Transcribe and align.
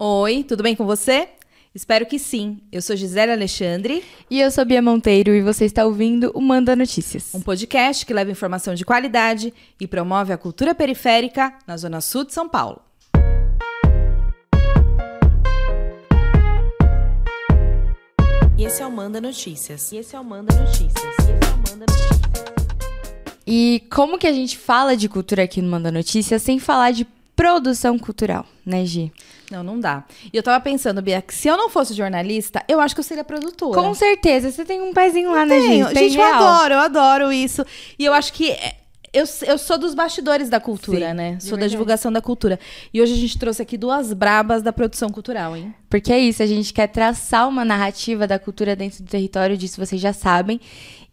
Oi, 0.00 0.44
tudo 0.44 0.62
bem 0.62 0.76
com 0.76 0.86
você? 0.86 1.28
Espero 1.74 2.06
que 2.06 2.20
sim. 2.20 2.60
Eu 2.70 2.80
sou 2.80 2.94
Gisele 2.94 3.32
Alexandre. 3.32 4.04
E 4.30 4.40
eu 4.40 4.48
sou 4.48 4.64
Bia 4.64 4.80
Monteiro 4.80 5.34
e 5.34 5.42
você 5.42 5.64
está 5.64 5.84
ouvindo 5.84 6.30
o 6.36 6.40
Manda 6.40 6.76
Notícias. 6.76 7.34
Um 7.34 7.40
podcast 7.40 8.06
que 8.06 8.14
leva 8.14 8.30
informação 8.30 8.76
de 8.76 8.84
qualidade 8.84 9.52
e 9.80 9.88
promove 9.88 10.32
a 10.32 10.38
cultura 10.38 10.72
periférica 10.72 11.52
na 11.66 11.76
Zona 11.76 12.00
Sul 12.00 12.22
de 12.22 12.32
São 12.32 12.48
Paulo. 12.48 12.80
E 18.56 18.64
esse 18.64 18.80
é 18.80 18.86
o 18.86 18.92
Manda 18.92 19.20
Notícias. 19.20 19.90
E 19.90 19.96
esse 19.96 20.14
é 20.14 20.20
o 20.20 20.24
Manda 20.24 20.54
Notícias. 20.54 20.92
E 20.94 21.08
esse 21.08 21.28
é 21.28 21.54
o 21.54 21.58
Manda 21.58 21.86
Notícias. 21.92 22.20
E 23.44 23.82
como 23.90 24.16
que 24.16 24.28
a 24.28 24.32
gente 24.32 24.56
fala 24.56 24.96
de 24.96 25.08
cultura 25.08 25.42
aqui 25.42 25.60
no 25.60 25.68
Manda 25.68 25.90
Notícias 25.90 26.40
sem 26.40 26.60
falar 26.60 26.92
de 26.92 27.04
produção 27.34 27.98
cultural, 27.98 28.46
né, 28.64 28.84
Gi? 28.86 29.12
Não, 29.50 29.62
não 29.62 29.80
dá. 29.80 30.04
E 30.32 30.36
eu 30.36 30.42
tava 30.42 30.62
pensando, 30.62 31.00
Bia, 31.00 31.22
que 31.22 31.34
se 31.34 31.48
eu 31.48 31.56
não 31.56 31.70
fosse 31.70 31.94
jornalista, 31.94 32.62
eu 32.68 32.80
acho 32.80 32.94
que 32.94 33.00
eu 33.00 33.04
seria 33.04 33.24
produtora. 33.24 33.80
Com 33.80 33.94
certeza, 33.94 34.50
você 34.50 34.64
tem 34.64 34.80
um 34.80 34.92
pezinho 34.92 35.32
lá, 35.32 35.46
né, 35.46 35.58
Tenho. 35.58 35.88
Gi? 35.88 35.94
Tem 35.94 36.08
Gente, 36.10 36.20
eu 36.20 36.26
real. 36.26 36.42
adoro, 36.42 36.74
eu 36.74 36.80
adoro 36.80 37.32
isso. 37.32 37.64
E 37.98 38.04
eu 38.04 38.12
acho 38.12 38.32
que 38.32 38.50
é, 38.50 38.76
eu, 39.12 39.24
eu 39.46 39.58
sou 39.58 39.78
dos 39.78 39.94
bastidores 39.94 40.48
da 40.48 40.60
cultura, 40.60 41.10
Sim, 41.10 41.14
né? 41.14 41.38
Sou 41.40 41.56
da 41.56 41.66
divulgação 41.66 42.12
da 42.12 42.20
cultura. 42.20 42.58
E 42.92 43.00
hoje 43.00 43.14
a 43.14 43.16
gente 43.16 43.38
trouxe 43.38 43.62
aqui 43.62 43.78
duas 43.78 44.12
brabas 44.12 44.62
da 44.62 44.72
produção 44.72 45.08
cultural, 45.08 45.56
hein? 45.56 45.74
Porque 45.88 46.12
é 46.12 46.18
isso, 46.18 46.42
a 46.42 46.46
gente 46.46 46.72
quer 46.72 46.88
traçar 46.88 47.48
uma 47.48 47.64
narrativa 47.64 48.26
da 48.26 48.38
cultura 48.38 48.76
dentro 48.76 49.02
do 49.02 49.08
território, 49.08 49.56
disso 49.56 49.84
vocês 49.84 50.00
já 50.00 50.12
sabem. 50.12 50.60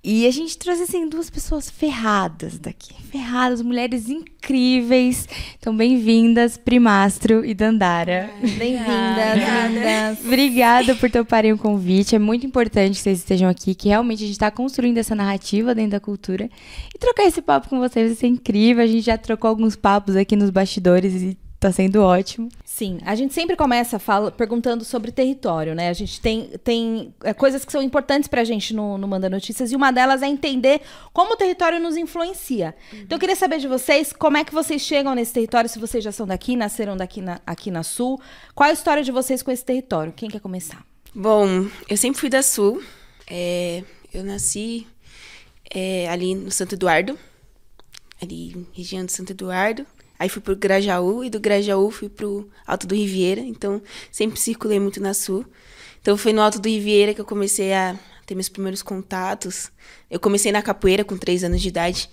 E 0.08 0.28
a 0.28 0.32
gente 0.32 0.56
trouxe, 0.56 0.84
assim, 0.84 1.10
duas 1.10 1.32
pessoas 1.32 1.68
ferradas 1.68 2.60
daqui. 2.60 2.94
Ferradas, 3.12 3.60
mulheres 3.60 4.08
incríveis. 4.08 5.28
Então, 5.58 5.76
bem-vindas, 5.76 6.58
Primastro 6.58 7.44
e 7.44 7.56
Dandara. 7.56 8.30
Bem-vindas. 8.40 10.24
Obrigada 10.24 10.94
por 10.94 11.10
toparem 11.10 11.54
o 11.54 11.58
convite. 11.58 12.16
É 12.16 12.20
muito 12.20 12.46
importante 12.46 12.98
que 12.98 13.00
vocês 13.00 13.18
estejam 13.18 13.50
aqui, 13.50 13.74
que 13.74 13.88
realmente 13.88 14.20
a 14.20 14.28
gente 14.28 14.36
está 14.36 14.52
construindo 14.52 15.00
essa 15.00 15.16
narrativa 15.16 15.74
dentro 15.74 15.94
da 15.94 16.00
cultura. 16.00 16.52
E 16.94 17.00
trocar 17.00 17.24
esse 17.24 17.42
papo 17.42 17.68
com 17.68 17.80
vocês 17.80 18.10
vai 18.10 18.16
ser 18.16 18.28
incrível. 18.28 18.84
A 18.84 18.88
gente 18.88 19.08
já 19.08 19.18
trocou 19.18 19.50
alguns 19.50 19.76
papos 19.76 20.16
aqui 20.16 20.36
nos 20.36 20.52
bastidores 20.52 21.20
e 21.20 21.36
tá 21.66 21.72
sendo 21.72 22.02
ótimo. 22.04 22.50
Sim, 22.64 23.00
a 23.04 23.16
gente 23.16 23.34
sempre 23.34 23.56
começa 23.56 23.98
fala, 23.98 24.32
perguntando 24.32 24.86
sobre 24.86 25.12
território, 25.12 25.74
né? 25.74 25.90
A 25.90 25.94
gente 25.94 26.22
tem, 26.22 26.50
tem 26.64 27.14
é, 27.24 27.34
coisas 27.34 27.66
que 27.66 27.72
são 27.72 27.82
importantes 27.82 28.28
pra 28.28 28.44
gente 28.44 28.74
no, 28.74 28.98
no 28.98 29.08
Manda 29.08 29.30
Notícias 29.30 29.72
e 29.72 29.76
uma 29.76 29.92
delas 29.92 30.22
é 30.22 30.28
entender 30.28 30.82
como 31.12 31.34
o 31.34 31.36
território 31.36 31.80
nos 31.80 31.98
influencia. 31.98 32.76
Então 32.94 33.16
eu 33.16 33.20
queria 33.20 33.36
saber 33.36 33.58
de 33.58 33.68
vocês 33.68 34.14
como 34.14 34.38
é 34.38 34.44
que 34.44 34.54
vocês 34.54 34.82
chegam 34.82 35.16
nesse 35.16 35.34
território, 35.34 35.70
se 35.70 35.80
vocês 35.80 36.04
já 36.04 36.12
são 36.12 36.28
daqui, 36.28 36.56
nasceram 36.56 36.96
daqui 36.96 37.22
na, 37.22 37.40
aqui 37.48 37.72
na 37.72 37.82
Sul. 37.82 38.22
Qual 38.54 38.70
a 38.70 38.74
história 38.74 39.04
de 39.04 39.12
vocês 39.12 39.42
com 39.42 39.50
esse 39.50 39.66
território? 39.66 40.14
Quem 40.14 40.30
quer 40.30 40.40
começar? 40.40 40.86
Bom, 41.16 41.68
eu 41.90 41.98
sempre 41.98 42.20
fui 42.20 42.30
da 42.30 42.44
Sul. 42.44 42.84
É, 43.28 43.84
eu 44.14 44.24
nasci 44.24 44.86
é, 45.74 46.08
ali 46.10 46.36
no 46.36 46.52
Santo 46.52 46.76
Eduardo, 46.76 47.18
ali 48.22 48.68
região 48.74 49.04
do 49.04 49.12
Santo 49.12 49.32
Eduardo. 49.32 49.86
Aí 50.18 50.30
fui 50.30 50.42
pro 50.42 50.56
Grajaú 50.56 51.24
e 51.24 51.30
do 51.30 51.40
Grajaú 51.40 51.92
fui 51.92 52.10
pro 52.10 52.50
Alto 52.66 52.88
do 52.88 52.96
Riviera. 52.96 53.42
Então 53.42 53.82
sempre 54.12 54.40
circulei 54.40 54.80
muito 54.80 55.02
na 55.02 55.14
Sul. 55.14 55.46
Então 56.02 56.16
foi 56.18 56.34
no 56.34 56.42
Alto 56.42 56.60
do 56.60 56.70
Riviera 56.70 57.14
que 57.14 57.22
eu 57.22 57.26
comecei 57.26 57.74
a 57.74 57.98
ter 58.26 58.36
meus 58.36 58.50
primeiros 58.50 58.82
contatos. 58.82 59.72
Eu 60.10 60.20
comecei 60.20 60.52
na 60.52 60.62
capoeira 60.62 61.04
com 61.04 61.18
três 61.18 61.44
anos 61.44 61.62
de 61.62 61.68
idade. 61.68 62.10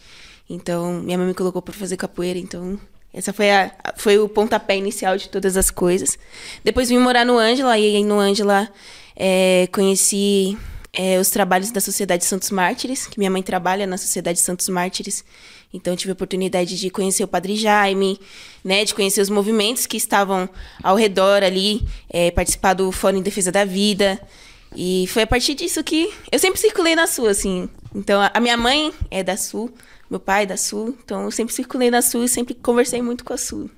Então 0.48 1.02
minha 1.02 1.16
mãe 1.16 1.28
me 1.28 1.34
colocou 1.34 1.62
para 1.62 1.74
fazer 1.74 1.96
capoeira. 1.96 2.38
Então 2.38 2.78
essa 3.12 3.32
foi, 3.32 3.50
a, 3.50 3.70
foi 3.96 4.18
o 4.18 4.28
pontapé 4.28 4.76
inicial 4.76 5.16
de 5.16 5.28
todas 5.28 5.56
as 5.56 5.70
coisas. 5.70 6.18
Depois 6.64 6.88
vim 6.88 6.98
morar 6.98 7.26
no 7.26 7.38
Ângela, 7.38 7.78
e 7.78 7.96
aí 7.96 8.04
no 8.04 8.18
Ângela 8.18 8.68
é, 9.14 9.68
conheci 9.70 10.56
é, 10.94 11.18
os 11.18 11.30
trabalhos 11.30 11.70
da 11.70 11.80
Sociedade 11.80 12.24
Santos 12.24 12.50
Mártires, 12.50 13.06
que 13.06 13.18
minha 13.18 13.30
mãe 13.30 13.42
trabalha 13.42 13.86
na 13.86 13.96
Sociedade 13.96 14.38
Santos 14.38 14.68
Mártires. 14.68 15.24
Então 15.72 15.96
tive 15.96 16.10
a 16.10 16.12
oportunidade 16.12 16.78
de 16.78 16.90
conhecer 16.90 17.24
o 17.24 17.28
Padre 17.28 17.56
Jaime, 17.56 18.20
né, 18.62 18.84
de 18.84 18.94
conhecer 18.94 19.22
os 19.22 19.30
movimentos 19.30 19.86
que 19.86 19.96
estavam 19.96 20.48
ao 20.82 20.94
redor 20.94 21.42
ali, 21.42 21.86
é, 22.10 22.30
participar 22.30 22.74
do 22.74 22.92
Fórum 22.92 23.18
em 23.18 23.22
Defesa 23.22 23.50
da 23.50 23.64
Vida. 23.64 24.20
E 24.76 25.06
foi 25.08 25.22
a 25.22 25.26
partir 25.26 25.54
disso 25.54 25.82
que 25.82 26.12
eu 26.30 26.38
sempre 26.38 26.60
circulei 26.60 26.94
na 26.94 27.06
Sul, 27.06 27.26
assim. 27.26 27.70
Então 27.94 28.20
a 28.32 28.40
minha 28.40 28.56
mãe 28.56 28.92
é 29.10 29.22
da 29.22 29.36
Sul, 29.36 29.72
meu 30.10 30.20
pai 30.20 30.42
é 30.42 30.46
da 30.46 30.58
Sul, 30.58 30.96
então 31.02 31.24
eu 31.24 31.30
sempre 31.30 31.54
circulei 31.54 31.90
na 31.90 32.02
Sul 32.02 32.24
e 32.24 32.28
sempre 32.28 32.54
conversei 32.54 33.00
muito 33.00 33.24
com 33.24 33.32
a 33.32 33.38
Sul. 33.38 33.70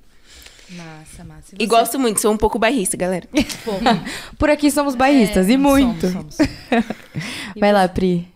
Massa, 0.71 1.25
massa. 1.25 1.55
E 1.59 1.67
gosto 1.67 1.99
muito, 1.99 2.21
sou 2.21 2.33
um 2.33 2.37
pouco 2.37 2.59
bairrista, 2.59 2.97
galera. 2.97 3.29
Por 4.39 4.51
aqui 4.51 4.71
somos 4.71 4.95
bairristas, 4.95 5.49
e 5.49 5.57
muito. 5.57 6.07
É, 6.07 6.11
Somos, 6.11 6.35
somos. 6.37 6.49
Vai 7.59 7.73
lá, 7.73 7.89
Pri. 7.89 8.29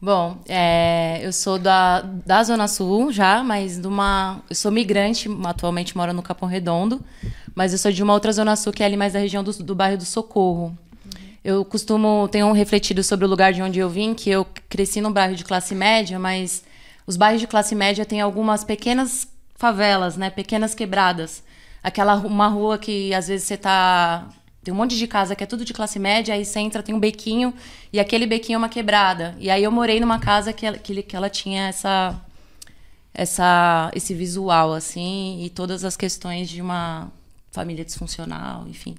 Bom, 0.00 0.36
é, 0.46 1.20
eu 1.22 1.32
sou 1.32 1.58
da, 1.58 2.02
da 2.02 2.44
Zona 2.44 2.68
Sul 2.68 3.10
já, 3.10 3.42
mas 3.42 3.78
de 3.78 3.86
uma. 3.86 4.42
Eu 4.50 4.54
sou 4.54 4.70
migrante, 4.70 5.30
atualmente 5.44 5.96
moro 5.96 6.12
no 6.12 6.22
Capão 6.22 6.46
Redondo, 6.46 7.02
mas 7.54 7.72
eu 7.72 7.78
sou 7.78 7.90
de 7.90 8.02
uma 8.02 8.12
outra 8.12 8.30
Zona 8.30 8.54
Sul 8.54 8.70
que 8.70 8.82
é 8.82 8.86
ali 8.86 8.98
mais 8.98 9.14
da 9.14 9.18
região 9.18 9.42
do, 9.42 9.50
do 9.62 9.74
bairro 9.74 9.96
do 9.96 10.04
Socorro. 10.04 10.76
Eu 11.42 11.64
costumo, 11.64 12.28
tenho 12.30 12.50
refletido 12.52 13.02
sobre 13.02 13.24
o 13.24 13.28
lugar 13.28 13.52
de 13.52 13.62
onde 13.62 13.78
eu 13.78 13.88
vim, 13.88 14.14
que 14.14 14.28
eu 14.28 14.46
cresci 14.68 15.00
num 15.00 15.12
bairro 15.12 15.34
de 15.34 15.44
classe 15.44 15.74
média, 15.74 16.18
mas 16.18 16.62
os 17.06 17.16
bairros 17.16 17.40
de 17.40 17.46
classe 17.46 17.74
média 17.74 18.04
têm 18.04 18.20
algumas 18.20 18.62
pequenas 18.62 19.26
favelas, 19.54 20.16
né? 20.16 20.28
Pequenas 20.28 20.74
quebradas. 20.74 21.42
Aquela 21.84 22.16
uma 22.16 22.48
rua 22.48 22.78
que 22.78 23.14
às 23.14 23.28
vezes 23.28 23.46
você 23.46 23.56
tá 23.56 24.26
tem 24.64 24.72
um 24.72 24.76
monte 24.78 24.96
de 24.96 25.06
casa 25.06 25.36
que 25.36 25.44
é 25.44 25.46
tudo 25.46 25.64
de 25.64 25.74
classe 25.74 25.98
média, 25.98 26.34
aí 26.34 26.44
você 26.44 26.58
entra, 26.58 26.82
tem 26.82 26.94
um 26.94 26.98
bequinho, 26.98 27.52
e 27.92 28.00
aquele 28.00 28.26
bequinho 28.26 28.56
é 28.56 28.58
uma 28.58 28.68
quebrada. 28.68 29.36
E 29.38 29.50
aí 29.50 29.62
eu 29.62 29.70
morei 29.70 30.00
numa 30.00 30.18
casa 30.18 30.54
que 30.54 30.64
ela, 30.64 30.78
que, 30.78 31.02
que 31.02 31.14
ela 31.14 31.28
tinha 31.28 31.68
essa, 31.68 32.18
essa, 33.12 33.90
esse 33.94 34.14
visual, 34.14 34.72
assim, 34.72 35.44
e 35.44 35.50
todas 35.50 35.84
as 35.84 35.98
questões 35.98 36.48
de 36.48 36.62
uma 36.62 37.12
família 37.52 37.84
disfuncional, 37.84 38.66
enfim. 38.66 38.96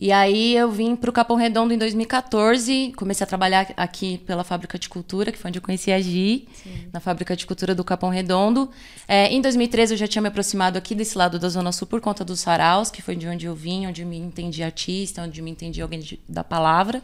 E 0.00 0.12
aí 0.12 0.54
eu 0.54 0.70
vim 0.70 0.94
para 0.94 1.10
o 1.10 1.12
Capão 1.12 1.36
Redondo 1.36 1.74
em 1.74 1.78
2014, 1.78 2.92
comecei 2.96 3.24
a 3.24 3.26
trabalhar 3.26 3.72
aqui 3.76 4.18
pela 4.18 4.44
Fábrica 4.44 4.78
de 4.78 4.88
Cultura, 4.88 5.32
que 5.32 5.38
foi 5.38 5.48
onde 5.48 5.58
eu 5.58 5.62
conheci 5.62 5.90
a 5.90 6.00
Gi, 6.00 6.46
na 6.92 7.00
Fábrica 7.00 7.34
de 7.34 7.44
Cultura 7.44 7.74
do 7.74 7.82
Capão 7.82 8.08
Redondo. 8.08 8.70
É, 9.08 9.26
em 9.32 9.40
2013 9.40 9.94
eu 9.94 9.98
já 9.98 10.06
tinha 10.06 10.22
me 10.22 10.28
aproximado 10.28 10.78
aqui 10.78 10.94
desse 10.94 11.18
lado 11.18 11.36
da 11.36 11.48
Zona 11.48 11.72
Sul 11.72 11.88
por 11.88 12.00
conta 12.00 12.24
dos 12.24 12.38
saraus, 12.38 12.92
que 12.92 13.02
foi 13.02 13.16
de 13.16 13.26
onde 13.26 13.46
eu 13.46 13.56
vim, 13.56 13.88
onde 13.88 14.02
eu 14.02 14.06
me 14.06 14.16
entendi 14.16 14.62
artista, 14.62 15.22
onde 15.22 15.40
eu 15.40 15.44
me 15.44 15.50
entendi 15.50 15.82
alguém 15.82 15.98
de- 15.98 16.20
da 16.28 16.44
palavra. 16.44 17.02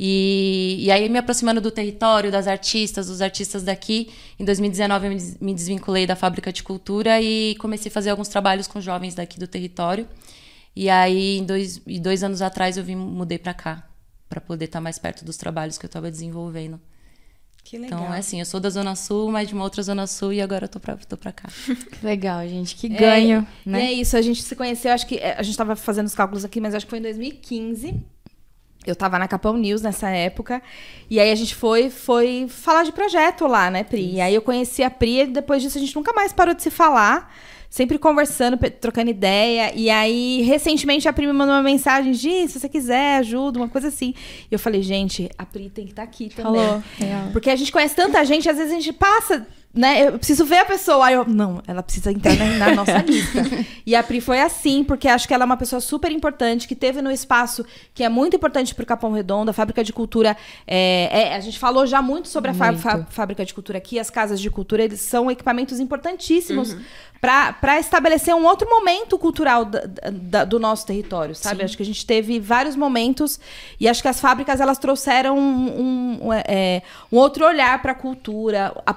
E, 0.00 0.76
e 0.80 0.90
aí, 0.90 1.08
me 1.08 1.18
aproximando 1.18 1.60
do 1.60 1.70
território, 1.70 2.30
das 2.32 2.46
artistas, 2.48 3.06
dos 3.06 3.20
artistas 3.20 3.62
daqui, 3.62 4.10
em 4.38 4.44
2019 4.44 5.06
eu 5.08 5.16
me 5.40 5.54
desvinculei 5.54 6.04
da 6.06 6.14
Fábrica 6.16 6.52
de 6.52 6.62
Cultura 6.64 7.20
e 7.20 7.54
comecei 7.60 7.90
a 7.90 7.92
fazer 7.92 8.10
alguns 8.10 8.28
trabalhos 8.28 8.66
com 8.66 8.80
jovens 8.80 9.14
daqui 9.14 9.38
do 9.38 9.46
território. 9.46 10.06
E 10.80 10.88
aí, 10.88 11.38
em 11.38 11.44
dois, 11.44 11.82
e 11.88 11.98
dois 11.98 12.22
anos 12.22 12.40
atrás, 12.40 12.76
eu 12.76 12.84
vim, 12.84 12.94
mudei 12.94 13.36
pra 13.36 13.52
cá, 13.52 13.84
pra 14.28 14.40
poder 14.40 14.66
estar 14.66 14.80
mais 14.80 14.96
perto 14.96 15.24
dos 15.24 15.36
trabalhos 15.36 15.76
que 15.76 15.84
eu 15.84 15.90
tava 15.90 16.08
desenvolvendo. 16.08 16.80
Que 17.64 17.76
legal. 17.76 17.98
Então, 17.98 18.14
é 18.14 18.18
assim, 18.18 18.38
eu 18.38 18.46
sou 18.46 18.60
da 18.60 18.70
Zona 18.70 18.94
Sul, 18.94 19.28
mas 19.32 19.48
de 19.48 19.54
uma 19.54 19.64
outra 19.64 19.82
Zona 19.82 20.06
Sul, 20.06 20.32
e 20.32 20.40
agora 20.40 20.66
eu 20.66 20.68
tô 20.68 20.78
pra, 20.78 20.96
tô 20.96 21.16
pra 21.16 21.32
cá. 21.32 21.48
Que 21.66 22.06
legal, 22.06 22.46
gente. 22.46 22.76
Que 22.76 22.88
ganho, 22.88 23.44
E 23.66 23.68
né? 23.68 23.86
é 23.86 23.92
isso, 23.92 24.16
a 24.16 24.22
gente 24.22 24.40
se 24.40 24.54
conheceu, 24.54 24.92
acho 24.92 25.04
que 25.04 25.16
é, 25.16 25.34
a 25.36 25.42
gente 25.42 25.58
tava 25.58 25.74
fazendo 25.74 26.06
os 26.06 26.14
cálculos 26.14 26.44
aqui, 26.44 26.60
mas 26.60 26.76
acho 26.76 26.86
que 26.86 26.90
foi 26.90 27.00
em 27.00 27.02
2015. 27.02 28.00
Eu 28.86 28.94
tava 28.94 29.18
na 29.18 29.26
Capão 29.26 29.56
News 29.56 29.82
nessa 29.82 30.08
época. 30.10 30.62
E 31.10 31.18
aí 31.18 31.32
a 31.32 31.34
gente 31.34 31.56
foi, 31.56 31.90
foi 31.90 32.46
falar 32.48 32.84
de 32.84 32.92
projeto 32.92 33.48
lá, 33.48 33.68
né, 33.68 33.82
Pri? 33.82 34.14
E 34.14 34.20
aí 34.20 34.32
eu 34.32 34.42
conheci 34.42 34.84
a 34.84 34.90
Pri 34.90 35.22
e 35.22 35.26
depois 35.26 35.60
disso 35.60 35.76
a 35.76 35.80
gente 35.80 35.96
nunca 35.96 36.12
mais 36.12 36.32
parou 36.32 36.54
de 36.54 36.62
se 36.62 36.70
falar. 36.70 37.34
Sempre 37.70 37.98
conversando, 37.98 38.56
trocando 38.80 39.10
ideia. 39.10 39.72
E 39.74 39.90
aí, 39.90 40.42
recentemente, 40.42 41.06
a 41.06 41.12
Pri 41.12 41.26
me 41.26 41.32
mandou 41.32 41.54
uma 41.54 41.62
mensagem: 41.62 42.14
Gi, 42.14 42.48
se 42.48 42.58
você 42.58 42.68
quiser, 42.68 43.18
ajuda, 43.18 43.58
uma 43.58 43.68
coisa 43.68 43.88
assim. 43.88 44.14
E 44.50 44.54
eu 44.54 44.58
falei, 44.58 44.82
gente, 44.82 45.28
a 45.36 45.44
Pri 45.44 45.68
tem 45.68 45.84
que 45.84 45.92
estar 45.92 46.02
aqui 46.02 46.30
também. 46.30 46.60
Falou. 46.62 46.82
Porque 47.32 47.50
a 47.50 47.56
gente 47.56 47.70
conhece 47.70 47.94
tanta 47.94 48.24
gente, 48.24 48.48
às 48.48 48.56
vezes 48.56 48.72
a 48.72 48.76
gente 48.76 48.92
passa, 48.92 49.46
né? 49.74 50.08
Eu 50.08 50.18
preciso 50.18 50.44
ver 50.44 50.58
a 50.58 50.64
pessoa. 50.64 51.06
Aí 51.06 51.14
eu, 51.14 51.24
não, 51.24 51.62
ela 51.66 51.82
precisa 51.82 52.10
entrar 52.10 52.34
na, 52.36 52.46
na 52.66 52.74
nossa 52.74 52.98
lista. 53.06 53.42
E 53.86 53.94
a 53.94 54.02
Pri 54.02 54.20
foi 54.20 54.40
assim, 54.40 54.82
porque 54.82 55.06
acho 55.08 55.28
que 55.28 55.34
ela 55.34 55.44
é 55.44 55.46
uma 55.46 55.56
pessoa 55.56 55.80
super 55.80 56.10
importante, 56.10 56.66
que 56.66 56.74
teve 56.74 57.00
no 57.02 57.10
espaço 57.10 57.64
que 57.94 58.02
é 58.02 58.08
muito 58.08 58.34
importante 58.34 58.74
para 58.74 58.82
o 58.82 58.86
Capão 58.86 59.12
Redondo, 59.12 59.50
a 59.50 59.54
fábrica 59.54 59.84
de 59.84 59.92
cultura. 59.92 60.36
É, 60.66 61.08
é, 61.30 61.34
a 61.36 61.40
gente 61.40 61.58
falou 61.58 61.86
já 61.86 62.00
muito 62.02 62.28
sobre 62.28 62.50
a 62.50 62.54
fá- 62.54 62.66
Muito. 62.72 62.80
fá- 62.82 63.06
fábrica 63.10 63.44
de 63.44 63.54
cultura 63.54 63.78
aqui, 63.78 63.98
as 63.98 64.10
casas 64.10 64.40
de 64.40 64.50
cultura, 64.50 64.82
eles 64.84 65.00
são 65.00 65.30
equipamentos 65.30 65.78
importantíssimos 65.78 66.74
para 67.20 67.80
estabelecer 67.80 68.32
um 68.34 68.44
outro 68.46 68.68
momento 68.70 69.18
cultural 69.18 69.64
da- 69.64 69.82
da- 70.12 70.44
do 70.44 70.60
nosso 70.60 70.86
território, 70.86 71.34
sabe? 71.34 71.64
Acho 71.64 71.76
que 71.76 71.82
a 71.82 71.86
gente 71.86 72.06
teve 72.06 72.38
vários 72.38 72.76
momentos 72.76 73.40
e 73.80 73.88
acho 73.88 74.00
que 74.00 74.06
as 74.08 74.20
fábricas 74.20 74.60
elas 74.60 74.78
trouxeram 74.78 75.36
um, 75.36 75.80
um- 76.20 76.28
um, 76.28 76.32
é, 76.32 76.80
um 77.10 77.16
outro 77.16 77.44
olhar 77.44 77.82
para 77.82 77.90
a 77.90 77.94
cultura, 77.94 78.72
a 78.86 78.94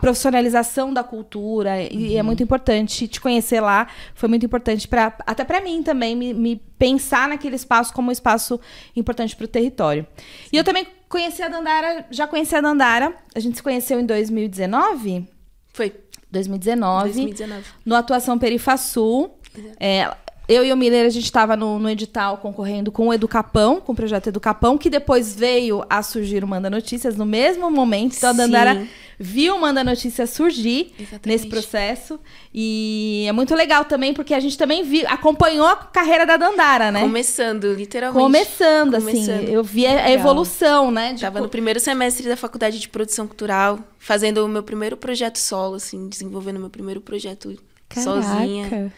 valorização 0.61 0.93
da 0.93 1.03
cultura 1.03 1.81
e 1.81 2.15
é 2.15 2.23
muito 2.23 2.41
importante 2.41 3.07
te 3.07 3.19
conhecer 3.19 3.59
lá. 3.59 3.87
Foi 4.13 4.29
muito 4.29 4.45
importante 4.45 4.87
para 4.87 5.13
até 5.25 5.43
para 5.43 5.59
mim 5.61 5.83
também 5.83 6.15
me, 6.15 6.33
me 6.33 6.55
pensar 6.77 7.27
naquele 7.27 7.55
espaço 7.55 7.93
como 7.93 8.09
um 8.09 8.11
espaço 8.11 8.59
importante 8.95 9.35
para 9.35 9.45
o 9.45 9.47
território. 9.47 10.05
E 10.51 10.57
eu 10.57 10.63
também 10.63 10.87
conheci 11.09 11.41
a 11.43 11.49
Dandara, 11.49 12.05
já 12.09 12.27
conheci 12.27 12.55
a 12.55 12.61
Dandara. 12.61 13.13
A 13.35 13.39
gente 13.39 13.57
se 13.57 13.63
conheceu 13.63 13.99
em 13.99 14.05
2019. 14.05 15.27
Foi. 15.73 15.93
2019, 16.31 17.03
2019. 17.03 17.63
no 17.85 17.93
Atuação 17.93 18.39
Perifasul. 18.39 19.37
É, 19.77 20.09
eu 20.47 20.65
e 20.65 20.73
o 20.73 20.77
Miller, 20.77 21.05
a 21.05 21.09
gente 21.09 21.23
estava 21.25 21.55
no, 21.55 21.79
no 21.79 21.89
edital 21.89 22.37
concorrendo 22.37 22.91
com 22.91 23.07
o 23.07 23.13
Educapão, 23.13 23.79
com 23.79 23.93
o 23.93 23.95
projeto 23.95 24.27
Educapão, 24.27 24.77
que 24.77 24.89
depois 24.89 25.33
veio 25.35 25.83
a 25.89 26.03
surgir 26.03 26.43
o 26.43 26.47
Manda 26.47 26.69
Notícias 26.69 27.15
no 27.15 27.25
mesmo 27.25 27.69
momento. 27.71 28.15
Então 28.17 28.31
a 28.31 28.33
Dandara 28.33 28.85
viu 29.17 29.55
o 29.55 29.61
Manda 29.61 29.83
Notícias 29.83 30.31
surgir 30.31 30.93
Exatamente. 30.99 31.27
nesse 31.27 31.47
processo. 31.47 32.19
E 32.53 33.23
é 33.27 33.31
muito 33.31 33.55
legal 33.55 33.85
também, 33.85 34.13
porque 34.13 34.33
a 34.33 34.39
gente 34.39 34.57
também 34.57 34.83
viu, 34.83 35.05
acompanhou 35.07 35.65
a 35.67 35.75
carreira 35.75 36.25
da 36.25 36.35
Dandara, 36.37 36.91
né? 36.91 37.01
Começando, 37.01 37.73
literalmente. 37.73 38.21
Começando, 38.21 38.95
assim. 38.95 39.05
Começando. 39.25 39.47
Eu 39.47 39.63
vi 39.63 39.85
a, 39.85 40.05
a 40.05 40.11
evolução, 40.11 40.91
né? 40.91 41.13
de 41.13 41.21
Tava 41.21 41.37
co- 41.39 41.43
no 41.45 41.49
primeiro 41.49 41.79
semestre 41.79 42.27
da 42.27 42.35
faculdade 42.35 42.79
de 42.79 42.89
produção 42.89 43.25
cultural, 43.27 43.79
fazendo 43.99 44.43
o 44.43 44.47
meu 44.49 44.63
primeiro 44.63 44.97
projeto 44.97 45.37
solo, 45.37 45.75
assim, 45.75 46.09
desenvolvendo 46.09 46.57
o 46.57 46.59
meu 46.59 46.69
primeiro 46.69 46.99
projeto 46.99 47.55
sozinha. 47.93 48.91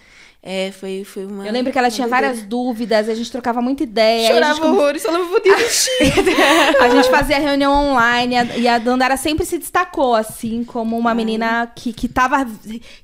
É, 0.45 0.71
foi, 0.73 1.05
foi 1.05 1.25
uma. 1.25 1.47
Eu 1.47 1.53
lembro 1.53 1.71
que 1.71 1.79
ela 1.79 1.89
tinha 1.89 2.05
doideira. 2.05 2.27
várias 2.33 2.45
dúvidas, 2.45 3.07
a 3.07 3.15
gente 3.15 3.31
trocava 3.31 3.61
muita 3.61 3.83
ideia. 3.83 4.27
aí 4.29 4.37
a 4.37 4.43
gente 4.43 4.55
Chorava 4.57 4.67
horrores, 4.75 5.01
falava, 5.01 5.23
meu 5.25 5.41
Deus. 5.41 5.87
A 6.81 6.89
gente 6.89 7.09
fazia 7.09 7.39
reunião 7.39 7.71
online 7.91 8.35
a- 8.35 8.57
e 8.57 8.67
a 8.67 8.77
Dandara 8.77 9.15
sempre 9.15 9.45
se 9.45 9.57
destacou, 9.57 10.13
assim, 10.13 10.65
como 10.65 10.97
uma 10.97 11.13
menina 11.15 11.71
que, 11.73 11.93
que 11.93 12.09
tava. 12.09 12.45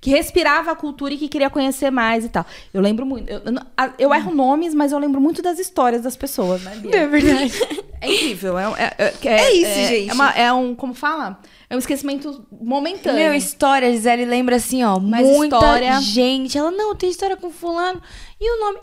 que 0.02 0.10
respirava 0.10 0.72
a 0.72 0.76
cultura 0.76 1.14
e 1.14 1.18
que 1.18 1.30
queria 1.30 1.50
conhecer 1.50 1.90
mais 1.90 2.26
e 2.26 2.30
tal. 2.30 2.46
Eu 2.74 2.82
lembro 2.82 3.06
muito. 3.06 3.30
Eu, 3.30 3.42
eu 3.46 3.52
não- 3.54 3.66
eu 3.98 4.14
erro 4.14 4.36
nomes, 4.36 4.74
mas 4.74 4.92
eu 4.92 5.00
lembro 5.00 5.22
muito 5.22 5.42
das 5.42 5.60
histórias 5.60 6.02
das 6.02 6.18
pessoas, 6.18 6.62
né, 6.64 6.76
Bia? 6.76 6.94
É 6.94 7.08
verdade. 7.08 7.54
É 8.02 8.14
incrível. 8.14 8.58
É, 8.58 8.66
é, 8.98 9.14
é, 9.24 9.28
É 9.30 9.54
isso, 9.54 9.66
é- 9.80 9.88
gente. 9.88 10.10
É, 10.10 10.14
uma- 10.14 10.32
é 10.32 10.54
um. 10.54 10.74
Como 10.76 10.94
fala? 10.94 11.40
É 11.70 11.76
um 11.76 11.80
esquecimento 11.80 12.46
momentâneo. 12.52 13.20
Meu, 13.20 13.34
história, 13.34 13.92
Gisele 13.92 14.26
lembra 14.26 14.56
assim, 14.56 14.84
ó, 14.84 15.00
Mas 15.00 15.26
muita 15.28 15.56
história- 15.56 16.00
gente. 16.02 16.58
Ela, 16.58 16.72
não, 16.72 16.96
tem 16.96 17.10
história 17.10 17.38
com 17.38 17.52
fulano. 17.52 18.02
E 18.40 18.52
o 18.52 18.60
nome... 18.60 18.80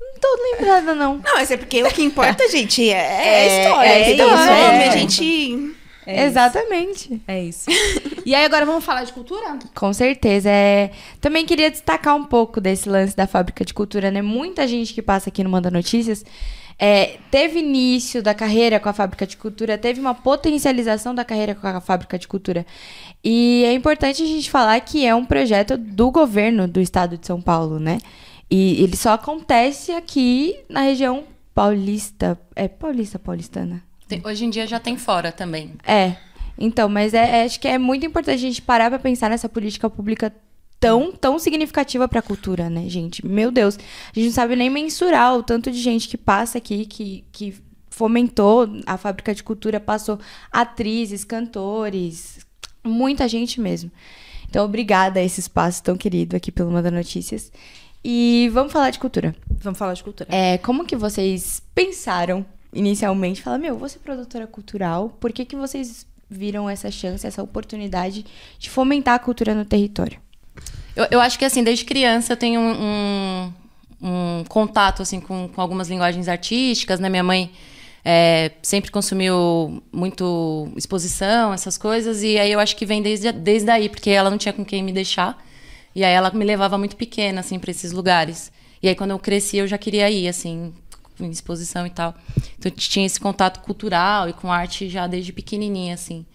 Não 0.00 0.20
tô 0.20 0.42
lembrada, 0.52 0.94
não. 0.94 1.16
Não, 1.16 1.34
mas 1.34 1.50
é 1.50 1.56
porque 1.56 1.82
o 1.82 1.88
que 1.90 2.02
importa, 2.02 2.48
gente, 2.48 2.88
é, 2.88 2.94
É, 2.94 3.34
a 3.34 3.46
história. 3.68 3.88
é 3.88 3.92
É, 4.00 4.12
isso, 4.12 4.22
o 4.24 4.30
nome, 4.30 4.48
é. 4.50 4.88
a 4.88 4.96
gente. 4.96 5.74
É 6.06 6.12
isso. 6.16 6.24
Exatamente. 6.26 7.22
É 7.26 7.42
isso. 7.42 7.66
e 8.26 8.34
aí, 8.34 8.44
agora 8.44 8.66
vamos 8.66 8.84
falar 8.84 9.04
de 9.04 9.12
cultura? 9.12 9.58
Com 9.74 9.92
certeza. 9.92 10.50
É... 10.50 10.90
Também 11.20 11.46
queria 11.46 11.70
destacar 11.70 12.14
um 12.14 12.24
pouco 12.24 12.60
desse 12.60 12.88
lance 12.88 13.16
da 13.16 13.26
fábrica 13.26 13.64
de 13.64 13.72
cultura, 13.74 14.10
né? 14.10 14.20
Muita 14.22 14.66
gente 14.68 14.92
que 14.92 15.00
passa 15.02 15.30
aqui 15.30 15.42
no 15.42 15.50
Manda 15.50 15.70
Notícias 15.70 16.24
é, 16.78 17.18
teve 17.30 17.60
início 17.60 18.22
da 18.22 18.34
carreira 18.34 18.80
com 18.80 18.88
a 18.88 18.92
fábrica 18.92 19.26
de 19.26 19.36
cultura, 19.36 19.78
teve 19.78 20.00
uma 20.00 20.14
potencialização 20.14 21.14
da 21.14 21.24
carreira 21.24 21.54
com 21.54 21.66
a 21.66 21.80
fábrica 21.80 22.18
de 22.18 22.26
cultura. 22.28 22.66
E 23.22 23.64
é 23.66 23.72
importante 23.72 24.22
a 24.22 24.26
gente 24.26 24.50
falar 24.50 24.78
que 24.80 25.06
é 25.06 25.14
um 25.14 25.24
projeto 25.24 25.76
do 25.76 26.10
governo 26.10 26.66
do 26.68 26.80
estado 26.80 27.16
de 27.16 27.26
São 27.26 27.40
Paulo, 27.40 27.78
né? 27.78 27.98
E 28.50 28.82
ele 28.82 28.96
só 28.96 29.12
acontece 29.14 29.92
aqui 29.92 30.56
na 30.68 30.82
região 30.82 31.24
paulista. 31.54 32.38
É 32.54 32.68
paulista, 32.68 33.18
paulistana? 33.18 33.82
Tem- 34.06 34.20
hoje 34.24 34.44
em 34.44 34.50
dia 34.50 34.66
já 34.66 34.78
tem 34.78 34.96
fora 34.98 35.32
também. 35.32 35.72
É. 35.86 36.16
Então, 36.58 36.88
mas 36.88 37.14
é, 37.14 37.40
é- 37.40 37.44
acho 37.44 37.58
que 37.58 37.66
é 37.66 37.78
muito 37.78 38.04
importante 38.06 38.36
a 38.36 38.38
gente 38.48 38.60
parar 38.62 38.90
pra 38.90 38.98
pensar 38.98 39.30
nessa 39.30 39.48
política 39.48 39.88
pública 39.88 40.32
tão, 40.84 41.10
tão 41.10 41.38
significativa 41.38 42.06
pra 42.06 42.20
cultura, 42.20 42.68
né, 42.68 42.86
gente? 42.90 43.26
Meu 43.26 43.50
Deus. 43.50 43.78
A 43.78 44.12
gente 44.14 44.26
não 44.26 44.32
sabe 44.34 44.54
nem 44.54 44.68
mensurar 44.68 45.34
o 45.34 45.42
tanto 45.42 45.70
de 45.70 45.80
gente 45.80 46.06
que 46.06 46.18
passa 46.18 46.58
aqui, 46.58 46.84
que, 46.84 47.24
que 47.32 47.54
fomentou 47.88 48.68
a 48.84 48.98
fábrica 48.98 49.34
de 49.34 49.42
cultura, 49.42 49.80
passou 49.80 50.18
atrizes, 50.52 51.24
cantores, 51.24 52.44
muita 52.84 53.26
gente 53.26 53.62
mesmo. 53.62 53.90
Então, 54.46 54.62
obrigada 54.66 55.20
a 55.20 55.22
esse 55.22 55.40
espaço 55.40 55.82
tão 55.82 55.96
querido 55.96 56.36
aqui 56.36 56.52
pelo 56.52 56.70
Manda 56.70 56.90
Notícias. 56.90 57.50
E 58.04 58.50
vamos 58.52 58.70
falar 58.70 58.90
de 58.90 58.98
cultura. 58.98 59.34
Vamos 59.62 59.78
falar 59.78 59.94
de 59.94 60.04
cultura. 60.04 60.28
É, 60.30 60.58
como 60.58 60.84
que 60.84 60.96
vocês 60.96 61.62
pensaram 61.74 62.44
inicialmente? 62.74 63.40
Fala, 63.40 63.56
meu, 63.56 63.78
vou 63.78 63.88
ser 63.88 64.00
produtora 64.00 64.46
cultural. 64.46 65.16
Por 65.18 65.32
que, 65.32 65.46
que 65.46 65.56
vocês 65.56 66.06
viram 66.28 66.68
essa 66.68 66.90
chance, 66.90 67.26
essa 67.26 67.42
oportunidade 67.42 68.26
de 68.58 68.68
fomentar 68.68 69.14
a 69.14 69.18
cultura 69.18 69.54
no 69.54 69.64
território? 69.64 70.23
Eu, 70.96 71.06
eu 71.12 71.20
acho 71.20 71.38
que, 71.38 71.44
assim, 71.44 71.62
desde 71.64 71.84
criança 71.84 72.32
eu 72.32 72.36
tenho 72.36 72.60
um, 72.60 72.72
um- 72.72 73.52
um 74.40 74.44
contato, 74.48 75.02
assim, 75.02 75.20
com, 75.20 75.48
com 75.48 75.60
algumas 75.60 75.88
linguagens 75.88 76.28
artísticas, 76.28 77.00
né? 77.00 77.08
Minha 77.08 77.22
mãe 77.22 77.50
é, 78.04 78.50
sempre 78.62 78.90
consumiu 78.90 79.82
muito 79.92 80.68
exposição, 80.76 81.52
essas 81.54 81.78
coisas, 81.78 82.22
e 82.22 82.38
aí 82.38 82.52
eu 82.52 82.60
acho 82.60 82.76
que 82.76 82.84
vem 82.84 83.00
desde, 83.02 83.32
desde 83.32 83.70
aí, 83.70 83.88
porque 83.88 84.10
ela 84.10 84.30
não 84.30 84.36
tinha 84.38 84.52
com 84.52 84.64
quem 84.64 84.82
me 84.82 84.92
deixar, 84.92 85.42
e 85.94 86.04
aí 86.04 86.12
ela 86.12 86.30
me 86.30 86.44
levava 86.44 86.76
muito 86.76 86.96
pequena, 86.96 87.40
assim, 87.40 87.58
para 87.58 87.70
esses 87.70 87.92
lugares. 87.92 88.52
E 88.82 88.88
aí, 88.88 88.94
quando 88.94 89.12
eu 89.12 89.18
cresci, 89.18 89.56
eu 89.56 89.66
já 89.66 89.78
queria 89.78 90.10
ir, 90.10 90.28
assim, 90.28 90.72
em 91.18 91.30
exposição 91.30 91.86
e 91.86 91.90
tal. 91.90 92.14
Então, 92.58 92.70
tinha 92.70 93.06
esse 93.06 93.18
contato 93.18 93.60
cultural 93.60 94.28
e 94.28 94.34
com 94.34 94.52
arte 94.52 94.88
já 94.90 95.06
desde 95.06 95.32
pequenininha, 95.32 95.94
assim. 95.94 96.26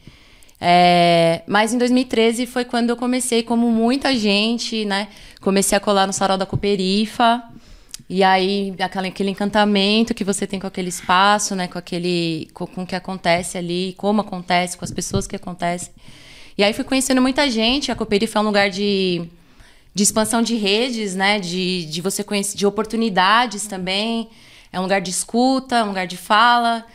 É, 0.62 1.42
mas 1.48 1.74
em 1.74 1.78
2013 1.78 2.46
foi 2.46 2.66
quando 2.66 2.90
eu 2.90 2.98
comecei, 2.98 3.44
como 3.44 3.72
muita 3.72 4.14
gente, 4.16 4.84
né? 4.84 5.08
Comecei 5.40 5.78
a 5.78 5.80
colar 5.80 6.06
no 6.06 6.14
sarau 6.14 6.38
da 6.38 6.46
Cooperifa. 6.46 7.42
E 8.10 8.24
aí, 8.24 8.74
aquele 8.80 9.30
encantamento 9.30 10.14
que 10.14 10.24
você 10.24 10.48
tem 10.48 10.60
com 10.60 10.68
aquele 10.68 10.90
espaço, 10.90 11.56
né? 11.56 11.68
Com 11.68 11.78
aquele. 11.78 12.50
Com, 12.54 12.68
com 12.68 12.84
o 12.84 12.88
que 12.88 12.96
acontece 12.96 13.58
ali, 13.58 13.94
como 13.98 14.22
acontece, 14.22 14.78
com 14.78 14.84
as 14.84 14.92
pessoas 14.92 15.28
que 15.28 15.36
acontecem. 15.36 15.92
E 16.58 16.64
aí 16.64 16.74
fui 16.74 16.84
conhecendo 16.84 17.22
muita 17.22 17.50
gente. 17.50 17.92
A 17.92 17.96
Cooperifa 17.96 18.40
é 18.40 18.42
um 18.42 18.46
lugar 18.46 18.70
de, 18.70 19.22
de 19.94 20.04
expansão 20.04 20.42
de 20.42 20.56
redes, 20.56 21.16
né? 21.16 21.40
De, 21.40 21.86
de 21.86 22.02
você 22.02 22.24
conhecer, 22.24 22.58
de 22.58 22.66
oportunidades 22.66 23.66
também. 23.66 24.30
É 24.74 24.80
um 24.80 24.84
lugar 24.84 25.00
de 25.00 25.10
escuta, 25.10 25.84
um 25.86 25.90
lugar 25.90 26.06
de 26.06 26.18
fala. 26.18 26.86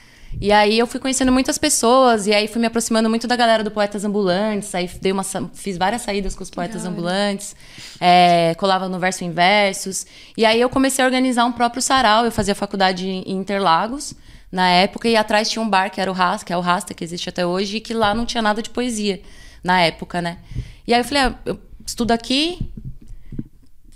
E 0.41 0.53
aí 0.53 0.79
eu 0.79 0.87
fui 0.87 1.01
conhecendo 1.01 1.33
muitas 1.33 1.59
pessoas, 1.59 2.27
e 2.27 2.35
aí 2.35 2.49
fui 2.49 2.61
me 2.61 2.67
aproximando 2.67 3.09
muito 3.09 3.27
da 3.27 3.37
galera 3.37 3.63
do 3.63 3.71
Poetas 3.71 4.05
Ambulantes, 4.05 4.75
aí 4.75 4.91
dei 5.01 5.13
uma, 5.13 5.23
fiz 5.55 5.79
várias 5.79 6.03
saídas 6.03 6.35
com 6.35 6.43
os 6.43 6.51
Poetas 6.51 6.85
Ambulantes, 6.85 7.55
é, 8.01 8.55
colava 8.57 8.89
no 8.89 8.99
Verso 8.99 9.25
Inversos. 9.25 10.07
E 10.37 10.45
aí 10.45 10.61
eu 10.61 10.69
comecei 10.69 11.05
a 11.05 11.07
organizar 11.07 11.45
um 11.45 11.53
próprio 11.53 11.81
sarau, 11.81 12.25
eu 12.25 12.33
fazia 12.33 12.55
faculdade 12.55 13.09
em 13.09 13.33
Interlagos, 13.33 14.15
na 14.51 14.69
época, 14.69 15.09
e 15.09 15.17
atrás 15.17 15.49
tinha 15.49 15.63
um 15.63 15.69
bar 15.69 15.91
que 15.91 16.01
era 16.01 16.11
o 16.11 16.15
Rasta, 16.15 16.45
que 16.45 16.53
é 16.53 16.57
o 16.57 16.61
Rasta, 16.61 16.95
que 16.95 17.03
existe 17.03 17.29
até 17.29 17.47
hoje, 17.47 17.79
e 17.79 17.81
que 17.81 17.95
lá 17.95 18.15
não 18.15 18.27
tinha 18.27 18.43
nada 18.43 18.63
de 18.63 18.71
poesia, 18.71 19.21
na 19.63 19.81
época, 19.81 20.21
né? 20.21 20.39
E 20.87 20.93
aí 20.93 21.01
eu 21.01 21.05
falei, 21.05 21.23
ah, 21.23 21.35
eu 21.47 21.59
estudo 21.87 22.13
aqui, 22.13 22.59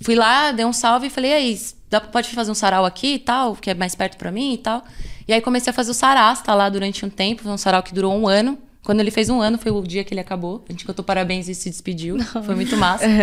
Fui 0.01 0.15
lá, 0.15 0.53
dei 0.53 0.65
um 0.65 0.73
salve 0.73 1.09
e 1.09 1.11
falei, 1.11 1.31
e 1.31 1.35
aí, 1.35 1.61
dá, 1.91 2.01
pode 2.01 2.31
fazer 2.31 2.51
um 2.51 2.55
sarau 2.55 2.85
aqui 2.85 3.15
e 3.15 3.19
tal, 3.19 3.57
que 3.57 3.71
é 3.71 3.75
mais 3.75 3.95
perto 3.95 4.17
pra 4.17 4.31
mim 4.31 4.55
e 4.55 4.59
tal. 4.59 4.85
E 5.29 5.35
aí 5.35 5.43
comecei 5.43 5.71
a 5.71 5.75
fazer 5.75 5.91
o 5.91 5.95
sarasta 5.95 6.55
lá 6.55 6.71
durante 6.71 7.05
um 7.05 7.11
tempo, 7.11 7.43
foi 7.43 7.53
um 7.53 7.59
sarau 7.59 7.83
que 7.83 7.93
durou 7.93 8.19
um 8.19 8.27
ano. 8.27 8.59
Quando 8.83 9.01
ele 9.01 9.11
fez 9.11 9.29
um 9.29 9.43
ano, 9.43 9.59
foi 9.59 9.71
o 9.71 9.83
dia 9.83 10.03
que 10.03 10.15
ele 10.15 10.21
acabou. 10.21 10.65
A 10.67 10.73
gente 10.73 10.87
cantou 10.87 11.05
parabéns 11.05 11.47
e 11.49 11.55
se 11.55 11.69
despediu. 11.69 12.17
Foi 12.45 12.55
muito 12.55 12.77
massa. 12.77 13.05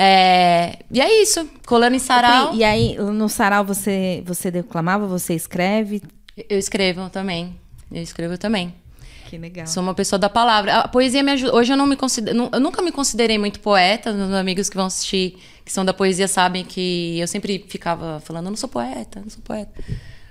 É, 0.00 0.78
e 0.92 1.00
é 1.00 1.22
isso, 1.22 1.50
colando 1.66 1.96
em 1.96 1.98
sarau. 1.98 2.54
E 2.54 2.62
aí, 2.62 2.96
no 2.96 3.28
sarau, 3.28 3.64
você, 3.64 4.22
você 4.24 4.48
declamava, 4.48 5.08
você 5.08 5.34
escreve? 5.34 6.00
Eu 6.48 6.56
escrevo 6.56 7.10
também. 7.10 7.58
Eu 7.90 8.00
escrevo 8.00 8.38
também. 8.38 8.72
Que 9.28 9.36
legal. 9.36 9.66
Sou 9.66 9.82
uma 9.82 9.94
pessoa 9.94 10.16
da 10.16 10.28
palavra. 10.28 10.78
A 10.78 10.88
poesia 10.88 11.20
me 11.20 11.32
ajuda. 11.32 11.52
Hoje 11.52 11.72
eu 11.72 11.76
não 11.76 11.84
me 11.84 11.96
considero. 11.96 12.48
Eu 12.52 12.60
nunca 12.60 12.80
me 12.80 12.92
considerei 12.92 13.38
muito 13.38 13.58
poeta. 13.58 14.12
Meus 14.12 14.32
amigos 14.34 14.70
que 14.70 14.76
vão 14.76 14.86
assistir, 14.86 15.36
que 15.64 15.72
são 15.72 15.84
da 15.84 15.92
poesia, 15.92 16.28
sabem 16.28 16.64
que 16.64 17.18
eu 17.18 17.26
sempre 17.26 17.64
ficava 17.68 18.20
falando, 18.20 18.44
eu 18.44 18.50
não 18.50 18.56
sou 18.56 18.68
poeta, 18.68 19.20
não 19.20 19.30
sou 19.30 19.42
poeta. 19.42 19.72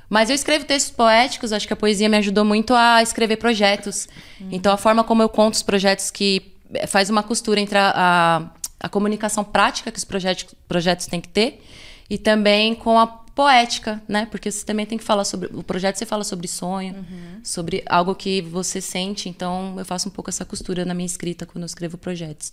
Mas 0.10 0.30
eu 0.30 0.36
escrevo 0.36 0.66
textos 0.66 0.94
poéticos, 0.96 1.52
acho 1.52 1.68
que 1.68 1.74
a 1.74 1.76
poesia 1.76 2.08
me 2.08 2.18
ajudou 2.18 2.46
muito 2.46 2.74
a 2.74 3.02
escrever 3.04 3.38
projetos. 3.38 4.08
Então 4.52 4.72
a 4.72 4.78
forma 4.78 5.04
como 5.04 5.22
eu 5.22 5.30
conto 5.30 5.56
os 5.56 5.64
projetos 5.64 6.10
que 6.10 6.54
eh, 6.74 6.88
faz 6.88 7.10
uma 7.10 7.22
costura 7.24 7.60
entre 7.60 7.78
a, 7.78 7.94
a, 7.96 8.86
a 8.86 8.90
comunicação 8.90 9.44
prática 9.44 9.92
que 9.92 9.98
os 9.98 10.06
projetos, 10.06 10.56
projetos 10.68 11.08
têm 11.08 11.20
que 11.20 11.28
ter 11.28 11.62
e 12.10 12.18
também 12.18 12.74
com 12.74 12.98
a 12.98 13.08
poética, 13.38 14.02
né? 14.08 14.26
Porque 14.32 14.50
você 14.50 14.66
também 14.66 14.84
tem 14.84 14.98
que 14.98 15.04
falar 15.04 15.24
sobre. 15.24 15.48
O 15.54 15.62
projeto 15.62 15.98
você 15.98 16.08
fala 16.08 16.24
sobre 16.24 16.48
sonho, 16.48 17.06
sobre 17.44 17.84
algo 17.86 18.16
que 18.16 18.42
você 18.42 18.82
sente. 18.82 19.30
Então, 19.30 19.76
eu 19.78 19.86
faço 19.86 20.10
um 20.10 20.12
pouco 20.12 20.32
essa 20.32 20.44
costura 20.44 20.84
na 20.84 20.96
minha 20.96 21.06
escrita 21.06 21.46
quando 21.46 21.62
eu 21.62 21.68
escrevo 21.68 22.00
projetos. 22.00 22.52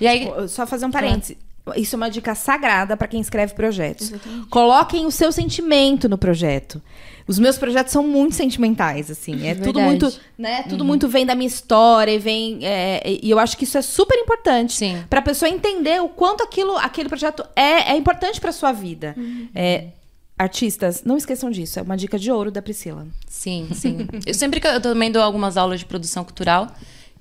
E 0.00 0.08
aí. 0.08 0.26
Pô, 0.26 0.48
Só 0.48 0.66
fazer 0.66 0.86
um 0.86 0.90
parêntese. 0.90 1.38
Isso 1.76 1.94
é 1.94 1.98
uma 1.98 2.10
dica 2.10 2.34
sagrada 2.34 2.96
para 2.96 3.08
quem 3.08 3.20
escreve 3.20 3.54
projetos. 3.54 4.12
Coloquem 4.50 5.06
o 5.06 5.10
seu 5.10 5.32
sentimento 5.32 6.08
no 6.08 6.18
projeto. 6.18 6.80
Os 7.26 7.38
meus 7.38 7.56
projetos 7.56 7.90
são 7.90 8.06
muito 8.06 8.34
sentimentais, 8.34 9.10
assim. 9.10 9.46
É 9.46 9.54
tudo 9.56 9.80
Verdade. 9.80 9.86
muito, 9.86 10.20
né? 10.36 10.62
Tudo 10.64 10.84
muito 10.84 11.08
vem 11.08 11.24
da 11.24 11.34
minha 11.34 11.46
história 11.46 12.12
e 12.12 12.18
vem. 12.18 12.58
é, 12.62 13.18
e 13.22 13.30
eu 13.30 13.38
acho 13.38 13.56
que 13.56 13.64
isso 13.64 13.78
é 13.78 13.82
super 13.82 14.18
importante 14.18 14.84
para 15.08 15.20
a 15.20 15.22
pessoa 15.22 15.48
entender 15.48 16.02
o 16.02 16.08
quanto 16.08 16.42
aquilo, 16.42 16.76
aquele 16.76 17.08
projeto 17.08 17.42
é, 17.56 17.92
é 17.92 17.96
importante 17.96 18.40
para 18.40 18.52
sua 18.52 18.72
vida. 18.72 19.16
É, 19.54 19.86
artistas, 20.38 21.02
não 21.04 21.16
esqueçam 21.16 21.50
disso. 21.50 21.78
É 21.78 21.82
uma 21.82 21.96
dica 21.96 22.18
de 22.18 22.30
ouro 22.30 22.50
da 22.50 22.60
Priscila. 22.60 23.06
Sim, 23.26 23.68
sim. 23.72 24.06
eu 24.26 24.34
sempre 24.34 24.60
que 24.60 24.66
eu 24.66 24.80
também 24.80 25.10
dou 25.10 25.22
algumas 25.22 25.56
aulas 25.56 25.80
de 25.80 25.86
produção 25.86 26.24
cultural. 26.24 26.68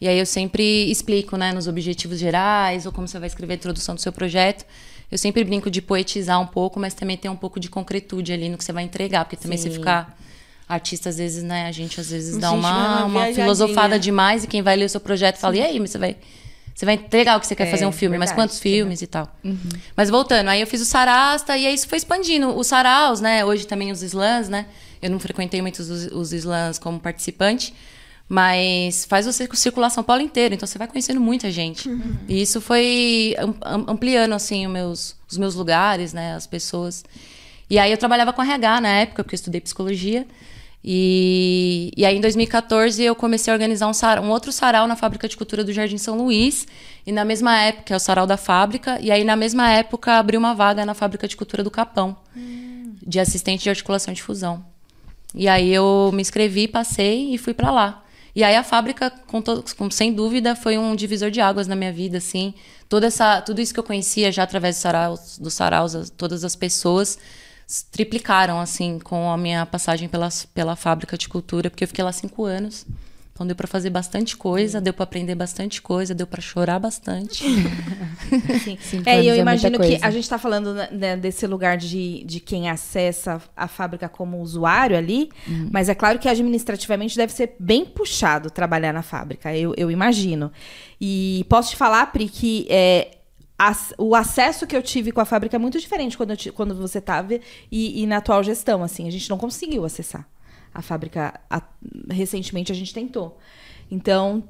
E 0.04 0.08
aí 0.10 0.20
eu 0.20 0.26
sempre 0.26 0.92
explico, 0.92 1.38
né, 1.38 1.54
nos 1.54 1.66
objetivos 1.66 2.20
gerais, 2.20 2.86
ou 2.86 2.92
como 2.92 3.08
você 3.08 3.18
vai 3.18 3.28
escrever 3.28 3.54
a 3.54 3.56
introdução 3.56 3.96
do 3.96 4.02
seu 4.02 4.12
projeto. 4.12 4.66
Eu 5.10 5.18
sempre 5.18 5.46
brinco 5.46 5.72
de 5.72 5.82
poetizar 5.82 6.42
um 6.42 6.46
pouco, 6.46 6.78
mas 6.78 6.94
também 6.94 7.16
ter 7.16 7.30
um 7.30 7.38
pouco 7.38 7.58
de 7.58 7.70
concretude 7.70 8.34
ali 8.34 8.50
no 8.50 8.58
que 8.58 8.66
você 8.66 8.74
vai 8.74 8.84
entregar. 8.84 9.24
Porque 9.24 9.38
também 9.38 9.58
Sim. 9.58 9.72
ficar 9.72 10.20
artista, 10.68 11.08
às 11.08 11.16
vezes, 11.16 11.42
né, 11.42 11.68
a 11.68 11.72
gente 11.72 12.02
às 12.02 12.10
vezes 12.10 12.38
dá 12.38 12.52
uma, 12.52 13.06
uma 13.06 13.28
uma 13.28 13.34
filosofada 13.34 13.98
demais 13.98 14.44
e 14.44 14.48
quem 14.48 14.62
vai 14.62 14.76
ler 14.76 14.84
o 14.84 14.90
seu 14.90 15.00
projeto 15.00 15.38
fala, 15.38 15.56
e 15.56 15.62
aí, 15.62 15.80
mas 15.80 15.92
você 15.92 15.98
vai. 15.98 16.18
Você 16.76 16.86
vai 16.86 16.96
entregar 16.96 17.38
o 17.38 17.40
que 17.40 17.48
você 17.48 17.56
quer 17.56 17.68
É, 17.68 17.72
fazer 17.72 17.86
um 17.86 17.92
filme, 17.94 18.18
mas 18.18 18.32
verdade, 18.32 18.48
quantos 18.48 18.58
sim. 18.58 18.62
filmes 18.64 19.02
e 19.02 19.08
tal. 19.08 19.34
Mas 19.96 20.10
voltando, 20.10 20.50
aí 20.50 20.60
eu 20.60 20.68
fiz 20.68 20.82
o 20.82 20.86
Sarasta 20.86 21.56
e 21.56 21.66
aí 21.66 21.74
isso 21.74 21.88
foi 21.88 21.98
expandindo. 22.00 22.50
Os 22.50 22.68
saraus, 22.68 23.22
né? 23.22 23.46
Hoje 23.46 23.66
também 23.66 23.90
os 23.90 24.02
slams, 24.02 24.50
né? 24.50 24.66
Eu 25.02 25.10
não 25.12 25.20
frequentei 25.20 25.62
muitos 25.62 25.90
os, 25.90 26.08
os 26.12 26.34
slams 26.34 26.80
como 26.80 27.00
participante, 27.00 27.74
mas 28.30 29.06
faz 29.06 29.26
você 29.26 29.48
circular 29.54 29.90
São 29.90 30.04
Paulo 30.04 30.22
inteiro, 30.22 30.56
então 30.56 30.66
você 30.66 30.78
vai 30.78 30.88
conhecendo 30.88 31.20
muita 31.20 31.52
gente. 31.52 31.90
E 32.28 32.42
isso 32.42 32.60
foi 32.62 33.36
am- 33.38 33.56
am- 33.62 33.86
ampliando, 33.90 34.34
assim, 34.34 34.66
os 34.66 34.72
meus, 34.74 35.16
os 35.30 35.38
meus 35.38 35.56
lugares, 35.56 36.14
né? 36.14 36.34
As 36.36 36.48
pessoas. 36.48 37.04
E 37.70 37.78
aí 37.78 37.92
eu 37.92 37.98
trabalhava 37.98 38.34
com 38.34 38.42
RH 38.42 38.82
na 38.82 38.90
época, 38.90 39.24
porque 39.24 39.36
eu 39.36 39.38
estudei 39.38 39.62
psicologia. 39.62 40.26
E, 40.86 41.92
e 41.96 42.06
aí, 42.06 42.18
em 42.18 42.22
2014, 42.22 43.02
eu 43.02 43.16
comecei 43.16 43.52
a 43.52 43.56
organizar 43.56 43.88
um, 43.88 43.94
sara- 43.94 44.22
um 44.22 44.30
outro 44.30 44.52
sarau 44.52 44.86
na 44.86 44.96
Fábrica 44.98 45.30
de 45.30 45.38
Cultura 45.38 45.64
do 45.64 45.72
Jardim 45.72 45.98
São 45.98 46.18
Luís. 46.18 46.68
E 47.08 47.12
na 47.12 47.24
mesma 47.24 47.58
época, 47.58 47.94
é 47.94 47.98
o 47.98 48.00
sarau 48.00 48.28
da 48.28 48.36
fábrica. 48.36 49.00
E 49.00 49.10
aí, 49.10 49.24
na 49.24 49.36
mesma 49.36 49.70
época, 49.72 50.14
abriu 50.18 50.40
uma 50.40 50.54
vaga 50.54 50.86
na 50.86 50.94
Fábrica 50.94 51.26
de 51.28 51.38
Cultura 51.38 51.64
do 51.64 51.72
Capão, 51.72 52.18
de 52.36 53.20
assistente 53.20 53.64
de 53.64 53.70
articulação 53.70 54.12
e 54.12 54.16
difusão. 54.16 54.66
E 55.34 55.48
aí, 55.48 55.74
eu 55.74 56.12
me 56.14 56.22
inscrevi, 56.22 56.68
passei 56.68 57.34
e 57.34 57.38
fui 57.38 57.54
pra 57.54 57.72
lá. 57.72 58.03
E 58.36 58.44
aí, 58.44 58.56
a 58.56 58.64
fábrica, 58.64 59.12
com 59.28 59.42
com- 59.78 59.92
sem 59.92 60.12
dúvida, 60.14 60.56
foi 60.56 60.78
um 60.78 60.96
divisor 60.96 61.30
de 61.30 61.40
águas 61.40 61.68
na 61.68 61.76
minha 61.76 61.94
vida, 61.94 62.18
assim. 62.18 62.54
Toda 62.90 63.08
essa, 63.08 63.42
tudo 63.42 63.62
isso 63.62 63.74
que 63.74 63.80
eu 63.80 63.84
conhecia 63.84 64.32
já 64.32 64.44
através 64.44 64.76
dos 64.76 64.82
saraus, 64.82 65.38
dos 65.38 65.54
saraus 65.54 65.96
as- 65.96 66.10
todas 66.10 66.44
as 66.44 66.56
pessoas 66.56 67.18
triplicaram, 67.92 68.60
assim, 68.60 69.00
com 69.00 69.30
a 69.32 69.38
minha 69.38 69.66
passagem 69.66 70.08
pela, 70.10 70.30
pela 70.54 70.76
fábrica 70.76 71.18
de 71.18 71.30
cultura, 71.30 71.70
porque 71.70 71.84
eu 71.84 71.88
fiquei 71.88 72.04
lá 72.04 72.12
cinco 72.12 72.44
anos. 72.44 72.86
Então 73.34 73.48
deu 73.48 73.56
pra 73.56 73.68
fazer 73.68 73.90
bastante 73.90 74.38
coisa, 74.38 74.80
deu 74.80 74.94
pra 74.94 75.06
aprender 75.06 75.34
bastante 75.34 75.82
coisa, 75.82 76.14
deu 76.14 76.28
pra 76.28 76.40
chorar 76.40 76.78
bastante. 76.80 77.44
Sim. 78.64 78.78
Cinco 78.80 79.10
É, 79.10 79.24
e 79.24 79.28
eu 79.28 79.34
é 79.34 79.38
imagino 79.40 79.80
que 79.80 79.98
a 80.02 80.12
gente 80.12 80.24
está 80.24 80.38
falando 80.38 80.74
né, 80.92 81.18
desse 81.18 81.48
lugar 81.48 81.76
de, 81.78 82.24
de 82.26 82.40
quem 82.40 82.70
acessa 82.70 83.42
a 83.58 83.68
fábrica 83.68 84.08
como 84.08 84.40
usuário 84.40 84.96
ali, 84.96 85.30
Uhum. 85.48 85.70
mas 85.72 85.90
é 85.90 85.96
claro 85.96 86.20
que 86.20 86.30
administrativamente 86.30 87.18
deve 87.18 87.34
ser 87.34 87.56
bem 87.60 87.84
puxado 87.86 88.52
trabalhar 88.52 88.94
na 88.94 89.02
fábrica, 89.02 89.56
eu, 89.56 89.74
eu 89.78 89.90
imagino. 89.90 90.52
E 91.02 91.46
posso 91.50 91.72
te 91.72 91.76
falar, 91.76 92.06
Pri, 92.12 92.30
que 92.30 92.68
é, 92.70 93.18
as- 93.58 93.94
o 93.98 94.14
acesso 94.16 94.68
que 94.68 94.76
eu 94.76 94.82
tive 94.84 95.12
com 95.12 95.22
a 95.22 95.26
fábrica 95.26 95.56
é 95.56 95.60
muito 95.60 95.80
diferente 95.80 96.16
quando, 96.18 96.32
eu 96.46 96.54
quando 96.54 96.76
você 96.76 97.00
estava 97.00 97.34
e, 97.72 98.04
e 98.04 98.06
na 98.06 98.18
atual 98.18 98.44
gestão. 98.44 98.84
Assim, 98.84 99.08
a 99.08 99.12
gente 99.12 99.28
não 99.30 99.38
conseguiu 99.40 99.84
acessar 99.86 100.28
a 100.74 100.82
fábrica. 100.82 101.40
a- 101.50 101.62
recentemente 102.10 102.72
a 102.72 102.76
gente 102.76 102.94
tentou. 102.94 103.38
Então, 103.92 104.44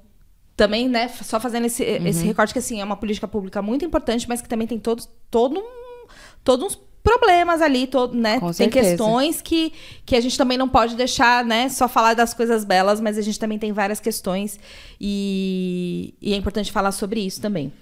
também, 0.55 0.87
né, 0.87 1.07
só 1.07 1.39
fazendo 1.39 1.65
esse, 1.65 1.83
Uhum. 1.83 2.07
esse 2.07 2.23
recorte 2.25 2.53
que 2.53 2.59
assim 2.59 2.79
é 2.79 2.83
uma 2.83 2.95
política 2.95 3.27
pública 3.27 3.61
muito 3.61 3.83
importante, 3.83 4.27
mas 4.29 4.41
que 4.41 4.47
também 4.47 4.67
tem 4.67 4.77
todos 4.79 5.09
todo 5.31 5.59
um, 5.59 6.07
todos 6.43 6.65
uns 6.67 6.79
problemas 7.03 7.61
ali, 7.61 7.85
todo, 7.87 8.15
né? 8.15 8.39
Com 8.39 8.45
tem 8.45 8.53
certeza. 8.53 8.89
questões 8.91 9.41
que, 9.41 9.73
que 10.05 10.15
a 10.15 10.21
gente 10.21 10.37
também 10.37 10.57
não 10.57 10.69
pode 10.69 10.95
deixar, 10.95 11.43
né, 11.43 11.67
só 11.69 11.87
falar 11.89 12.13
das 12.13 12.33
coisas 12.33 12.63
belas, 12.63 13.01
mas 13.01 13.17
a 13.17 13.21
gente 13.21 13.37
também 13.37 13.59
tem 13.59 13.73
várias 13.73 13.99
questões 13.99 14.57
e, 15.01 16.13
e 16.21 16.33
é 16.33 16.37
importante 16.37 16.71
falar 16.71 16.91
sobre 16.93 17.19
isso 17.19 17.41
também. 17.41 17.73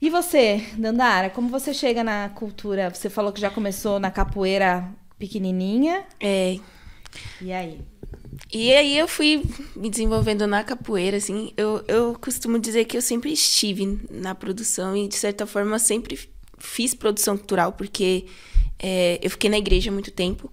E 0.00 0.10
você, 0.10 0.62
Dandara, 0.76 1.30
como 1.30 1.48
você 1.48 1.72
chega 1.74 2.04
na 2.04 2.28
cultura? 2.28 2.90
Você 2.94 3.08
falou 3.10 3.32
que 3.32 3.40
já 3.40 3.50
começou 3.50 3.98
na 3.98 4.10
capoeira 4.10 4.88
pequenininha. 5.18 6.04
É, 6.20 6.58
E 7.40 7.52
aí? 7.52 7.80
E 8.52 8.72
aí 8.74 8.98
eu 8.98 9.08
fui 9.08 9.42
me 9.74 9.90
desenvolvendo 9.90 10.46
na 10.46 10.62
capoeira, 10.62 11.16
assim. 11.16 11.52
Eu, 11.56 11.84
eu 11.88 12.16
costumo 12.20 12.58
dizer 12.58 12.84
que 12.84 12.96
eu 12.96 13.02
sempre 13.02 13.32
estive 13.32 14.00
na 14.10 14.34
produção 14.34 14.96
e, 14.96 15.08
de 15.08 15.16
certa 15.16 15.46
forma, 15.46 15.78
sempre 15.78 16.18
fiz 16.58 16.94
produção 16.94 17.36
cultural, 17.36 17.72
porque 17.72 18.26
é, 18.78 19.18
eu 19.22 19.30
fiquei 19.30 19.50
na 19.50 19.58
igreja 19.58 19.90
muito 19.90 20.10
tempo. 20.10 20.52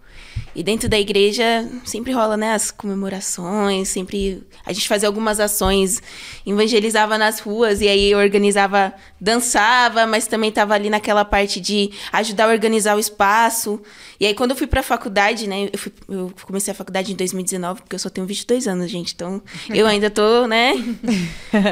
E 0.55 0.61
dentro 0.61 0.87
da 0.87 0.99
igreja 0.99 1.67
sempre 1.83 2.11
rola, 2.11 2.37
né, 2.37 2.53
as 2.53 2.69
comemorações, 2.69 3.89
sempre 3.89 4.43
a 4.65 4.71
gente 4.71 4.87
fazia 4.87 5.07
algumas 5.09 5.39
ações, 5.39 6.01
evangelizava 6.45 7.17
nas 7.17 7.39
ruas 7.39 7.81
e 7.81 7.87
aí 7.87 8.11
eu 8.11 8.19
organizava, 8.19 8.93
dançava, 9.19 10.05
mas 10.05 10.27
também 10.27 10.49
estava 10.49 10.73
ali 10.75 10.89
naquela 10.89 11.25
parte 11.25 11.59
de 11.59 11.89
ajudar 12.11 12.45
a 12.45 12.49
organizar 12.49 12.95
o 12.95 12.99
espaço. 12.99 13.81
E 14.19 14.25
aí 14.27 14.33
quando 14.33 14.51
eu 14.51 14.55
fui 14.57 14.67
para 14.67 14.81
a 14.81 14.83
faculdade, 14.83 15.47
né, 15.47 15.69
eu, 15.73 15.77
fui- 15.79 15.91
eu 16.07 16.31
comecei 16.43 16.71
a 16.71 16.75
faculdade 16.75 17.11
em 17.11 17.15
2019, 17.15 17.81
porque 17.81 17.95
eu 17.95 17.99
só 17.99 18.09
tenho 18.09 18.27
22 18.27 18.67
anos, 18.67 18.91
gente, 18.91 19.13
então 19.15 19.41
eu 19.73 19.87
ainda 19.87 20.09
tô, 20.09 20.45
né, 20.47 20.73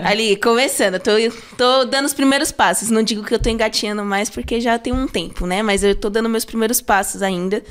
ali 0.04 0.36
começando, 0.38 1.00
tô, 1.00 1.12
tô 1.58 1.86
dando 1.86 2.06
os 2.06 2.14
primeiros 2.14 2.52
passos. 2.52 2.90
Não 2.90 3.04
digo 3.04 3.24
que 3.24 3.34
eu 3.34 3.40
tô 3.40 3.50
engatinhando 3.50 4.04
mais 4.04 4.30
porque 4.30 4.60
já 4.60 4.78
tem 4.80 4.92
um 4.94 5.08
tempo, 5.08 5.46
né, 5.46 5.62
mas 5.62 5.84
eu 5.84 5.96
tô 5.96 6.10
dando 6.10 6.28
meus 6.30 6.46
primeiros 6.46 6.82
passos 6.82 7.22
ainda. 7.22 7.64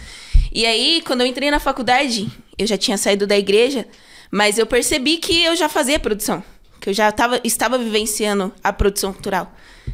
E 0.53 0.67
aí, 0.67 1.00
quando 1.03 1.23
eu 1.23 1.27
entrei 1.27 1.51
na 1.51 1.61
faculdade, 1.61 2.29
eu 2.59 2.67
já 2.67 2.77
tinha 2.77 2.97
saído 2.97 3.27
da 3.27 3.39
igreja, 3.39 3.87
mas 4.31 4.59
eu 4.59 4.67
percebi 4.67 5.19
que 5.19 5.43
eu 5.43 5.57
já 5.57 5.69
fazia 5.69 5.99
produção, 5.99 6.43
que 6.81 6.91
eu 6.91 6.95
já 6.95 7.11
tava, 7.11 7.41
estava 7.45 7.77
vivenciando 7.79 8.53
a 8.63 8.73
produção 8.73 9.13
cultural, 9.13 9.53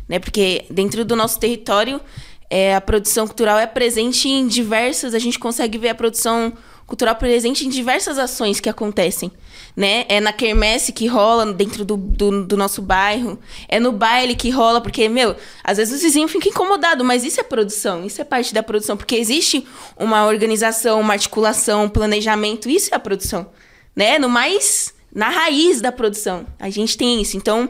né? 0.08 0.18
Porque 0.18 0.64
dentro 0.70 1.04
do 1.04 1.16
nosso 1.16 1.38
território, 1.40 2.00
é, 2.48 2.74
a 2.74 2.80
produção 2.80 3.26
cultural 3.26 3.58
é 3.58 3.66
presente 3.66 4.28
em 4.28 4.46
diversas, 4.46 5.14
a 5.14 5.18
gente 5.18 5.38
consegue 5.38 5.78
ver 5.78 5.90
a 5.90 5.94
produção 5.94 6.52
cultural 6.86 7.16
presente 7.16 7.66
em 7.66 7.68
diversas 7.68 8.18
ações 8.18 8.60
que 8.60 8.68
acontecem, 8.68 9.32
né? 9.74 10.04
É 10.08 10.20
na 10.20 10.32
quermesse 10.32 10.92
que 10.92 11.06
rola 11.06 11.52
dentro 11.52 11.84
do, 11.84 11.96
do, 11.96 12.44
do 12.44 12.56
nosso 12.56 12.80
bairro, 12.80 13.38
é 13.68 13.80
no 13.80 13.90
baile 13.90 14.36
que 14.36 14.50
rola, 14.50 14.80
porque, 14.80 15.08
meu, 15.08 15.34
às 15.64 15.78
vezes 15.78 15.96
os 15.96 16.02
vizinhos 16.02 16.30
ficam 16.30 16.48
incomodados, 16.48 17.04
mas 17.04 17.24
isso 17.24 17.40
é 17.40 17.42
produção, 17.42 18.06
isso 18.06 18.20
é 18.20 18.24
parte 18.24 18.54
da 18.54 18.62
produção, 18.62 18.96
porque 18.96 19.16
existe 19.16 19.66
uma 19.96 20.26
organização, 20.26 21.00
uma 21.00 21.14
articulação, 21.14 21.84
um 21.84 21.88
planejamento, 21.88 22.70
isso 22.70 22.90
é 22.92 22.96
a 22.96 23.00
produção, 23.00 23.50
né? 23.94 24.18
No 24.18 24.28
mais, 24.28 24.94
na 25.12 25.28
raiz 25.28 25.80
da 25.80 25.90
produção, 25.90 26.46
a 26.58 26.70
gente 26.70 26.96
tem 26.96 27.20
isso. 27.20 27.36
Então, 27.36 27.68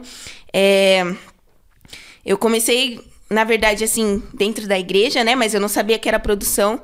é, 0.53 1.03
eu 2.23 2.37
comecei, 2.37 2.99
na 3.31 3.43
verdade, 3.43 3.83
assim, 3.83 4.21
dentro 4.35 4.67
da 4.67 4.77
igreja, 4.77 5.23
né? 5.23 5.33
Mas 5.33 5.55
eu 5.55 5.59
não 5.59 5.67
sabia 5.67 5.97
que 5.97 6.07
era 6.07 6.19
produção. 6.19 6.81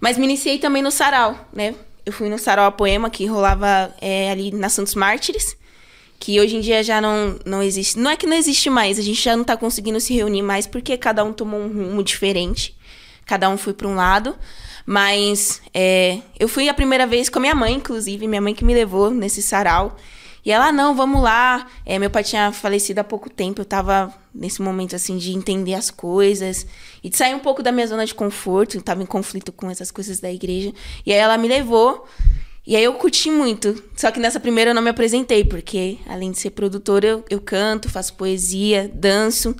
Mas 0.00 0.18
me 0.18 0.24
iniciei 0.24 0.58
também 0.58 0.82
no 0.82 0.90
sarau, 0.90 1.48
né? 1.52 1.74
Eu 2.04 2.12
fui 2.12 2.28
no 2.28 2.38
sarau 2.38 2.66
a 2.66 2.70
poema 2.70 3.10
que 3.10 3.26
rolava 3.26 3.94
é, 4.00 4.30
ali 4.30 4.52
na 4.52 4.68
Santos 4.68 4.94
Mártires, 4.94 5.56
que 6.18 6.40
hoje 6.40 6.56
em 6.56 6.60
dia 6.60 6.82
já 6.82 7.00
não, 7.00 7.38
não 7.44 7.62
existe. 7.62 7.98
Não 7.98 8.10
é 8.10 8.16
que 8.16 8.26
não 8.26 8.36
existe 8.36 8.70
mais, 8.70 8.98
a 8.98 9.02
gente 9.02 9.20
já 9.20 9.36
não 9.36 9.44
tá 9.44 9.56
conseguindo 9.56 10.00
se 10.00 10.14
reunir 10.14 10.42
mais 10.42 10.66
porque 10.66 10.96
cada 10.96 11.24
um 11.24 11.32
tomou 11.32 11.60
um 11.60 11.68
rumo 11.68 12.02
diferente. 12.02 12.76
Cada 13.26 13.48
um 13.48 13.56
foi 13.56 13.74
para 13.74 13.88
um 13.88 13.96
lado. 13.96 14.36
Mas 14.86 15.60
é, 15.74 16.20
eu 16.38 16.48
fui 16.48 16.68
a 16.68 16.74
primeira 16.74 17.06
vez 17.08 17.28
com 17.28 17.40
a 17.40 17.42
minha 17.42 17.54
mãe, 17.56 17.74
inclusive, 17.74 18.28
minha 18.28 18.40
mãe 18.40 18.54
que 18.54 18.64
me 18.64 18.72
levou 18.72 19.10
nesse 19.10 19.42
sarau. 19.42 19.96
E 20.46 20.52
ela, 20.52 20.70
não, 20.70 20.94
vamos 20.94 21.20
lá. 21.20 21.66
É, 21.84 21.98
meu 21.98 22.08
pai 22.08 22.22
tinha 22.22 22.52
falecido 22.52 23.00
há 23.00 23.04
pouco 23.04 23.28
tempo, 23.28 23.60
eu 23.60 23.64
tava 23.64 24.14
nesse 24.32 24.62
momento, 24.62 24.94
assim, 24.94 25.18
de 25.18 25.32
entender 25.32 25.74
as 25.74 25.90
coisas 25.90 26.64
e 27.02 27.10
de 27.10 27.16
sair 27.16 27.34
um 27.34 27.40
pouco 27.40 27.64
da 27.64 27.72
minha 27.72 27.86
zona 27.88 28.06
de 28.06 28.14
conforto. 28.14 28.76
Eu 28.76 28.80
tava 28.80 29.02
em 29.02 29.06
conflito 29.06 29.50
com 29.50 29.68
essas 29.68 29.90
coisas 29.90 30.20
da 30.20 30.30
igreja. 30.30 30.72
E 31.04 31.12
aí 31.12 31.18
ela 31.18 31.36
me 31.36 31.48
levou. 31.48 32.06
E 32.64 32.76
aí 32.76 32.84
eu 32.84 32.94
curti 32.94 33.28
muito. 33.28 33.82
Só 33.96 34.12
que 34.12 34.20
nessa 34.20 34.38
primeira 34.38 34.70
eu 34.70 34.74
não 34.74 34.82
me 34.82 34.90
apresentei, 34.90 35.44
porque 35.44 35.98
além 36.06 36.30
de 36.30 36.38
ser 36.38 36.50
produtora, 36.50 37.08
eu, 37.08 37.24
eu 37.28 37.40
canto, 37.40 37.90
faço 37.90 38.14
poesia, 38.14 38.88
danço. 38.94 39.52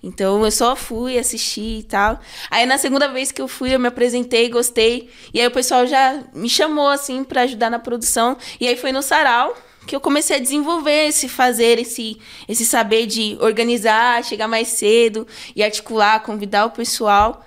Então 0.00 0.44
eu 0.44 0.52
só 0.52 0.76
fui 0.76 1.18
assistir 1.18 1.80
e 1.80 1.82
tal. 1.82 2.20
Aí 2.48 2.64
na 2.64 2.78
segunda 2.78 3.08
vez 3.08 3.32
que 3.32 3.42
eu 3.42 3.48
fui, 3.48 3.74
eu 3.74 3.80
me 3.80 3.88
apresentei, 3.88 4.48
gostei. 4.48 5.10
E 5.34 5.40
aí 5.40 5.48
o 5.48 5.50
pessoal 5.50 5.84
já 5.84 6.22
me 6.32 6.48
chamou 6.48 6.88
assim 6.88 7.24
pra 7.24 7.42
ajudar 7.42 7.70
na 7.70 7.80
produção. 7.80 8.36
E 8.60 8.68
aí 8.68 8.76
foi 8.76 8.92
no 8.92 9.02
sarau 9.02 9.52
que 9.88 9.96
eu 9.96 10.00
comecei 10.00 10.36
a 10.36 10.38
desenvolver 10.38 11.08
esse 11.08 11.30
fazer, 11.30 11.78
esse, 11.78 12.18
esse 12.46 12.66
saber 12.66 13.06
de 13.06 13.38
organizar, 13.40 14.22
chegar 14.22 14.46
mais 14.46 14.68
cedo 14.68 15.26
e 15.56 15.62
articular, 15.62 16.20
convidar 16.20 16.66
o 16.66 16.70
pessoal. 16.70 17.42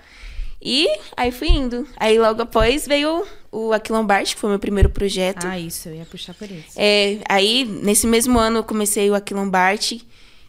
E 0.59 0.87
aí 1.15 1.31
fui 1.31 1.49
indo. 1.49 1.87
Aí 1.95 2.17
logo 2.17 2.41
após 2.41 2.87
veio 2.87 3.23
o 3.51 3.71
Aquilombarte, 3.71 4.33
que 4.33 4.41
foi 4.41 4.49
o 4.49 4.51
meu 4.51 4.59
primeiro 4.59 4.89
projeto. 4.89 5.45
Ah, 5.45 5.59
isso, 5.59 5.89
eu 5.89 5.95
ia 5.95 6.05
puxar 6.05 6.33
por 6.33 6.49
isso. 6.49 6.73
É, 6.75 7.19
aí, 7.29 7.63
nesse 7.63 8.07
mesmo 8.07 8.39
ano, 8.39 8.57
eu 8.57 8.63
comecei 8.63 9.07
o 9.11 9.13
Aquilombarte, 9.13 10.03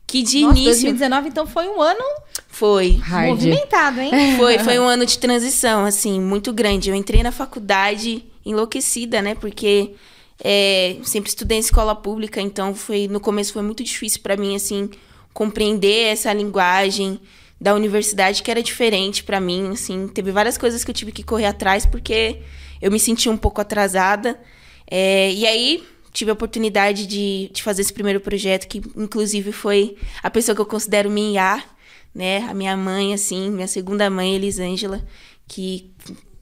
que 0.06 0.22
de 0.22 0.40
Nossa, 0.40 0.58
início 0.58 0.84
2019, 0.84 1.28
então, 1.28 1.46
foi 1.46 1.68
um 1.68 1.80
ano 1.82 2.04
foi. 2.48 2.92
Hard. 3.02 3.28
movimentado, 3.28 4.00
hein? 4.00 4.10
Foi, 4.38 4.58
foi 4.58 4.78
um 4.78 4.86
ano 4.86 5.04
de 5.04 5.18
transição, 5.18 5.84
assim, 5.84 6.20
muito 6.20 6.52
grande. 6.52 6.90
Eu 6.90 6.94
entrei 6.94 7.22
na 7.22 7.32
faculdade 7.32 8.24
enlouquecida, 8.44 9.20
né? 9.20 9.34
Porque 9.34 9.94
é, 10.42 10.96
sempre 11.04 11.28
estudei 11.28 11.58
em 11.58 11.60
escola 11.60 11.94
pública, 11.94 12.40
então 12.40 12.74
foi 12.74 13.06
no 13.08 13.20
começo 13.20 13.52
foi 13.52 13.62
muito 13.62 13.84
difícil 13.84 14.20
para 14.22 14.36
mim, 14.36 14.56
assim, 14.56 14.90
compreender 15.32 16.08
essa 16.08 16.32
linguagem 16.32 17.20
da 17.60 17.74
universidade 17.74 18.42
que 18.42 18.50
era 18.50 18.62
diferente 18.62 19.22
para 19.22 19.40
mim, 19.40 19.70
assim. 19.70 20.08
Teve 20.08 20.32
várias 20.32 20.58
coisas 20.58 20.82
que 20.84 20.90
eu 20.90 20.94
tive 20.94 21.12
que 21.12 21.22
correr 21.22 21.46
atrás 21.46 21.86
porque 21.86 22.40
eu 22.80 22.90
me 22.90 22.98
senti 22.98 23.28
um 23.28 23.36
pouco 23.36 23.60
atrasada. 23.60 24.40
É, 24.90 25.32
e 25.32 25.46
aí 25.46 25.84
tive 26.12 26.30
a 26.30 26.34
oportunidade 26.34 27.06
de, 27.06 27.50
de 27.52 27.62
fazer 27.62 27.82
esse 27.82 27.92
primeiro 27.92 28.20
projeto, 28.20 28.66
que 28.66 28.82
inclusive 28.96 29.52
foi 29.52 29.96
a 30.22 30.28
pessoa 30.28 30.54
que 30.54 30.60
eu 30.60 30.66
considero 30.66 31.08
minha 31.08 31.62
né? 32.14 32.38
A 32.48 32.54
minha 32.54 32.76
mãe, 32.76 33.14
assim, 33.14 33.50
minha 33.50 33.68
segunda 33.68 34.10
mãe, 34.10 34.34
Elisângela, 34.34 35.02
que 35.48 35.91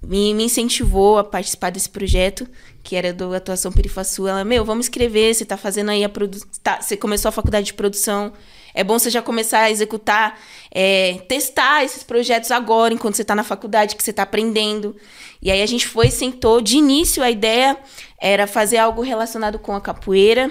me, 0.03 0.33
me 0.35 0.45
incentivou 0.45 1.19
a 1.19 1.25
participar 1.25 1.71
desse 1.71 1.89
projeto, 1.89 2.49
que 2.83 2.97
era 2.97 3.13
do 3.13 3.35
Atuação 3.35 3.71
Perifaçu. 3.71 4.27
Ela, 4.27 4.45
meu, 4.45 4.65
vamos 4.65 4.87
escrever, 4.87 5.35
você 5.35 5.45
tá 5.45 5.57
fazendo 5.57 5.91
aí 5.91 6.03
a 6.03 6.09
produção. 6.09 6.49
Tá, 6.63 6.81
você 6.81 6.97
começou 6.97 7.29
a 7.29 7.33
faculdade 7.33 7.67
de 7.67 7.75
produção. 7.75 8.33
É 8.73 8.85
bom 8.85 8.99
você 8.99 9.11
já 9.11 9.21
começar 9.21 9.61
a 9.61 9.71
executar, 9.71 10.39
é, 10.71 11.19
testar 11.29 11.85
esses 11.85 12.03
projetos 12.03 12.51
agora, 12.51 12.95
enquanto 12.95 13.17
você 13.17 13.23
está 13.23 13.35
na 13.35 13.43
faculdade, 13.43 13.97
que 13.97 14.03
você 14.03 14.11
está 14.11 14.23
aprendendo. 14.23 14.97
E 15.43 15.51
aí 15.51 15.61
a 15.61 15.67
gente 15.67 15.87
foi, 15.87 16.11
sentou. 16.11 16.61
De 16.61 16.77
início, 16.77 17.23
a 17.23 17.31
ideia 17.31 17.77
era 18.19 18.47
fazer 18.47 18.79
algo 18.79 19.03
relacionado 19.03 19.59
com 19.59 19.75
a 19.75 19.81
capoeira. 19.81 20.51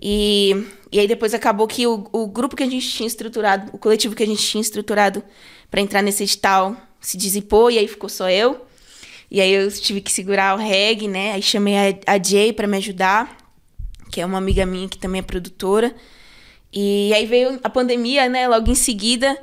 E, 0.00 0.66
e 0.92 1.00
aí 1.00 1.08
depois 1.08 1.34
acabou 1.34 1.66
que 1.66 1.86
o, 1.86 2.08
o 2.12 2.26
grupo 2.28 2.54
que 2.54 2.62
a 2.62 2.70
gente 2.70 2.88
tinha 2.88 3.06
estruturado, 3.06 3.70
o 3.72 3.78
coletivo 3.78 4.14
que 4.14 4.22
a 4.22 4.26
gente 4.26 4.42
tinha 4.42 4.60
estruturado 4.60 5.22
para 5.70 5.80
entrar 5.80 6.00
nesse 6.00 6.22
edital 6.22 6.76
se 7.00 7.16
dissipou 7.16 7.70
e 7.70 7.78
aí 7.78 7.88
ficou 7.88 8.08
só 8.08 8.30
eu. 8.30 8.67
E 9.30 9.40
aí 9.40 9.52
eu 9.52 9.70
tive 9.70 10.00
que 10.00 10.10
segurar 10.10 10.56
o 10.56 10.58
reggae, 10.58 11.08
né? 11.08 11.32
Aí 11.32 11.42
chamei 11.42 11.76
a, 11.76 12.14
a 12.14 12.22
Jay 12.22 12.52
para 12.52 12.66
me 12.66 12.76
ajudar, 12.78 13.36
que 14.10 14.20
é 14.20 14.26
uma 14.26 14.38
amiga 14.38 14.64
minha 14.64 14.88
que 14.88 14.98
também 14.98 15.18
é 15.20 15.22
produtora. 15.22 15.94
E 16.72 17.12
aí 17.14 17.26
veio 17.26 17.58
a 17.62 17.70
pandemia, 17.70 18.28
né? 18.28 18.48
Logo 18.48 18.70
em 18.70 18.74
seguida. 18.74 19.38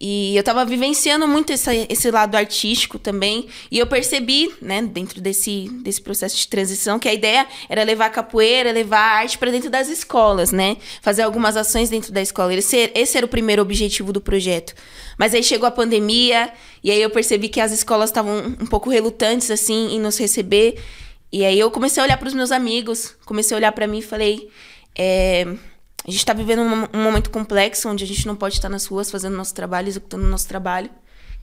E 0.00 0.34
eu 0.34 0.42
tava 0.42 0.64
vivenciando 0.64 1.28
muito 1.28 1.52
esse, 1.52 1.86
esse 1.90 2.10
lado 2.10 2.34
artístico 2.34 2.98
também. 2.98 3.46
E 3.70 3.78
eu 3.78 3.86
percebi, 3.86 4.50
né, 4.62 4.80
dentro 4.80 5.20
desse, 5.20 5.68
desse 5.82 6.00
processo 6.00 6.38
de 6.38 6.48
transição, 6.48 6.98
que 6.98 7.06
a 7.06 7.12
ideia 7.12 7.46
era 7.68 7.82
levar 7.82 8.06
a 8.06 8.10
capoeira, 8.10 8.72
levar 8.72 8.98
a 8.98 9.18
arte 9.18 9.36
para 9.36 9.50
dentro 9.50 9.68
das 9.68 9.88
escolas, 9.88 10.52
né? 10.52 10.78
Fazer 11.02 11.20
algumas 11.20 11.54
ações 11.54 11.90
dentro 11.90 12.12
da 12.12 12.22
escola. 12.22 12.54
Esse, 12.54 12.90
esse 12.94 13.18
era 13.18 13.26
o 13.26 13.28
primeiro 13.28 13.60
objetivo 13.60 14.10
do 14.10 14.22
projeto. 14.22 14.74
Mas 15.20 15.34
aí 15.34 15.42
chegou 15.42 15.66
a 15.66 15.70
pandemia, 15.70 16.50
e 16.82 16.90
aí 16.90 17.02
eu 17.02 17.10
percebi 17.10 17.50
que 17.50 17.60
as 17.60 17.72
escolas 17.72 18.08
estavam 18.08 18.56
um 18.58 18.64
pouco 18.64 18.88
relutantes, 18.88 19.50
assim, 19.50 19.94
em 19.94 20.00
nos 20.00 20.16
receber. 20.16 20.82
E 21.30 21.44
aí 21.44 21.58
eu 21.60 21.70
comecei 21.70 22.02
a 22.02 22.06
olhar 22.06 22.16
para 22.16 22.26
os 22.26 22.32
meus 22.32 22.50
amigos, 22.50 23.14
comecei 23.26 23.54
a 23.54 23.58
olhar 23.58 23.72
para 23.72 23.86
mim 23.86 23.98
e 23.98 24.02
falei. 24.02 24.48
É, 24.96 25.42
a 25.42 26.10
gente 26.10 26.20
está 26.20 26.32
vivendo 26.32 26.62
um, 26.62 26.98
um, 26.98 27.02
momento 27.02 27.28
complexo 27.28 27.86
onde 27.86 28.02
a 28.02 28.06
gente 28.06 28.26
não 28.26 28.34
pode 28.34 28.54
estar 28.54 28.70
nas 28.70 28.86
ruas 28.86 29.10
fazendo 29.10 29.36
nosso 29.36 29.54
trabalho, 29.54 29.88
executando 29.88 30.24
nosso 30.24 30.48
trabalho. 30.48 30.88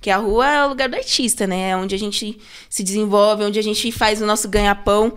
Que 0.02 0.10
a 0.10 0.18
rua 0.18 0.48
é 0.52 0.66
o 0.66 0.70
lugar 0.70 0.90
do 0.90 0.96
artista, 0.96 1.46
né? 1.46 1.70
É 1.70 1.78
onde 1.78 1.94
a 1.94 2.00
gente 2.00 2.36
se 2.68 2.82
desenvolve, 2.82 3.44
onde 3.44 3.60
a 3.60 3.64
gente 3.64 3.92
faz 3.92 4.20
o 4.20 4.26
nosso 4.26 4.50
ganha-pão. 4.50 5.14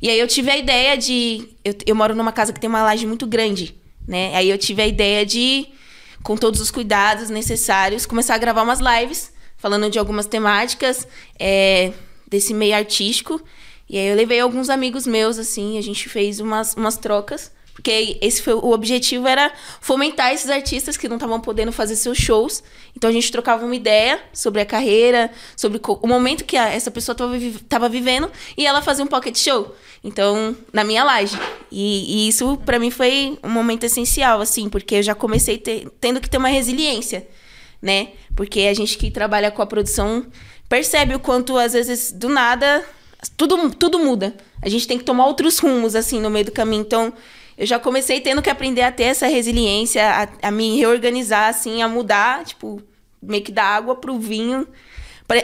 E 0.00 0.08
aí 0.08 0.18
eu 0.18 0.26
tive 0.26 0.50
a 0.50 0.56
ideia 0.56 0.96
de. 0.96 1.46
Eu, 1.62 1.74
eu 1.84 1.94
moro 1.94 2.14
numa 2.14 2.32
casa 2.32 2.54
que 2.54 2.60
tem 2.60 2.70
uma 2.70 2.82
laje 2.82 3.06
muito 3.06 3.26
grande, 3.26 3.74
né? 4.06 4.34
Aí 4.34 4.48
eu 4.48 4.56
tive 4.56 4.80
a 4.80 4.86
ideia 4.86 5.26
de, 5.26 5.68
com 6.22 6.36
todos 6.36 6.60
os 6.60 6.70
cuidados 6.70 7.30
necessários, 7.30 8.06
começar 8.06 8.34
a 8.34 8.38
gravar 8.38 8.62
umas 8.62 8.80
lives 8.80 9.32
falando 9.56 9.90
de 9.90 9.98
algumas 9.98 10.26
temáticas 10.26 11.06
é, 11.38 11.92
desse 12.26 12.54
meio 12.54 12.76
artístico. 12.76 13.42
E 13.88 13.98
aí 13.98 14.06
eu 14.06 14.16
levei 14.16 14.40
alguns 14.40 14.70
amigos 14.70 15.06
meus, 15.06 15.38
assim, 15.38 15.76
a 15.76 15.82
gente 15.82 16.08
fez 16.08 16.40
umas, 16.40 16.74
umas 16.74 16.96
trocas. 16.96 17.50
Porque 17.78 18.18
esse 18.20 18.42
foi 18.42 18.54
o 18.54 18.72
objetivo 18.72 19.28
era 19.28 19.52
fomentar 19.80 20.32
esses 20.32 20.50
artistas 20.50 20.96
que 20.96 21.08
não 21.08 21.14
estavam 21.14 21.40
podendo 21.40 21.70
fazer 21.70 21.94
seus 21.94 22.18
shows. 22.18 22.60
Então 22.96 23.08
a 23.08 23.12
gente 23.12 23.30
trocava 23.30 23.64
uma 23.64 23.76
ideia 23.76 24.20
sobre 24.32 24.60
a 24.60 24.66
carreira, 24.66 25.30
sobre 25.56 25.80
o 25.86 26.06
momento 26.08 26.44
que 26.44 26.56
a, 26.56 26.70
essa 26.70 26.90
pessoa 26.90 27.16
estava 27.54 27.88
vivendo 27.88 28.28
e 28.56 28.66
ela 28.66 28.82
fazia 28.82 29.04
um 29.04 29.06
pocket 29.06 29.38
show. 29.38 29.76
Então, 30.02 30.56
na 30.72 30.82
minha 30.82 31.04
laje. 31.04 31.38
E, 31.70 32.24
e 32.24 32.28
isso 32.28 32.56
para 32.66 32.80
mim 32.80 32.90
foi 32.90 33.38
um 33.44 33.48
momento 33.48 33.84
essencial, 33.84 34.40
assim, 34.40 34.68
porque 34.68 34.96
eu 34.96 35.02
já 35.04 35.14
comecei 35.14 35.56
ter, 35.56 35.88
tendo 36.00 36.20
que 36.20 36.28
ter 36.28 36.38
uma 36.38 36.48
resiliência, 36.48 37.28
né? 37.80 38.08
Porque 38.34 38.62
a 38.62 38.74
gente 38.74 38.98
que 38.98 39.08
trabalha 39.08 39.52
com 39.52 39.62
a 39.62 39.66
produção 39.66 40.26
percebe 40.68 41.14
o 41.14 41.20
quanto 41.20 41.56
às 41.56 41.74
vezes 41.74 42.10
do 42.10 42.28
nada 42.28 42.84
tudo 43.36 43.70
tudo 43.70 44.00
muda. 44.00 44.34
A 44.60 44.68
gente 44.68 44.88
tem 44.88 44.98
que 44.98 45.04
tomar 45.04 45.26
outros 45.26 45.60
rumos 45.60 45.94
assim 45.94 46.20
no 46.20 46.28
meio 46.28 46.46
do 46.46 46.52
caminho. 46.52 46.82
Então, 46.82 47.12
eu 47.58 47.66
já 47.66 47.78
comecei 47.78 48.20
tendo 48.20 48.40
que 48.40 48.48
aprender 48.48 48.82
a 48.82 48.92
ter 48.92 49.04
essa 49.04 49.26
resiliência, 49.26 50.08
a, 50.08 50.48
a 50.48 50.50
me 50.52 50.76
reorganizar, 50.76 51.48
assim, 51.48 51.82
a 51.82 51.88
mudar, 51.88 52.44
tipo, 52.44 52.80
meio 53.20 53.42
que 53.42 53.50
da 53.50 53.64
água 53.64 53.96
pro 53.96 54.16
vinho, 54.16 54.66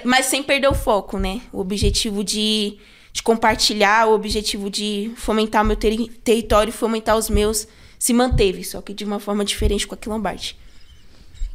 mas 0.05 0.27
sem 0.27 0.41
perder 0.41 0.69
o 0.69 0.75
foco, 0.75 1.19
né? 1.19 1.41
O 1.53 1.59
objetivo 1.59 2.23
de, 2.23 2.79
de 3.13 3.21
compartilhar, 3.21 4.07
o 4.07 4.15
objetivo 4.15 4.71
de 4.71 5.11
fomentar 5.17 5.65
o 5.65 5.67
meu 5.67 5.75
ter 5.75 6.09
território, 6.23 6.73
fomentar 6.73 7.17
os 7.17 7.29
meus, 7.29 7.67
se 7.99 8.13
manteve, 8.13 8.63
só 8.63 8.81
que 8.81 8.95
de 8.95 9.05
uma 9.05 9.19
forma 9.19 9.45
diferente 9.45 9.85
com 9.85 9.97
a 9.97 9.99
Quilombarte. 9.99 10.57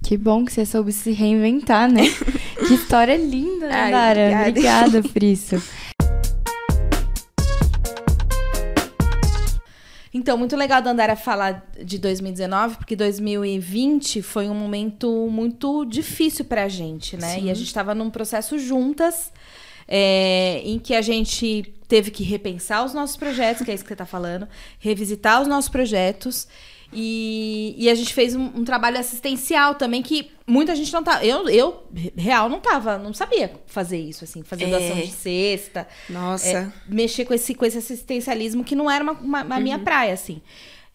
Que 0.03 0.17
bom 0.17 0.43
que 0.43 0.51
você 0.51 0.65
soube 0.65 0.91
se 0.91 1.11
reinventar, 1.11 1.89
né? 1.89 2.03
que 2.67 2.73
história 2.73 3.15
linda, 3.15 3.67
né, 3.67 3.75
Ai, 3.75 3.91
Dara? 3.91 4.19
obrigada. 4.19 4.49
Obrigada 4.49 5.03
por 5.03 5.23
isso. 5.23 5.61
Então, 10.19 10.37
muito 10.37 10.57
legal 10.57 10.81
da 10.81 10.91
Andara 10.91 11.15
falar 11.15 11.65
de 11.81 11.97
2019, 11.97 12.75
porque 12.75 12.93
2020 12.93 14.21
foi 14.21 14.49
um 14.49 14.53
momento 14.53 15.29
muito 15.31 15.85
difícil 15.85 16.43
pra 16.43 16.67
gente, 16.67 17.15
né? 17.15 17.39
E 17.39 17.49
a 17.49 17.53
gente 17.53 17.73
tava 17.73 17.95
num 17.95 18.09
processo 18.09 18.59
juntas, 18.59 19.31
é, 19.87 20.61
em 20.65 20.77
que 20.77 20.93
a 20.93 21.01
gente 21.01 21.73
teve 21.87 22.11
que 22.11 22.21
repensar 22.21 22.83
os 22.83 22.93
nossos 22.93 23.15
projetos, 23.15 23.63
que 23.63 23.71
é 23.71 23.73
isso 23.73 23.81
que 23.81 23.87
você 23.87 23.95
tá 23.95 24.05
falando, 24.05 24.45
revisitar 24.77 25.41
os 25.41 25.47
nossos 25.47 25.69
projetos. 25.69 26.49
E, 26.91 27.75
e 27.77 27.87
a 27.89 27.93
gente 27.93 28.13
fez 28.13 28.35
um, 28.35 28.45
um 28.45 28.63
trabalho 28.63 28.97
assistencial 28.97 29.75
também, 29.75 30.01
que 30.01 30.31
muita 30.47 30.75
gente 30.75 30.91
não 30.91 31.03
tá. 31.03 31.23
Eu, 31.23 31.47
eu, 31.47 31.83
real, 32.17 32.49
não 32.49 32.59
tava, 32.59 32.97
não 32.97 33.13
sabia 33.13 33.53
fazer 33.67 33.99
isso, 33.99 34.23
assim, 34.23 34.41
fazer 34.43 34.63
É. 34.65 34.69
doação 34.69 34.95
de 34.95 35.11
cesta 35.11 35.87
Nossa. 36.09 36.47
é, 36.47 36.71
mexer 36.87 37.25
com 37.25 37.33
esse, 37.33 37.53
com 37.53 37.63
esse 37.63 37.77
assistencialismo 37.77 38.63
que 38.63 38.75
não 38.75 38.89
era 38.89 39.03
uma, 39.03 39.13
uma- 39.13 39.55
a 39.55 39.59
minha 39.59 39.77
praia, 39.77 40.13
assim. 40.13 40.41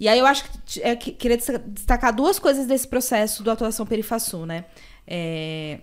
E 0.01 0.09
aí 0.09 0.19
eu 0.19 0.27
acho 0.27 0.45
que 0.67 0.83
é, 0.83 0.97
que- 0.97 1.13
queria 1.13 1.37
desta- 1.37 1.59
destacar 1.61 2.13
duas 2.13 2.41
coisas 2.41 2.67
desse 2.67 2.89
processo 2.89 3.45
do 3.45 3.51
atuação 3.53 3.87
perifaçu, 3.87 4.45
né? 4.45 4.65
É, 5.07 5.79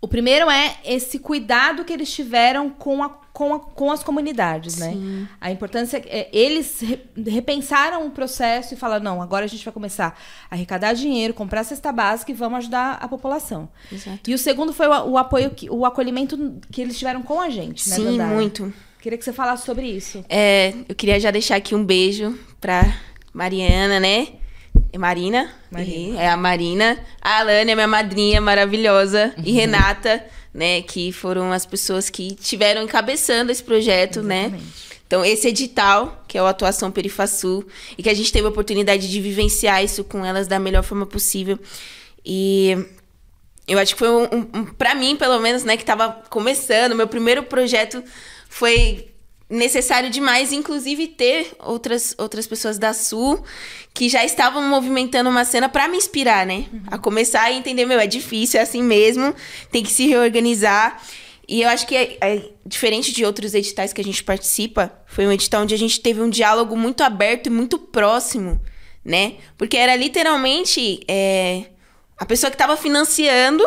o 0.00 0.06
primeiro 0.06 0.50
é 0.50 0.76
esse 0.84 1.18
cuidado 1.18 1.84
que 1.84 1.92
eles 1.92 2.12
tiveram 2.12 2.68
com, 2.68 3.02
a, 3.02 3.08
com, 3.38 3.54
a- 3.54 3.60
com 3.60 3.92
as 3.92 4.02
comunidades, 4.02 4.78
né? 4.78 4.96
A 5.40 5.48
importância 5.52 6.02
é 6.06 6.28
eles 6.32 6.80
re- 6.80 7.00
repensaram 7.30 8.04
o 8.04 8.10
processo 8.10 8.74
e 8.74 8.76
falaram 8.76 9.04
não, 9.04 9.22
agora 9.22 9.44
a 9.44 9.48
gente 9.48 9.64
vai 9.64 9.72
começar 9.72 10.18
a 10.50 10.54
arrecadar 10.56 10.92
dinheiro, 10.92 11.32
comprar 11.32 11.62
cesta 11.62 11.92
básica 11.92 12.32
e 12.32 12.34
vamos 12.34 12.58
ajudar 12.58 12.98
a 13.00 13.06
população. 13.06 13.68
Exato. 13.92 14.28
E 14.28 14.34
o 14.34 14.38
segundo 14.38 14.72
foi 14.72 14.88
o, 14.88 15.10
o 15.10 15.16
apoio, 15.18 15.50
que, 15.50 15.70
o 15.70 15.86
acolhimento 15.86 16.56
que 16.72 16.82
eles 16.82 16.98
tiveram 16.98 17.22
com 17.22 17.40
a 17.40 17.48
gente, 17.48 17.88
né? 17.88 17.94
Sim, 17.94 18.04
Dandara? 18.06 18.34
muito. 18.34 18.72
Queria 19.00 19.16
que 19.16 19.24
você 19.24 19.32
falasse 19.32 19.64
sobre 19.64 19.86
isso. 19.86 20.24
É, 20.28 20.74
eu 20.88 20.94
queria 20.96 21.20
já 21.20 21.30
deixar 21.30 21.54
aqui 21.54 21.76
um 21.76 21.84
beijo 21.84 22.36
pra 22.60 22.92
Mariana, 23.32 24.00
né? 24.00 24.26
É 24.92 24.98
Marina. 24.98 25.48
Marina. 25.70 26.20
É 26.20 26.28
a 26.28 26.36
Marina. 26.36 26.98
A 27.22 27.38
Alane, 27.38 27.70
é 27.70 27.74
minha 27.76 27.86
madrinha 27.86 28.40
maravilhosa. 28.40 29.32
E 29.44 29.52
Renata, 29.52 30.24
né? 30.52 30.82
Que 30.82 31.12
foram 31.12 31.52
as 31.52 31.66
pessoas 31.66 32.10
que 32.10 32.34
tiveram 32.34 32.82
encabeçando 32.82 33.52
esse 33.52 33.62
projeto, 33.62 34.22
né? 34.22 34.46
Exatamente. 34.46 34.88
Então, 35.06 35.24
esse 35.24 35.48
edital, 35.48 36.22
que 36.28 36.36
é 36.36 36.42
o 36.42 36.46
Atuação 36.46 36.90
Perifaçu, 36.90 37.66
e 37.96 38.02
que 38.02 38.10
a 38.10 38.14
gente 38.14 38.30
teve 38.30 38.46
a 38.46 38.50
oportunidade 38.50 39.10
de 39.10 39.20
vivenciar 39.22 39.82
isso 39.82 40.04
com 40.04 40.22
elas 40.22 40.46
da 40.46 40.58
melhor 40.58 40.82
forma 40.82 41.06
possível. 41.06 41.58
E 42.22 42.76
eu 43.66 43.78
acho 43.78 43.94
que 43.94 43.98
foi 43.98 44.10
um, 44.10 44.24
um, 44.24 44.48
um 44.54 44.64
para 44.66 44.94
mim, 44.94 45.16
pelo 45.16 45.40
menos, 45.40 45.64
né, 45.64 45.78
que 45.78 45.84
tava 45.84 46.10
começando, 46.28 46.94
meu 46.94 47.08
primeiro 47.08 47.42
projeto 47.42 48.04
foi 48.50 49.08
necessário 49.48 50.10
demais, 50.10 50.52
inclusive, 50.52 51.06
ter 51.06 51.52
outras, 51.58 52.14
outras 52.18 52.46
pessoas 52.46 52.78
da 52.78 52.92
Sul 52.92 53.42
que 53.94 54.08
já 54.08 54.24
estavam 54.24 54.62
movimentando 54.62 55.30
uma 55.30 55.44
cena 55.44 55.68
para 55.68 55.88
me 55.88 55.96
inspirar, 55.96 56.46
né? 56.46 56.66
A 56.86 56.98
começar 56.98 57.42
a 57.42 57.52
entender, 57.52 57.86
meu, 57.86 57.98
é 57.98 58.06
difícil, 58.06 58.60
é 58.60 58.62
assim 58.62 58.82
mesmo, 58.82 59.34
tem 59.70 59.82
que 59.82 59.90
se 59.90 60.06
reorganizar. 60.06 61.02
E 61.48 61.62
eu 61.62 61.68
acho 61.68 61.86
que 61.86 61.96
é, 61.96 62.18
é 62.20 62.50
diferente 62.64 63.10
de 63.10 63.24
outros 63.24 63.54
editais 63.54 63.92
que 63.92 64.00
a 64.00 64.04
gente 64.04 64.22
participa, 64.22 64.92
foi 65.06 65.26
um 65.26 65.32
edital 65.32 65.62
onde 65.62 65.74
a 65.74 65.78
gente 65.78 65.98
teve 66.00 66.20
um 66.20 66.28
diálogo 66.28 66.76
muito 66.76 67.02
aberto 67.02 67.46
e 67.46 67.50
muito 67.50 67.78
próximo, 67.78 68.60
né? 69.02 69.36
Porque 69.56 69.76
era 69.78 69.96
literalmente 69.96 71.00
é, 71.08 71.64
a 72.18 72.26
pessoa 72.26 72.50
que 72.50 72.54
estava 72.54 72.76
financiando 72.76 73.66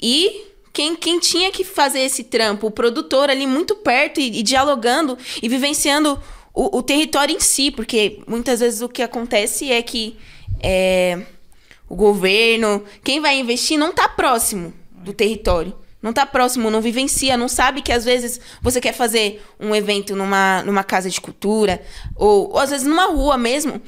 e 0.00 0.44
quem, 0.76 0.94
quem 0.94 1.18
tinha 1.18 1.50
que 1.50 1.64
fazer 1.64 2.00
esse 2.00 2.22
trampo, 2.22 2.66
o 2.66 2.70
produtor 2.70 3.30
ali 3.30 3.46
muito 3.46 3.76
perto 3.76 4.20
e, 4.20 4.40
e 4.40 4.42
dialogando 4.42 5.16
e 5.42 5.48
vivenciando 5.48 6.20
o, 6.52 6.76
o, 6.76 6.82
território 6.82 7.34
em 7.34 7.40
si, 7.40 7.70
porque 7.70 8.20
muitas 8.26 8.60
vezes 8.60 8.82
o 8.82 8.88
que 8.88 9.00
acontece 9.00 9.72
é 9.72 9.80
que 9.80 10.18
é, 10.62 11.22
o 11.88 11.96
governo, 11.96 12.84
quem 13.02 13.22
vai 13.22 13.38
investir, 13.38 13.78
não 13.78 13.88
está 13.88 14.06
próximo 14.06 14.70
do 14.92 15.14
território. 15.14 15.74
Não 16.02 16.10
está 16.10 16.26
próximo, 16.26 16.70
não 16.70 16.82
vivencia, 16.82 17.38
não 17.38 17.48
sabe 17.48 17.80
que 17.80 17.90
às 17.90 18.04
vezes 18.04 18.38
você 18.60 18.78
quer 18.78 18.92
fazer 18.92 19.42
um 19.58 19.74
evento 19.74 20.14
numa, 20.14 20.62
numa 20.62 20.84
casa 20.84 21.08
de 21.08 21.18
cultura, 21.18 21.80
ou, 22.14 22.50
ou 22.50 22.58
às 22.58 22.68
vezes 22.68 22.86
numa 22.86 23.06
rua 23.06 23.38
mesmo. 23.38 23.80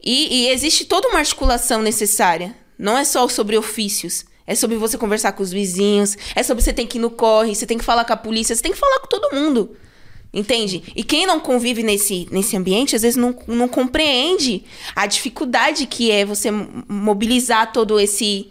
E, 0.00 0.44
e 0.44 0.48
existe 0.50 0.84
toda 0.84 1.08
uma 1.08 1.18
articulação 1.18 1.82
necessária. 1.82 2.54
Não 2.78 2.96
é 2.96 3.04
só 3.04 3.26
sobre 3.26 3.58
ofícios. 3.58 4.24
É 4.48 4.54
sobre 4.54 4.78
você 4.78 4.96
conversar 4.96 5.32
com 5.32 5.42
os 5.42 5.52
vizinhos. 5.52 6.16
É 6.34 6.42
sobre 6.42 6.64
você 6.64 6.72
ter 6.72 6.86
que 6.86 6.96
ir 6.96 7.00
no 7.02 7.10
corre, 7.10 7.54
você 7.54 7.66
tem 7.66 7.76
que 7.76 7.84
falar 7.84 8.06
com 8.06 8.14
a 8.14 8.16
polícia, 8.16 8.56
você 8.56 8.62
tem 8.62 8.72
que 8.72 8.78
falar 8.78 8.98
com 9.00 9.06
todo 9.06 9.34
mundo. 9.36 9.76
Entende? 10.32 10.82
E 10.96 11.04
quem 11.04 11.26
não 11.26 11.38
convive 11.38 11.82
nesse, 11.82 12.26
nesse 12.30 12.56
ambiente, 12.56 12.96
às 12.96 13.02
vezes 13.02 13.16
não, 13.16 13.38
não 13.46 13.68
compreende 13.68 14.64
a 14.96 15.04
dificuldade 15.04 15.86
que 15.86 16.10
é 16.10 16.24
você 16.24 16.50
mobilizar 16.50 17.72
todo 17.72 18.00
esse. 18.00 18.48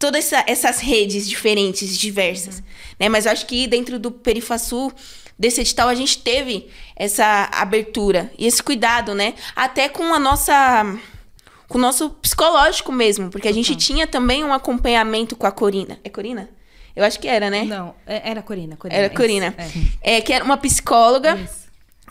Todas 0.00 0.32
essa, 0.32 0.44
essas 0.48 0.80
redes 0.80 1.28
diferentes, 1.28 1.96
diversas. 1.96 2.56
Uhum. 2.56 2.64
Né? 3.00 3.08
Mas 3.08 3.24
eu 3.24 3.32
acho 3.32 3.46
que 3.46 3.68
dentro 3.68 4.00
do 4.00 4.10
Perifasul, 4.10 4.92
desse 5.38 5.60
edital, 5.60 5.88
a 5.88 5.94
gente 5.94 6.18
teve 6.18 6.66
essa 6.96 7.48
abertura 7.52 8.32
e 8.36 8.46
esse 8.46 8.62
cuidado, 8.62 9.14
né? 9.14 9.34
Até 9.54 9.88
com 9.88 10.12
a 10.12 10.18
nossa 10.18 10.98
com 11.68 11.78
o 11.78 11.80
nosso 11.80 12.10
psicológico 12.10 12.92
mesmo, 12.92 13.30
porque 13.30 13.48
a 13.48 13.52
gente 13.52 13.72
uhum. 13.72 13.78
tinha 13.78 14.06
também 14.06 14.44
um 14.44 14.52
acompanhamento 14.52 15.34
com 15.36 15.46
a 15.46 15.52
Corina. 15.52 15.98
É 16.04 16.08
Corina? 16.08 16.48
Eu 16.94 17.04
acho 17.04 17.20
que 17.20 17.28
era, 17.28 17.50
né? 17.50 17.64
Não, 17.64 17.94
é, 18.06 18.30
era 18.30 18.42
Corina. 18.42 18.76
Corina 18.76 18.98
era 18.98 19.10
Corina. 19.10 19.54
É. 20.02 20.16
é. 20.16 20.20
que 20.20 20.32
era 20.32 20.44
uma 20.44 20.56
psicóloga. 20.56 21.36
Isso. 21.36 21.66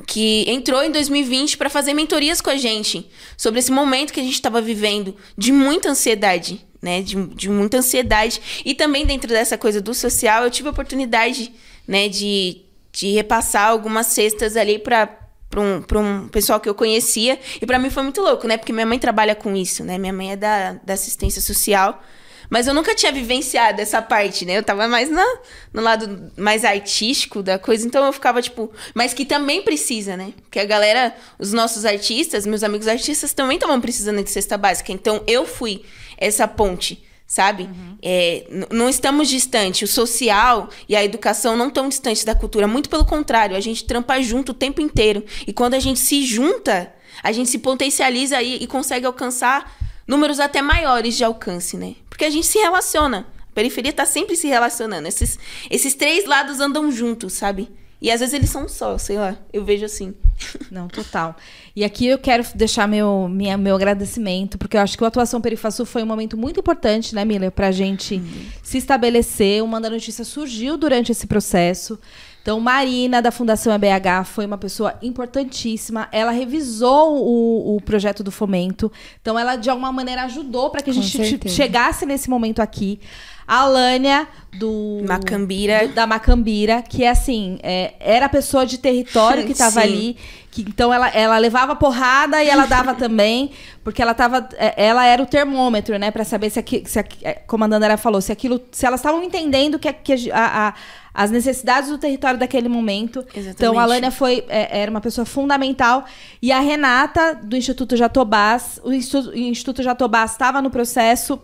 Que 0.05 0.43
entrou 0.49 0.83
em 0.83 0.91
2020 0.91 1.57
para 1.57 1.69
fazer 1.69 1.93
mentorias 1.93 2.41
com 2.41 2.49
a 2.49 2.57
gente 2.57 3.09
sobre 3.37 3.59
esse 3.59 3.71
momento 3.71 4.11
que 4.11 4.19
a 4.19 4.23
gente 4.23 4.33
estava 4.33 4.61
vivendo 4.61 5.15
de 5.37 5.53
muita 5.53 5.89
ansiedade, 5.89 6.63
né? 6.81 7.01
De, 7.01 7.15
de 7.27 7.49
muita 7.49 7.77
ansiedade. 7.77 8.41
E 8.65 8.75
também 8.75 9.05
dentro 9.05 9.29
dessa 9.29 9.57
coisa 9.57 9.81
do 9.81 9.93
social, 9.93 10.43
eu 10.43 10.51
tive 10.51 10.67
a 10.67 10.71
oportunidade, 10.71 11.51
né, 11.87 12.09
de, 12.09 12.63
de 12.91 13.13
repassar 13.13 13.69
algumas 13.69 14.07
cestas 14.07 14.57
ali 14.57 14.77
para 14.77 15.24
para 15.55 15.99
um, 15.99 16.23
um 16.23 16.27
pessoal 16.27 16.59
que 16.59 16.67
eu 16.67 16.75
conhecia. 16.75 17.39
E 17.61 17.65
para 17.65 17.79
mim 17.79 17.89
foi 17.89 18.03
muito 18.03 18.21
louco, 18.21 18.47
né? 18.47 18.57
Porque 18.57 18.73
minha 18.73 18.85
mãe 18.85 18.99
trabalha 18.99 19.33
com 19.33 19.55
isso, 19.55 19.83
né? 19.83 19.97
Minha 19.97 20.13
mãe 20.13 20.33
é 20.33 20.35
da, 20.35 20.73
da 20.83 20.93
assistência 20.93 21.41
social. 21.41 22.03
Mas 22.47 22.67
eu 22.67 22.75
nunca 22.75 22.93
tinha 22.93 23.11
vivenciado 23.11 23.81
essa 23.81 24.01
parte, 24.01 24.45
né? 24.45 24.57
Eu 24.57 24.63
tava 24.63 24.87
mais 24.87 25.09
na, 25.09 25.25
no 25.73 25.81
lado 25.81 26.31
mais 26.37 26.63
artístico 26.63 27.41
da 27.41 27.57
coisa, 27.57 27.87
então 27.87 28.05
eu 28.05 28.13
ficava 28.13 28.39
tipo. 28.41 28.71
Mas 28.93 29.13
que 29.13 29.25
também 29.25 29.63
precisa, 29.63 30.15
né? 30.15 30.31
Porque 30.43 30.59
a 30.59 30.65
galera, 30.65 31.15
os 31.39 31.53
nossos 31.53 31.85
artistas, 31.85 32.45
meus 32.45 32.61
amigos 32.61 32.87
artistas 32.87 33.33
também 33.33 33.55
estavam 33.55 33.81
precisando 33.81 34.23
de 34.23 34.29
cesta 34.29 34.57
básica. 34.57 34.91
Então 34.91 35.23
eu 35.25 35.45
fui 35.45 35.83
essa 36.17 36.47
ponte 36.47 37.03
sabe? 37.27 37.63
Uhum. 37.63 37.97
É, 38.01 38.45
não 38.71 38.87
estamos 38.87 39.27
distantes. 39.27 39.89
O 39.89 39.93
social 39.93 40.69
e 40.87 40.95
a 40.95 41.03
educação 41.03 41.57
não 41.57 41.69
estão 41.69 41.89
distantes 41.89 42.23
da 42.23 42.35
cultura. 42.35 42.67
Muito 42.67 42.89
pelo 42.89 43.05
contrário, 43.05 43.55
a 43.55 43.59
gente 43.59 43.85
trampa 43.85 44.21
junto 44.21 44.51
o 44.51 44.55
tempo 44.55 44.81
inteiro. 44.81 45.23
E 45.45 45.53
quando 45.53 45.73
a 45.73 45.79
gente 45.79 45.99
se 45.99 46.25
junta, 46.25 46.93
a 47.23 47.31
gente 47.31 47.49
se 47.49 47.59
potencializa 47.59 48.41
e, 48.41 48.63
e 48.63 48.67
consegue 48.67 49.05
alcançar 49.05 49.75
números 50.07 50.39
até 50.39 50.61
maiores 50.61 51.17
de 51.17 51.23
alcance, 51.23 51.77
né? 51.77 51.95
Porque 52.09 52.25
a 52.25 52.29
gente 52.29 52.45
se 52.45 52.59
relaciona. 52.59 53.25
A 53.51 53.53
periferia 53.55 53.91
está 53.91 54.05
sempre 54.05 54.35
se 54.35 54.47
relacionando. 54.47 55.07
Esses, 55.07 55.39
esses 55.69 55.95
três 55.95 56.25
lados 56.25 56.59
andam 56.59 56.91
juntos, 56.91 57.33
sabe? 57.33 57.69
E 58.05 58.11
às 58.11 58.19
vezes 58.19 58.35
eles 58.35 58.51
são 58.51 58.69
só, 58.69 58.99
sei 58.99 59.17
lá, 59.17 59.35
eu 59.51 59.65
vejo 59.65 59.83
assim. 59.83 60.13
Não, 60.69 60.87
total. 60.87 61.35
E 61.75 61.83
aqui 61.83 62.05
eu 62.05 62.19
quero 62.19 62.45
deixar 62.53 62.87
meu, 62.87 63.27
minha, 63.27 63.57
meu 63.57 63.75
agradecimento, 63.75 64.59
porque 64.59 64.77
eu 64.77 64.81
acho 64.81 64.95
que 64.95 65.03
o 65.03 65.07
Atuação 65.07 65.41
Perifaçu 65.41 65.87
foi 65.87 66.03
um 66.03 66.05
momento 66.05 66.37
muito 66.37 66.59
importante, 66.59 67.15
né, 67.15 67.25
Miller, 67.25 67.49
pra 67.49 67.71
gente 67.71 68.17
uhum. 68.17 68.45
se 68.61 68.77
estabelecer. 68.77 69.63
O 69.63 69.67
Manda 69.67 69.89
Notícia 69.89 70.23
surgiu 70.23 70.77
durante 70.77 71.11
esse 71.11 71.25
processo. 71.25 71.97
Então, 72.43 72.59
Marina, 72.59 73.23
da 73.23 73.31
Fundação 73.31 73.73
ABH, 73.73 74.23
foi 74.23 74.45
uma 74.45 74.59
pessoa 74.59 74.93
importantíssima. 75.01 76.07
Ela 76.11 76.29
revisou 76.29 77.17
o, 77.17 77.75
o 77.75 77.81
projeto 77.81 78.23
do 78.23 78.29
fomento. 78.29 78.91
Então, 79.19 79.39
ela, 79.39 79.55
de 79.55 79.67
alguma 79.67 79.91
maneira, 79.91 80.25
ajudou 80.25 80.69
para 80.69 80.83
que 80.83 80.91
a 80.91 80.93
gente 80.93 81.49
chegasse 81.49 82.05
nesse 82.05 82.29
momento 82.29 82.59
aqui. 82.59 82.99
A 83.47 83.59
Alânia, 83.59 84.27
do... 84.53 85.03
Macambira. 85.07 85.87
Do, 85.87 85.93
da 85.93 86.07
Macambira, 86.07 86.81
que 86.81 87.03
é 87.03 87.09
assim, 87.09 87.59
é, 87.61 87.93
era 87.99 88.25
a 88.25 88.29
pessoa 88.29 88.65
de 88.65 88.77
território 88.77 89.45
que 89.45 89.51
estava 89.51 89.81
ali. 89.81 90.17
Que, 90.49 90.61
então, 90.61 90.93
ela, 90.93 91.09
ela 91.09 91.37
levava 91.37 91.75
porrada 91.75 92.41
e 92.43 92.49
ela 92.49 92.65
dava 92.65 92.95
também, 92.95 93.51
porque 93.83 94.01
ela 94.01 94.13
tava... 94.13 94.47
É, 94.53 94.85
ela 94.85 95.05
era 95.05 95.21
o 95.21 95.25
termômetro, 95.25 95.97
né? 95.99 96.09
para 96.11 96.23
saber 96.23 96.49
se, 96.49 96.59
aqui, 96.59 96.83
se 96.85 96.99
a, 96.99 97.03
como 97.45 97.65
a 97.65 97.67
Dandara 97.67 97.97
falou, 97.97 98.21
se 98.21 98.31
aquilo... 98.31 98.59
Se 98.71 98.85
elas 98.85 98.99
estavam 98.99 99.21
entendendo 99.23 99.77
que, 99.77 99.91
que 99.93 100.31
a, 100.31 100.69
a 100.69 100.73
as 101.15 101.31
necessidades 101.31 101.89
do 101.89 101.97
território 101.97 102.37
daquele 102.37 102.67
momento. 102.67 103.19
Exatamente. 103.29 103.55
Então, 103.55 103.79
a 103.79 103.83
Alânia 103.83 104.11
foi, 104.11 104.43
é, 104.49 104.81
era 104.81 104.91
uma 104.91 104.99
pessoa 104.99 105.23
fundamental. 105.23 106.03
E 106.41 106.51
a 106.51 106.59
Renata, 106.59 107.39
do 107.41 107.55
Instituto 107.55 107.95
Jatobás, 107.95 108.81
o 108.83 108.91
Instituto, 108.91 109.29
o 109.29 109.37
Instituto 109.37 109.81
Jatobás 109.81 110.31
estava 110.31 110.61
no 110.61 110.69
processo 110.69 111.39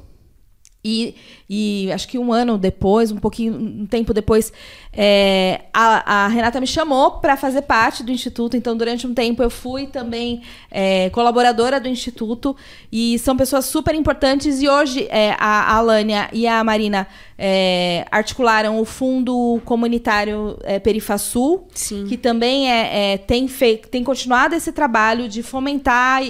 e, 0.83 1.15
e, 1.47 1.91
acho 1.91 2.07
que 2.07 2.17
um 2.17 2.33
ano 2.33 2.57
depois, 2.57 3.11
um 3.11 3.17
pouquinho, 3.17 3.53
um 3.53 3.85
tempo 3.85 4.15
depois, 4.15 4.51
é, 4.91 5.61
a, 5.71 6.23
a, 6.23 6.27
Renata 6.27 6.59
me 6.59 6.65
chamou 6.65 7.11
para 7.19 7.37
fazer 7.37 7.61
parte 7.61 8.03
do 8.03 8.11
Instituto. 8.11 8.57
Então, 8.57 8.75
durante 8.75 9.05
um 9.05 9.13
tempo, 9.13 9.43
eu 9.43 9.49
fui 9.49 9.85
também 9.85 10.41
é, 10.71 11.11
colaboradora 11.11 11.79
do 11.79 11.87
Instituto. 11.87 12.55
E 12.91 13.19
são 13.19 13.37
pessoas 13.37 13.65
super 13.65 13.93
importantes. 13.93 14.59
E 14.59 14.67
hoje, 14.67 15.07
é, 15.11 15.35
a, 15.37 15.73
a 15.73 15.75
Alânia 15.75 16.29
e 16.33 16.47
a 16.47 16.63
Marina 16.63 17.07
é, 17.37 18.05
articularam 18.11 18.79
o 18.79 18.85
Fundo 18.85 19.61
Comunitário 19.63 20.57
é, 20.63 20.79
Perifasul, 20.79 21.67
Sim. 21.75 22.05
que 22.07 22.17
também 22.17 22.71
é, 22.71 23.13
é, 23.13 23.17
tem, 23.17 23.47
tem 23.89 24.03
continuado 24.03 24.55
esse 24.55 24.71
trabalho 24.71 25.29
de 25.29 25.43
fomentar 25.43 26.23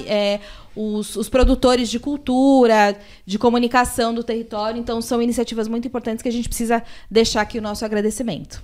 os, 0.75 1.15
os, 1.15 1.29
produtores 1.29 1.89
de 1.89 1.99
cultura, 1.99 2.97
de 3.25 3.37
comunicação 3.37 4.13
do 4.13 4.23
território. 4.23 4.79
Então, 4.79 5.01
são 5.01 5.21
iniciativas 5.21 5.67
muito 5.67 5.87
importantes 5.87 6.21
que 6.21 6.29
a 6.29 6.31
gente 6.31 6.47
precisa 6.47 6.83
deixar 7.09 7.41
aqui 7.41 7.57
o 7.57 7.61
nosso 7.61 7.83
agradecimento. 7.83 8.61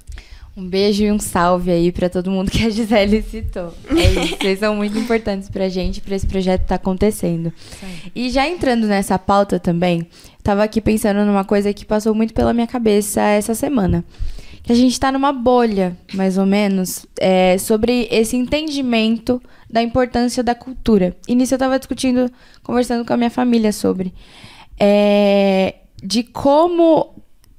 Um 0.56 0.68
beijo 0.68 1.04
e 1.04 1.12
um 1.12 1.20
salve 1.20 1.70
aí 1.70 1.92
para 1.92 2.10
todo 2.10 2.32
mundo 2.32 2.50
que 2.50 2.66
a 2.66 2.70
Gisele 2.70 3.22
citou. 3.22 3.72
É 3.96 4.24
isso, 4.24 4.38
vocês 4.42 4.58
são 4.58 4.76
muito 4.76 4.98
importantes 4.98 5.50
para 5.50 5.66
a 5.66 5.70
gente, 5.70 6.02
para 6.02 6.16
esse 6.16 6.26
projeto 6.26 6.64
estar 6.64 6.80
tá 6.80 6.82
acontecendo. 6.82 7.54
Sim. 7.80 8.12
E 8.16 8.30
já 8.32 8.48
entrando 8.48 8.88
nessa 8.88 9.20
pauta 9.20 9.60
também, 9.60 10.08
estava 10.40 10.64
aqui 10.64 10.82
pensando 10.82 11.24
numa 11.24 11.44
coisa 11.44 11.72
que 11.74 11.86
passou 11.86 12.16
muito 12.16 12.34
pela 12.34 12.54
minha 12.54 12.66
cabeça 12.66 13.22
essa 13.22 13.54
semana 13.54 14.04
que 14.68 14.74
a 14.74 14.76
gente 14.76 14.92
está 14.92 15.14
numa 15.14 15.32
bolha, 15.32 15.98
mais 16.14 16.38
ou 16.38 16.46
menos, 16.46 17.06
é, 17.22 17.58
sobre 17.58 18.06
esse 18.12 18.36
entendimento 18.36 19.42
da 19.70 19.82
importância 19.82 20.44
da 20.44 20.54
cultura. 20.54 21.16
E 21.26 21.34
nisso 21.36 21.54
eu 21.54 21.56
estava 21.56 21.80
discutindo, 21.80 22.30
conversando 22.62 23.06
com 23.06 23.14
a 23.14 23.18
minha 23.18 23.30
família 23.30 23.72
sobre. 23.72 24.14
É, 24.78 25.76
de 26.04 26.22
como 26.22 27.16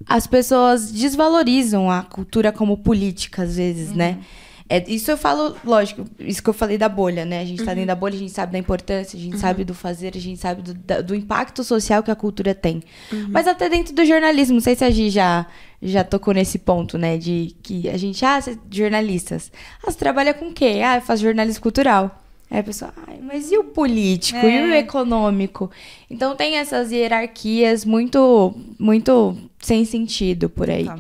as 0.07 0.27
pessoas 0.27 0.93
desvalorizam 0.93 1.91
a 1.91 2.03
cultura 2.03 2.53
como 2.53 2.77
política, 2.77 3.43
às 3.43 3.57
vezes, 3.57 3.91
né? 3.91 4.11
uhum. 4.11 4.17
né? 4.17 4.25
É, 4.71 4.85
isso 4.87 5.11
eu 5.11 5.17
falo, 5.17 5.57
lógico, 5.65 6.05
isso 6.19 6.43
que 6.43 6.51
eu 6.51 6.53
falei 6.53 6.77
da 6.77 6.91
bolha, 6.91 7.25
né? 7.25 7.41
A 7.41 7.45
gente 7.45 7.61
está 7.61 7.71
uhum. 7.71 7.77
dentro 7.77 7.89
da 7.89 7.95
bolha, 7.95 8.15
a 8.15 8.19
gente 8.19 8.33
sabe 8.33 8.53
da 8.53 8.59
importância, 8.59 9.17
a 9.17 9.21
gente 9.21 9.35
uhum. 9.35 9.41
sabe 9.41 9.65
do 9.65 9.73
fazer, 9.73 10.13
a 10.15 10.21
gente 10.21 10.39
sabe 10.39 10.61
do, 10.61 10.75
da, 10.75 11.01
do 11.01 11.15
impacto 11.15 11.65
social 11.65 12.03
que 12.03 12.11
a 12.11 12.15
cultura 12.15 12.55
tem. 12.55 12.83
Uhum. 13.11 13.29
Mas 13.31 13.47
até 13.47 13.69
dentro 13.71 13.95
do 13.95 14.05
jornalismo, 14.05 14.55
não 14.55 14.61
sei 14.61 14.77
se 14.77 14.85
a 14.85 14.91
gente 14.91 15.11
já, 15.11 15.47
já 15.83 16.05
tocou 16.05 16.35
nesse 16.35 16.59
ponto, 16.59 16.99
né? 16.99 17.17
De 17.17 17.57
que 17.63 17.89
a 17.89 17.97
gente, 17.97 18.23
ah, 18.27 18.39
você, 18.39 18.59
jornalistas. 18.71 19.51
Ah, 19.83 19.91
você 19.91 19.97
trabalha 19.97 20.35
com 20.35 20.49
o 20.49 20.53
quê? 20.53 20.83
Ah, 20.85 20.97
eu 20.97 21.03
faço 21.03 21.23
jornalismo 21.23 21.63
cultural. 21.63 22.23
Aí 22.51 22.61
a 22.61 22.63
pessoa, 22.63 22.93
ai, 23.07 23.21
mas 23.23 23.51
e 23.51 23.57
o 23.57 23.65
político? 23.65 24.39
É. 24.39 24.67
E 24.67 24.71
o 24.71 24.73
é. 24.73 24.79
econômico? 24.79 25.71
Então 26.11 26.37
tem 26.37 26.57
essas 26.57 26.93
hierarquias 26.93 27.87
muito, 27.87 28.55
muito 28.79 29.37
sem 29.59 29.85
sentido 29.87 30.49
por 30.51 30.69
aí. 30.69 30.85
Tá. 30.85 30.99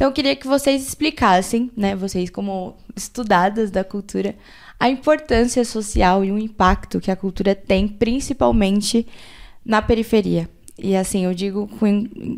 Então 0.00 0.08
eu 0.08 0.14
queria 0.14 0.34
que 0.34 0.46
vocês 0.46 0.80
explicassem, 0.80 1.70
né, 1.76 1.94
vocês 1.94 2.30
como 2.30 2.74
estudadas 2.96 3.70
da 3.70 3.84
cultura, 3.84 4.34
a 4.78 4.88
importância 4.88 5.62
social 5.62 6.24
e 6.24 6.32
o 6.32 6.38
impacto 6.38 7.00
que 7.00 7.10
a 7.10 7.16
cultura 7.16 7.54
tem, 7.54 7.86
principalmente 7.86 9.06
na 9.62 9.82
periferia. 9.82 10.48
E 10.78 10.96
assim, 10.96 11.26
eu 11.26 11.34
digo 11.34 11.68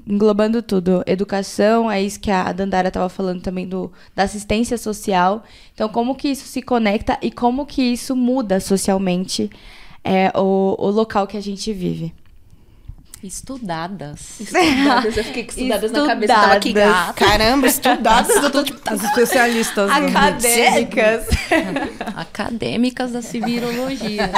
englobando 0.05 0.61
tudo, 0.61 1.05
educação, 1.07 1.89
é 1.89 2.03
isso 2.03 2.19
que 2.19 2.33
a 2.33 2.51
Dandara 2.51 2.89
estava 2.89 3.09
falando 3.09 3.41
também 3.41 3.69
do, 3.69 3.93
da 4.13 4.25
assistência 4.25 4.77
social. 4.77 5.45
Então, 5.73 5.89
como 5.89 6.17
que 6.17 6.31
isso 6.31 6.49
se 6.49 6.63
conecta 6.63 7.17
e 7.23 7.31
como 7.31 7.65
que 7.65 7.81
isso 7.81 8.17
muda 8.17 8.59
socialmente 8.59 9.49
é, 10.03 10.33
o, 10.37 10.75
o 10.77 10.91
local 10.91 11.29
que 11.29 11.37
a 11.37 11.41
gente 11.41 11.73
vive. 11.73 12.13
Estudadas. 13.23 14.41
Estudadas, 14.41 15.17
eu 15.17 15.25
fiquei 15.25 15.45
com 15.45 15.51
estudadas 15.53 15.93
na 15.93 16.07
cabeça. 16.07 16.35
Tava 16.35 16.53
aqui, 16.55 16.69
Estudadas. 16.71 17.15
caramba, 17.15 17.67
estudadas. 17.69 18.37
Eu 18.43 18.51
tô 18.51 18.65
tipo, 18.65 18.81
As 18.85 19.03
especialistas. 19.05 19.91
Acadêmicas. 19.91 21.27
Acadêmicas 22.17 23.13
da 23.13 23.23
civirologia. 23.23 24.31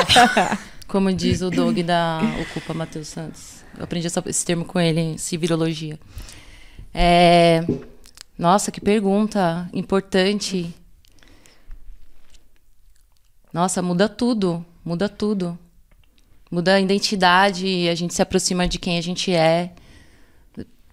Como 0.87 1.11
diz 1.13 1.41
o 1.41 1.49
Doug 1.51 1.79
da 1.81 2.21
Ocupa 2.43 2.75
Matheus 2.75 3.09
Santos. 3.09 3.65
Eu 3.77 3.85
aprendi 3.85 4.07
essa- 4.07 4.23
esse 4.27 4.45
termo 4.45 4.65
com 4.65 4.79
ele, 4.79 5.19
civirologia. 5.19 5.99
É, 6.93 7.65
Nossa, 8.39 8.71
que 8.71 8.81
pergunta 8.81 9.69
importante. 9.73 10.75
Nossa, 13.53 13.81
muda 13.81 14.09
tudo. 14.09 14.65
Muda 14.85 15.09
tudo. 15.09 15.59
Muda 16.55 16.75
a 16.75 16.81
identidade, 16.81 17.89
a 17.89 17.97
gente 17.97 18.15
se 18.15 18.23
aproxima 18.23 18.69
de 18.69 18.79
quem 18.79 18.97
a 18.97 19.01
gente 19.01 19.35
é. 19.35 19.73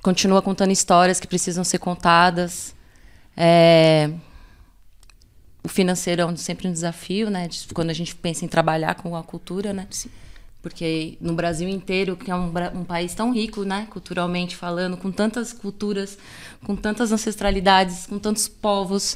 Continua 0.02 0.42
contando 0.42 0.72
histórias 0.72 1.20
que 1.20 1.28
precisam 1.28 1.64
ser 1.64 1.78
contadas. 1.78 2.74
É, 3.38 4.10
o 5.64 5.70
financeiro 5.70 6.24
é 6.24 6.36
sempre 6.36 6.68
um 6.68 6.72
desafio, 6.72 7.30
né? 7.30 7.48
Quando 7.76 7.92
a 7.92 7.94
gente 7.94 8.16
pensa 8.16 8.44
em 8.44 8.48
trabalhar 8.48 8.96
com 8.96 9.16
a 9.16 9.22
cultura, 9.22 9.72
né? 9.72 9.88
Porque 10.64 11.16
no 11.22 11.36
Brasil 11.36 11.70
inteiro, 11.70 12.18
que 12.18 12.32
é 12.32 12.36
um, 12.36 12.52
um 12.74 12.84
país 12.84 13.14
tão 13.14 13.32
rico, 13.32 13.64
né? 13.64 13.88
Culturalmente 13.92 14.56
falando, 14.56 14.98
com 14.98 15.12
tantas 15.12 15.54
culturas, 15.54 16.18
com 16.64 16.76
tantas 16.76 17.12
ancestralidades, 17.12 18.08
com 18.08 18.18
tantos 18.18 18.48
povos. 18.48 19.16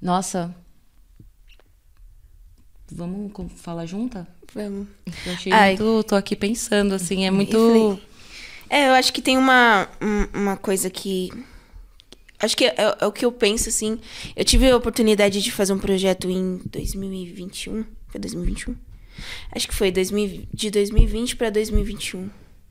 Nossa. 0.00 0.54
Vamos 2.90 3.32
falar 3.56 3.86
junta? 3.86 4.26
Vamos. 4.54 4.86
Eu 5.26 5.32
achei 5.32 5.52
Ai. 5.52 5.68
muito. 5.76 6.04
Tô 6.04 6.14
aqui 6.14 6.36
pensando, 6.36 6.94
assim, 6.94 7.24
é 7.26 7.30
muito. 7.30 7.98
É, 8.70 8.88
eu 8.88 8.92
acho 8.92 9.12
que 9.12 9.20
tem 9.22 9.36
uma, 9.36 9.88
um- 10.00 10.38
uma 10.42 10.56
coisa 10.56 10.88
que. 10.90 11.30
Acho 12.38 12.56
que 12.56 12.66
é, 12.66 12.74
é 13.00 13.06
o 13.06 13.12
que 13.12 13.24
eu 13.24 13.32
penso, 13.32 13.68
assim. 13.68 13.98
Eu 14.36 14.44
tive 14.44 14.68
a 14.70 14.76
oportunidade 14.76 15.40
de 15.42 15.50
fazer 15.50 15.72
um 15.72 15.78
projeto 15.78 16.28
em 16.30 16.60
2021. 16.66 17.84
Foi 18.08 18.20
2021? 18.20 18.74
Acho 19.52 19.68
que 19.68 19.74
foi 19.74 19.90
2000, 19.90 20.42
de 20.52 20.70
2020 20.70 21.36
pra 21.36 21.48
2021. 21.50 22.28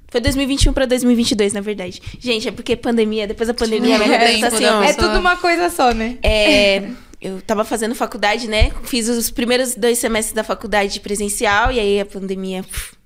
Foi 0.10 0.22
2021 0.22 0.74
pra 0.74 0.86
2022, 0.86 1.54
na 1.54 1.62
verdade. 1.62 2.02
Gente, 2.20 2.48
é 2.48 2.52
porque 2.52 2.76
pandemia, 2.76 3.26
depois 3.28 3.48
da 3.48 3.54
pandemia, 3.54 3.98
minha 3.98 4.10
cabeça 4.20 4.42
tá 4.42 4.46
tempo 4.52 4.56
assim, 4.56 4.64
da 4.66 4.80
ó. 4.80 4.84
É 4.84 4.88
pessoa- 4.94 5.08
tudo 5.08 5.20
uma 5.20 5.38
coisa 5.38 5.70
só, 5.72 5.92
né? 5.94 6.18
É, 6.22 6.88
eu 7.24 7.42
tava 7.42 7.64
fazendo 7.64 7.96
faculdade, 7.96 8.50
né? 8.50 8.72
Fiz 8.84 9.08
os 9.08 9.32
primeiros 9.32 9.76
dois 9.76 9.98
semestres 9.98 10.36
da 10.36 10.44
faculdade 10.44 11.00
presencial, 11.00 11.72
e 11.72 11.80
aí 11.80 12.00
a 12.02 12.06
pandemia 12.06 12.66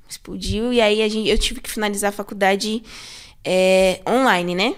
explodiu, 0.10 0.74
e 0.74 0.82
aí 0.82 1.08
gente, 1.08 1.30
eu 1.30 1.38
tive 1.38 1.62
que 1.62 1.70
finalizar 1.70 2.10
a 2.10 2.12
faculdade 2.12 2.82
é, 3.46 4.02
online, 4.08 4.56
né? 4.56 4.76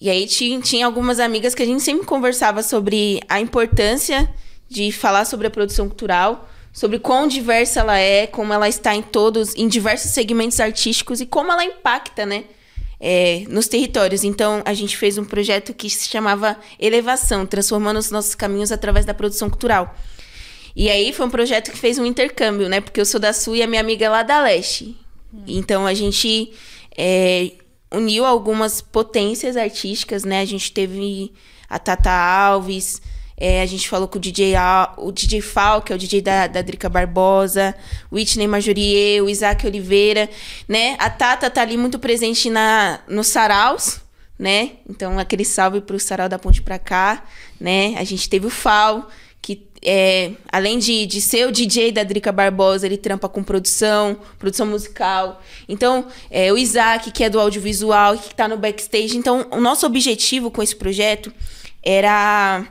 E 0.00 0.10
aí 0.10 0.26
tinha, 0.26 0.60
tinha 0.60 0.86
algumas 0.86 1.20
amigas 1.20 1.54
que 1.54 1.62
a 1.62 1.66
gente 1.66 1.82
sempre 1.82 2.06
conversava 2.06 2.62
sobre 2.62 3.20
a 3.28 3.40
importância 3.40 4.28
de 4.68 4.90
falar 4.92 5.24
sobre 5.24 5.46
a 5.46 5.50
produção 5.50 5.88
cultural, 5.88 6.48
sobre 6.72 6.98
quão 6.98 7.26
diversa 7.26 7.80
ela 7.80 7.98
é, 7.98 8.26
como 8.26 8.52
ela 8.52 8.68
está 8.68 8.94
em 8.94 9.02
todos, 9.02 9.54
em 9.54 9.68
diversos 9.68 10.10
segmentos 10.10 10.60
artísticos 10.60 11.20
e 11.20 11.26
como 11.26 11.50
ela 11.50 11.64
impacta, 11.64 12.26
né? 12.26 12.44
É, 13.00 13.44
nos 13.48 13.68
territórios. 13.68 14.24
Então, 14.24 14.62
a 14.64 14.74
gente 14.74 14.96
fez 14.96 15.18
um 15.18 15.24
projeto 15.24 15.72
que 15.74 15.88
se 15.88 16.08
chamava 16.08 16.56
Elevação, 16.78 17.46
transformando 17.46 17.98
os 17.98 18.10
nossos 18.10 18.34
caminhos 18.34 18.72
através 18.72 19.06
da 19.06 19.14
produção 19.14 19.48
cultural. 19.48 19.94
E 20.74 20.88
aí 20.88 21.12
foi 21.12 21.26
um 21.26 21.30
projeto 21.30 21.70
que 21.72 21.78
fez 21.78 21.98
um 21.98 22.06
intercâmbio, 22.06 22.68
né? 22.68 22.80
Porque 22.80 23.00
eu 23.00 23.04
sou 23.04 23.18
da 23.18 23.32
Sul 23.32 23.56
e 23.56 23.62
a 23.62 23.66
minha 23.66 23.80
amiga 23.80 24.06
é 24.06 24.08
lá 24.08 24.22
da 24.22 24.40
Leste. 24.40 24.96
Então 25.46 25.86
a 25.86 25.92
gente 25.92 26.52
é, 26.96 27.52
uniu 27.92 28.24
algumas 28.24 28.80
potências 28.80 29.56
artísticas, 29.56 30.24
né? 30.24 30.40
A 30.40 30.44
gente 30.44 30.72
teve 30.72 31.32
a 31.68 31.78
Tata 31.78 32.10
Alves, 32.10 33.02
é, 33.40 33.62
a 33.62 33.66
gente 33.66 33.88
falou 33.88 34.08
com 34.08 34.18
o 34.18 34.20
DJ, 34.20 34.54
o 34.96 35.12
DJ 35.12 35.40
Fal, 35.40 35.80
que 35.80 35.92
é 35.92 35.96
o 35.96 35.98
DJ 35.98 36.20
da, 36.20 36.48
da 36.48 36.60
Drica 36.60 36.88
Barbosa, 36.88 37.72
Whitney 38.12 38.48
Majorier, 38.48 39.22
o 39.22 39.28
Isaac 39.28 39.64
Oliveira, 39.64 40.28
né? 40.66 40.96
A 40.98 41.08
Tata 41.08 41.48
tá 41.48 41.62
ali 41.62 41.76
muito 41.76 42.00
presente 42.00 42.50
na, 42.50 42.98
nos 43.06 43.28
saraus, 43.28 44.00
né? 44.36 44.72
Então, 44.90 45.20
aquele 45.20 45.44
salve 45.44 45.80
pro 45.80 46.00
Sarau 46.00 46.28
da 46.28 46.36
Ponte 46.36 46.60
pra 46.60 46.80
cá, 46.80 47.24
né? 47.60 47.94
A 47.96 48.02
gente 48.02 48.28
teve 48.28 48.44
o 48.44 48.50
Fal, 48.50 49.08
que 49.40 49.68
é, 49.82 50.32
além 50.50 50.80
de, 50.80 51.06
de 51.06 51.20
ser 51.20 51.46
o 51.46 51.52
DJ 51.52 51.92
da 51.92 52.02
Drica 52.02 52.32
Barbosa, 52.32 52.86
ele 52.86 52.96
trampa 52.96 53.28
com 53.28 53.44
produção, 53.44 54.18
produção 54.36 54.66
musical. 54.66 55.40
Então, 55.68 56.08
é, 56.28 56.52
o 56.52 56.58
Isaac, 56.58 57.12
que 57.12 57.22
é 57.22 57.30
do 57.30 57.38
audiovisual, 57.38 58.18
que 58.18 58.34
tá 58.34 58.48
no 58.48 58.56
backstage. 58.56 59.16
Então, 59.16 59.46
o 59.52 59.60
nosso 59.60 59.86
objetivo 59.86 60.50
com 60.50 60.60
esse 60.60 60.74
projeto 60.74 61.32
era, 61.84 62.66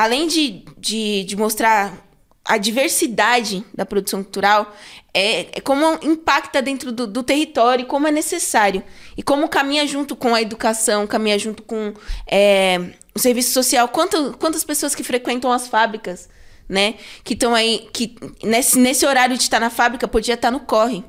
além 0.00 0.26
de, 0.26 0.64
de, 0.78 1.24
de 1.24 1.36
mostrar 1.36 2.06
a 2.42 2.56
diversidade 2.56 3.62
da 3.74 3.84
produção 3.84 4.22
cultural, 4.22 4.74
é, 5.12 5.58
é 5.58 5.60
como 5.60 5.98
impacta 6.02 6.62
dentro 6.62 6.90
do, 6.90 7.06
do 7.06 7.22
território, 7.22 7.84
como 7.84 8.08
é 8.08 8.10
necessário. 8.10 8.82
E 9.14 9.22
como 9.22 9.46
caminha 9.46 9.86
junto 9.86 10.16
com 10.16 10.34
a 10.34 10.40
educação, 10.40 11.06
caminha 11.06 11.38
junto 11.38 11.62
com 11.62 11.92
é, 12.26 12.92
o 13.14 13.18
serviço 13.18 13.52
social. 13.52 13.88
Quanto, 13.88 14.34
quantas 14.38 14.64
pessoas 14.64 14.94
que 14.94 15.04
frequentam 15.04 15.52
as 15.52 15.68
fábricas, 15.68 16.30
né? 16.66 16.94
Que 17.22 17.34
estão 17.34 17.54
aí, 17.54 17.86
que 17.92 18.16
nesse, 18.42 18.78
nesse 18.78 19.04
horário 19.04 19.36
de 19.36 19.42
estar 19.42 19.60
na 19.60 19.68
fábrica 19.68 20.08
podia 20.08 20.34
estar 20.34 20.50
no 20.50 20.60
corre. 20.60 21.04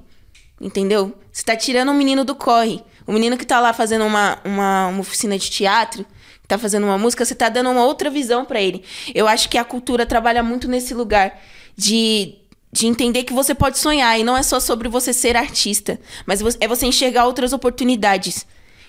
Entendeu? 0.59 1.17
Você 1.31 1.43
tá 1.43 1.55
tirando 1.55 1.91
um 1.91 1.97
menino 1.97 2.25
do 2.25 2.35
corre. 2.35 2.83
O 3.07 3.13
menino 3.13 3.37
que 3.37 3.45
tá 3.45 3.59
lá 3.61 3.71
fazendo 3.71 4.05
uma, 4.05 4.37
uma, 4.43 4.87
uma 4.87 4.99
oficina 4.99 5.37
de 5.37 5.49
teatro, 5.49 6.05
tá 6.51 6.57
fazendo 6.57 6.85
uma 6.85 6.97
música, 6.97 7.23
você 7.23 7.33
tá 7.33 7.49
dando 7.49 7.69
uma 7.69 7.85
outra 7.85 8.09
visão 8.09 8.43
para 8.43 8.61
ele. 8.61 8.83
Eu 9.15 9.27
acho 9.27 9.47
que 9.49 9.57
a 9.57 9.63
cultura 9.63 10.05
trabalha 10.05 10.43
muito 10.43 10.67
nesse 10.67 10.93
lugar 10.93 11.39
de, 11.77 12.35
de 12.71 12.87
entender 12.87 13.23
que 13.23 13.33
você 13.33 13.55
pode 13.55 13.79
sonhar 13.79 14.19
e 14.19 14.23
não 14.23 14.37
é 14.37 14.43
só 14.43 14.59
sobre 14.59 14.89
você 14.89 15.13
ser 15.13 15.37
artista, 15.37 15.99
mas 16.25 16.41
é 16.59 16.67
você 16.67 16.85
enxergar 16.85 17.25
outras 17.25 17.53
oportunidades. 17.53 18.45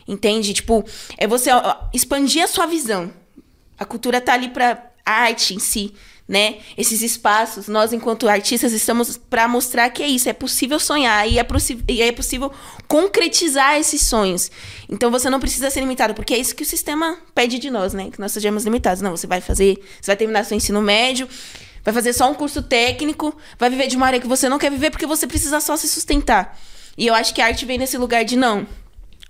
Entende? 0.08 0.52
Tipo, 0.52 0.84
é 1.16 1.26
você 1.26 1.50
expandir 1.92 2.42
a 2.42 2.48
sua 2.48 2.66
visão. 2.66 3.12
A 3.78 3.84
cultura 3.84 4.20
tá 4.20 4.34
ali 4.34 4.48
para 4.48 4.90
arte 5.04 5.54
em 5.54 5.58
si, 5.58 5.94
né? 6.32 6.60
Esses 6.78 7.02
espaços, 7.02 7.68
nós 7.68 7.92
enquanto 7.92 8.26
artistas 8.26 8.72
estamos 8.72 9.18
para 9.18 9.46
mostrar 9.46 9.90
que 9.90 10.02
é 10.02 10.06
isso, 10.08 10.30
é 10.30 10.32
possível 10.32 10.80
sonhar 10.80 11.28
e 11.28 11.38
é, 11.38 11.46
e 11.86 12.00
é 12.00 12.10
possível 12.10 12.50
concretizar 12.88 13.78
esses 13.78 14.00
sonhos. 14.00 14.50
Então 14.88 15.10
você 15.10 15.28
não 15.28 15.38
precisa 15.38 15.68
ser 15.68 15.80
limitado, 15.80 16.14
porque 16.14 16.32
é 16.32 16.38
isso 16.38 16.56
que 16.56 16.62
o 16.62 16.66
sistema 16.66 17.18
pede 17.34 17.58
de 17.58 17.70
nós, 17.70 17.92
né? 17.92 18.08
Que 18.10 18.18
nós 18.18 18.32
sejamos 18.32 18.64
limitados. 18.64 19.02
Não, 19.02 19.14
você 19.14 19.26
vai 19.26 19.42
fazer, 19.42 19.76
você 20.00 20.06
vai 20.06 20.16
terminar 20.16 20.46
seu 20.46 20.56
ensino 20.56 20.80
médio, 20.80 21.28
vai 21.84 21.92
fazer 21.92 22.14
só 22.14 22.30
um 22.30 22.34
curso 22.34 22.62
técnico, 22.62 23.36
vai 23.58 23.68
viver 23.68 23.88
de 23.88 23.98
uma 23.98 24.06
área 24.06 24.18
que 24.18 24.26
você 24.26 24.48
não 24.48 24.58
quer 24.58 24.70
viver 24.70 24.88
porque 24.88 25.04
você 25.04 25.26
precisa 25.26 25.60
só 25.60 25.76
se 25.76 25.86
sustentar. 25.86 26.58
E 26.96 27.06
eu 27.06 27.14
acho 27.14 27.34
que 27.34 27.42
a 27.42 27.46
arte 27.46 27.66
vem 27.66 27.76
nesse 27.76 27.98
lugar 27.98 28.24
de 28.24 28.36
não. 28.36 28.66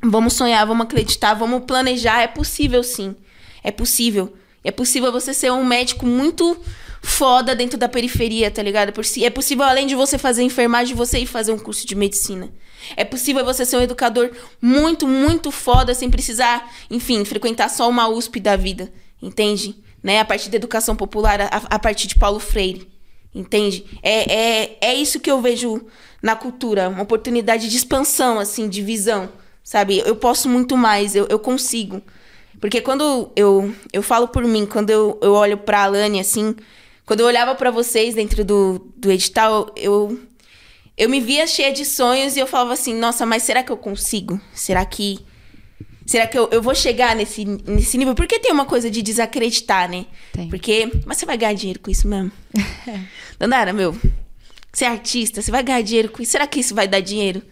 Vamos 0.00 0.34
sonhar, 0.34 0.64
vamos 0.64 0.84
acreditar, 0.84 1.34
vamos 1.34 1.64
planejar. 1.64 2.22
É 2.22 2.28
possível, 2.28 2.84
sim. 2.84 3.16
É 3.60 3.72
possível. 3.72 4.34
É 4.62 4.70
possível 4.70 5.10
você 5.10 5.34
ser 5.34 5.50
um 5.50 5.64
médico 5.64 6.06
muito 6.06 6.56
foda 7.02 7.54
dentro 7.54 7.76
da 7.76 7.88
periferia, 7.88 8.50
tá 8.50 8.62
ligado? 8.62 8.90
É 8.90 8.92
possi- 8.92 9.24
É 9.24 9.30
possível, 9.30 9.64
além 9.64 9.86
de 9.86 9.94
você 9.94 10.16
fazer 10.16 10.42
enfermagem, 10.42 10.94
você 10.94 11.18
ir 11.18 11.26
fazer 11.26 11.52
um 11.52 11.58
curso 11.58 11.86
de 11.86 11.94
medicina. 11.94 12.50
É 12.96 13.04
possível 13.04 13.44
você 13.44 13.64
ser 13.66 13.76
um 13.76 13.82
educador 13.82 14.30
muito, 14.60 15.06
muito 15.06 15.50
foda, 15.50 15.94
sem 15.94 16.08
precisar, 16.08 16.70
enfim, 16.90 17.24
frequentar 17.24 17.68
só 17.68 17.88
uma 17.88 18.08
USP 18.08 18.38
da 18.40 18.56
vida. 18.56 18.92
Entende? 19.20 19.76
Né? 20.02 20.20
A 20.20 20.24
partir 20.24 20.48
da 20.48 20.56
educação 20.56 20.96
popular, 20.96 21.40
a, 21.40 21.46
a 21.70 21.78
partir 21.78 22.06
de 22.06 22.16
Paulo 22.16 22.38
Freire. 22.40 22.88
Entende? 23.34 23.84
É, 24.02 24.32
é, 24.32 24.78
é 24.80 24.94
isso 24.94 25.18
que 25.18 25.30
eu 25.30 25.40
vejo 25.40 25.84
na 26.22 26.36
cultura, 26.36 26.88
uma 26.88 27.02
oportunidade 27.02 27.68
de 27.68 27.76
expansão, 27.76 28.38
assim, 28.38 28.68
de 28.68 28.82
visão, 28.82 29.28
sabe? 29.64 30.02
Eu 30.04 30.14
posso 30.16 30.48
muito 30.48 30.76
mais, 30.76 31.16
eu, 31.16 31.26
eu 31.30 31.38
consigo. 31.38 32.02
Porque 32.60 32.80
quando 32.80 33.32
eu, 33.34 33.74
eu 33.92 34.02
falo 34.02 34.28
por 34.28 34.44
mim, 34.44 34.66
quando 34.66 34.90
eu, 34.90 35.18
eu 35.22 35.32
olho 35.32 35.56
pra 35.56 35.84
Alane, 35.84 36.20
assim, 36.20 36.54
quando 37.12 37.20
eu 37.20 37.26
olhava 37.26 37.54
pra 37.54 37.70
vocês 37.70 38.14
dentro 38.14 38.42
do, 38.42 38.90
do 38.96 39.12
edital, 39.12 39.70
eu, 39.76 40.18
eu 40.96 41.10
me 41.10 41.20
via 41.20 41.46
cheia 41.46 41.70
de 41.70 41.84
sonhos 41.84 42.36
e 42.36 42.40
eu 42.40 42.46
falava 42.46 42.72
assim, 42.72 42.94
nossa, 42.94 43.26
mas 43.26 43.42
será 43.42 43.62
que 43.62 43.70
eu 43.70 43.76
consigo? 43.76 44.40
Será 44.54 44.82
que 44.86 45.18
Será 46.06 46.26
que 46.26 46.38
eu, 46.38 46.48
eu 46.50 46.62
vou 46.62 46.74
chegar 46.74 47.14
nesse, 47.14 47.44
nesse 47.44 47.98
nível? 47.98 48.14
Porque 48.14 48.38
tem 48.38 48.50
uma 48.50 48.64
coisa 48.64 48.90
de 48.90 49.02
desacreditar, 49.02 49.90
né? 49.90 50.06
Tem. 50.32 50.48
Porque. 50.48 50.90
Mas 51.04 51.18
você 51.18 51.26
vai 51.26 51.36
ganhar 51.36 51.52
dinheiro 51.52 51.80
com 51.80 51.90
isso 51.90 52.08
mesmo? 52.08 52.32
Dandara, 53.38 53.74
meu. 53.74 53.94
Você 54.72 54.86
é 54.86 54.88
artista, 54.88 55.42
você 55.42 55.50
vai 55.50 55.62
ganhar 55.62 55.82
dinheiro 55.82 56.08
com 56.08 56.22
isso. 56.22 56.32
Será 56.32 56.46
que 56.46 56.60
isso 56.60 56.74
vai 56.74 56.88
dar 56.88 57.00
dinheiro? 57.00 57.42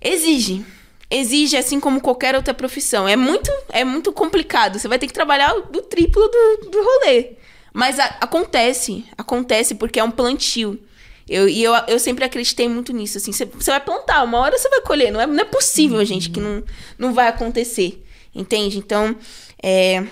Exige. 0.00 0.64
Exige, 1.08 1.56
assim 1.56 1.78
como 1.78 2.00
qualquer 2.00 2.34
outra 2.34 2.52
profissão. 2.52 3.08
É 3.08 3.14
muito, 3.14 3.50
é 3.70 3.84
muito 3.84 4.12
complicado. 4.12 4.80
Você 4.80 4.88
vai 4.88 4.98
ter 4.98 5.06
que 5.06 5.12
trabalhar 5.12 5.54
do 5.54 5.80
triplo 5.80 6.28
do, 6.28 6.70
do 6.70 6.82
rolê. 6.82 7.38
Mas 7.72 7.98
a- 7.98 8.16
acontece. 8.20 9.04
Acontece 9.16 9.74
porque 9.74 10.00
é 10.00 10.04
um 10.04 10.10
plantio. 10.10 10.80
Eu, 11.28 11.48
e 11.48 11.62
eu, 11.62 11.72
eu 11.86 11.98
sempre 11.98 12.24
acreditei 12.24 12.68
muito 12.68 12.92
nisso. 12.92 13.18
Assim, 13.18 13.32
você, 13.32 13.44
vai 13.44 13.80
plantar, 13.80 14.24
uma 14.24 14.38
hora 14.38 14.56
você 14.56 14.68
vai 14.68 14.80
colher. 14.80 15.12
Não 15.12 15.20
é, 15.20 15.26
não 15.26 15.40
é 15.40 15.44
possível, 15.44 16.02
gente, 16.04 16.30
que 16.30 16.40
não, 16.40 16.62
não 16.98 17.12
vai 17.12 17.28
acontecer. 17.28 18.04
Entende? 18.34 18.78
Então, 18.78 19.16
é, 19.62 20.04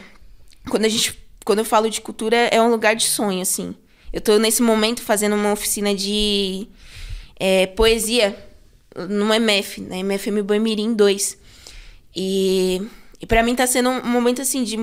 quando 0.68 0.84
a 0.84 0.88
gente 0.88 1.18
quando 1.44 1.60
eu 1.60 1.64
falo 1.64 1.88
de 1.88 2.00
cultura 2.00 2.36
é 2.36 2.60
um 2.60 2.68
lugar 2.70 2.96
de 2.96 3.04
sonho 3.04 3.40
assim 3.40 3.74
eu 4.12 4.20
tô 4.20 4.36
nesse 4.36 4.60
momento 4.62 5.00
fazendo 5.00 5.36
uma 5.36 5.52
oficina 5.52 5.94
de 5.94 6.66
é, 7.38 7.66
poesia 7.68 8.36
no 9.08 9.32
MF 9.32 9.80
na 9.82 9.96
MFM 9.98 10.42
Boemirim 10.42 10.92
2 10.94 11.38
e, 12.16 12.82
e 13.20 13.26
para 13.26 13.42
mim 13.44 13.54
tá 13.54 13.66
sendo 13.66 13.90
um 13.90 14.08
momento 14.08 14.42
assim 14.42 14.64
de 14.64 14.76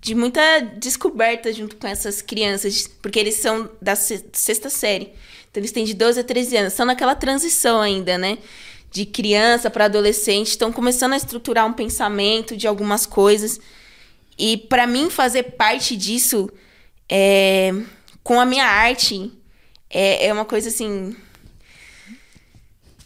de 0.00 0.14
muita 0.14 0.60
descoberta 0.76 1.52
junto 1.52 1.76
com 1.76 1.86
essas 1.86 2.22
crianças, 2.22 2.86
porque 3.02 3.18
eles 3.18 3.34
são 3.36 3.68
da 3.80 3.96
se- 3.96 4.24
sexta 4.32 4.70
série. 4.70 5.12
Então 5.50 5.60
eles 5.60 5.72
têm 5.72 5.84
de 5.84 5.94
12 5.94 6.20
a 6.20 6.24
13 6.24 6.56
anos, 6.56 6.72
estão 6.72 6.86
naquela 6.86 7.14
transição 7.14 7.80
ainda, 7.80 8.16
né? 8.18 8.38
De 8.90 9.04
criança 9.04 9.68
para 9.70 9.86
adolescente, 9.86 10.48
estão 10.48 10.72
começando 10.72 11.14
a 11.14 11.16
estruturar 11.16 11.66
um 11.66 11.72
pensamento 11.72 12.56
de 12.56 12.66
algumas 12.66 13.04
coisas. 13.06 13.58
E 14.38 14.56
para 14.56 14.86
mim 14.86 15.10
fazer 15.10 15.42
parte 15.42 15.96
disso 15.96 16.48
é, 17.08 17.72
com 18.22 18.38
a 18.40 18.44
minha 18.44 18.66
arte 18.66 19.32
é, 19.88 20.26
é 20.26 20.32
uma 20.32 20.44
coisa 20.44 20.68
assim 20.68 21.16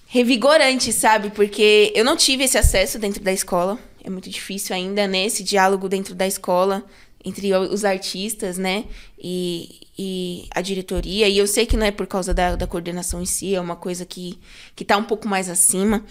revigorante, 0.07 0.93
sabe? 0.93 1.31
Porque 1.31 1.93
eu 1.95 2.05
não 2.05 2.17
tive 2.17 2.45
esse 2.45 2.59
acesso 2.59 2.99
dentro 2.99 3.23
da 3.23 3.33
escola. 3.33 3.79
É 4.03 4.11
muito 4.11 4.31
difícil 4.31 4.75
ainda, 4.75 5.07
né? 5.07 5.27
Esse 5.27 5.43
diálogo 5.43 5.89
dentro 5.89 6.15
da 6.15 6.27
escola 6.27 6.85
entre 7.25 7.55
os 7.55 7.85
artistas, 7.85 8.57
né? 8.57 8.85
E, 9.19 9.87
e 9.99 10.49
a 10.51 10.61
diretoria. 10.61 11.29
E 11.29 11.37
eu 11.37 11.47
sei 11.47 11.67
que 11.67 11.77
não 11.77 11.87
é 11.87 11.91
por 11.91 12.07
causa 12.07 12.33
da, 12.33 12.57
da 12.57 12.67
coordenação 12.67 13.21
em 13.21 13.27
si, 13.27 13.55
é 13.55 13.61
uma 13.61 13.77
coisa 13.77 14.05
que, 14.07 14.39
que 14.75 14.85
tá 14.85 14.97
um 14.97 15.05
pouco 15.05 15.29
mais 15.29 15.49
acima. 15.49 16.05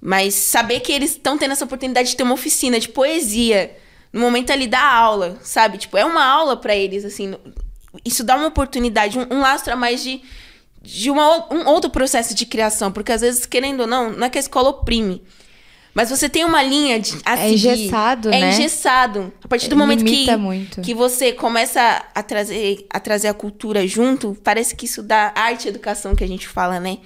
Mas 0.00 0.34
saber 0.34 0.80
que 0.80 0.92
eles 0.92 1.12
estão 1.12 1.36
tendo 1.36 1.52
essa 1.52 1.64
oportunidade 1.64 2.10
de 2.10 2.16
ter 2.16 2.22
uma 2.22 2.34
oficina 2.34 2.78
de 2.78 2.88
poesia 2.88 3.76
no 4.12 4.20
momento 4.20 4.50
ali 4.50 4.66
da 4.66 4.80
aula, 4.80 5.38
sabe? 5.42 5.76
Tipo, 5.76 5.96
é 5.98 6.04
uma 6.04 6.24
aula 6.24 6.56
pra 6.56 6.74
eles, 6.74 7.04
assim. 7.04 7.34
Isso 8.04 8.24
dá 8.24 8.36
uma 8.36 8.46
oportunidade, 8.46 9.18
um, 9.18 9.26
um 9.30 9.40
lastro 9.40 9.72
a 9.72 9.76
mais 9.76 10.02
de, 10.02 10.22
de 10.80 11.10
uma, 11.10 11.52
um 11.52 11.66
outro 11.66 11.90
processo 11.90 12.34
de 12.34 12.46
criação. 12.46 12.92
Porque 12.92 13.12
às 13.12 13.20
vezes, 13.20 13.44
querendo 13.44 13.80
ou 13.80 13.86
não, 13.86 14.12
não 14.12 14.26
é 14.26 14.30
que 14.30 14.38
a 14.38 14.40
escola 14.40 14.70
oprime. 14.70 15.22
Mas 15.98 16.10
você 16.10 16.28
tem 16.28 16.44
uma 16.44 16.62
linha 16.62 17.00
de, 17.00 17.18
a 17.24 17.32
É 17.34 17.48
seguir. 17.48 17.54
engessado, 17.54 18.28
É 18.28 18.38
né? 18.40 18.50
engessado. 18.50 19.32
A 19.42 19.48
partir 19.48 19.66
do 19.66 19.72
Ele 19.72 19.80
momento 19.80 20.04
que, 20.04 20.36
muito. 20.36 20.80
que 20.80 20.94
você 20.94 21.32
começa 21.32 22.04
a 22.14 22.22
trazer, 22.22 22.86
a 22.88 23.00
trazer 23.00 23.26
a 23.26 23.34
cultura 23.34 23.84
junto, 23.84 24.36
parece 24.44 24.76
que 24.76 24.84
isso 24.86 25.02
dá 25.02 25.32
arte 25.34 25.64
e 25.64 25.68
educação 25.70 26.14
que 26.14 26.22
a 26.22 26.28
gente 26.28 26.46
fala, 26.46 26.78
né? 26.78 26.98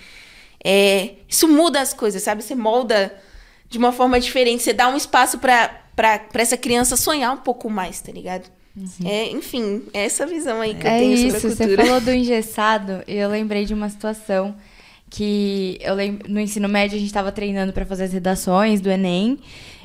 É, 0.62 1.12
isso 1.26 1.48
muda 1.48 1.80
as 1.80 1.94
coisas, 1.94 2.22
sabe? 2.22 2.42
Você 2.42 2.54
molda 2.54 3.14
de 3.66 3.78
uma 3.78 3.92
forma 3.92 4.20
diferente. 4.20 4.62
Você 4.62 4.74
dá 4.74 4.88
um 4.88 4.96
espaço 4.98 5.38
pra 5.38 5.70
essa 6.34 6.58
criança 6.58 6.94
sonhar 6.94 7.32
um 7.32 7.38
pouco 7.38 7.70
mais, 7.70 7.98
tá 8.02 8.12
ligado? 8.12 8.46
É, 9.06 9.30
enfim, 9.30 9.84
é 9.94 10.04
essa 10.04 10.26
visão 10.26 10.60
aí 10.60 10.74
que 10.74 10.86
eu 10.86 10.90
É 10.90 10.98
tenho 10.98 11.14
isso, 11.14 11.22
sobre 11.24 11.36
a 11.36 11.40
você 11.56 11.56
cultura. 11.66 11.84
falou 11.86 12.00
do 12.02 12.12
engessado 12.12 13.02
e 13.08 13.14
eu 13.16 13.30
lembrei 13.30 13.64
de 13.64 13.72
uma 13.72 13.88
situação 13.88 14.54
que 15.12 15.76
eu 15.82 15.94
lembro, 15.94 16.26
no 16.32 16.40
ensino 16.40 16.66
médio 16.66 16.96
a 16.96 16.98
gente 16.98 17.08
estava 17.08 17.30
treinando 17.30 17.70
para 17.70 17.84
fazer 17.84 18.04
as 18.04 18.12
redações 18.14 18.80
do 18.80 18.90
Enem. 18.90 19.38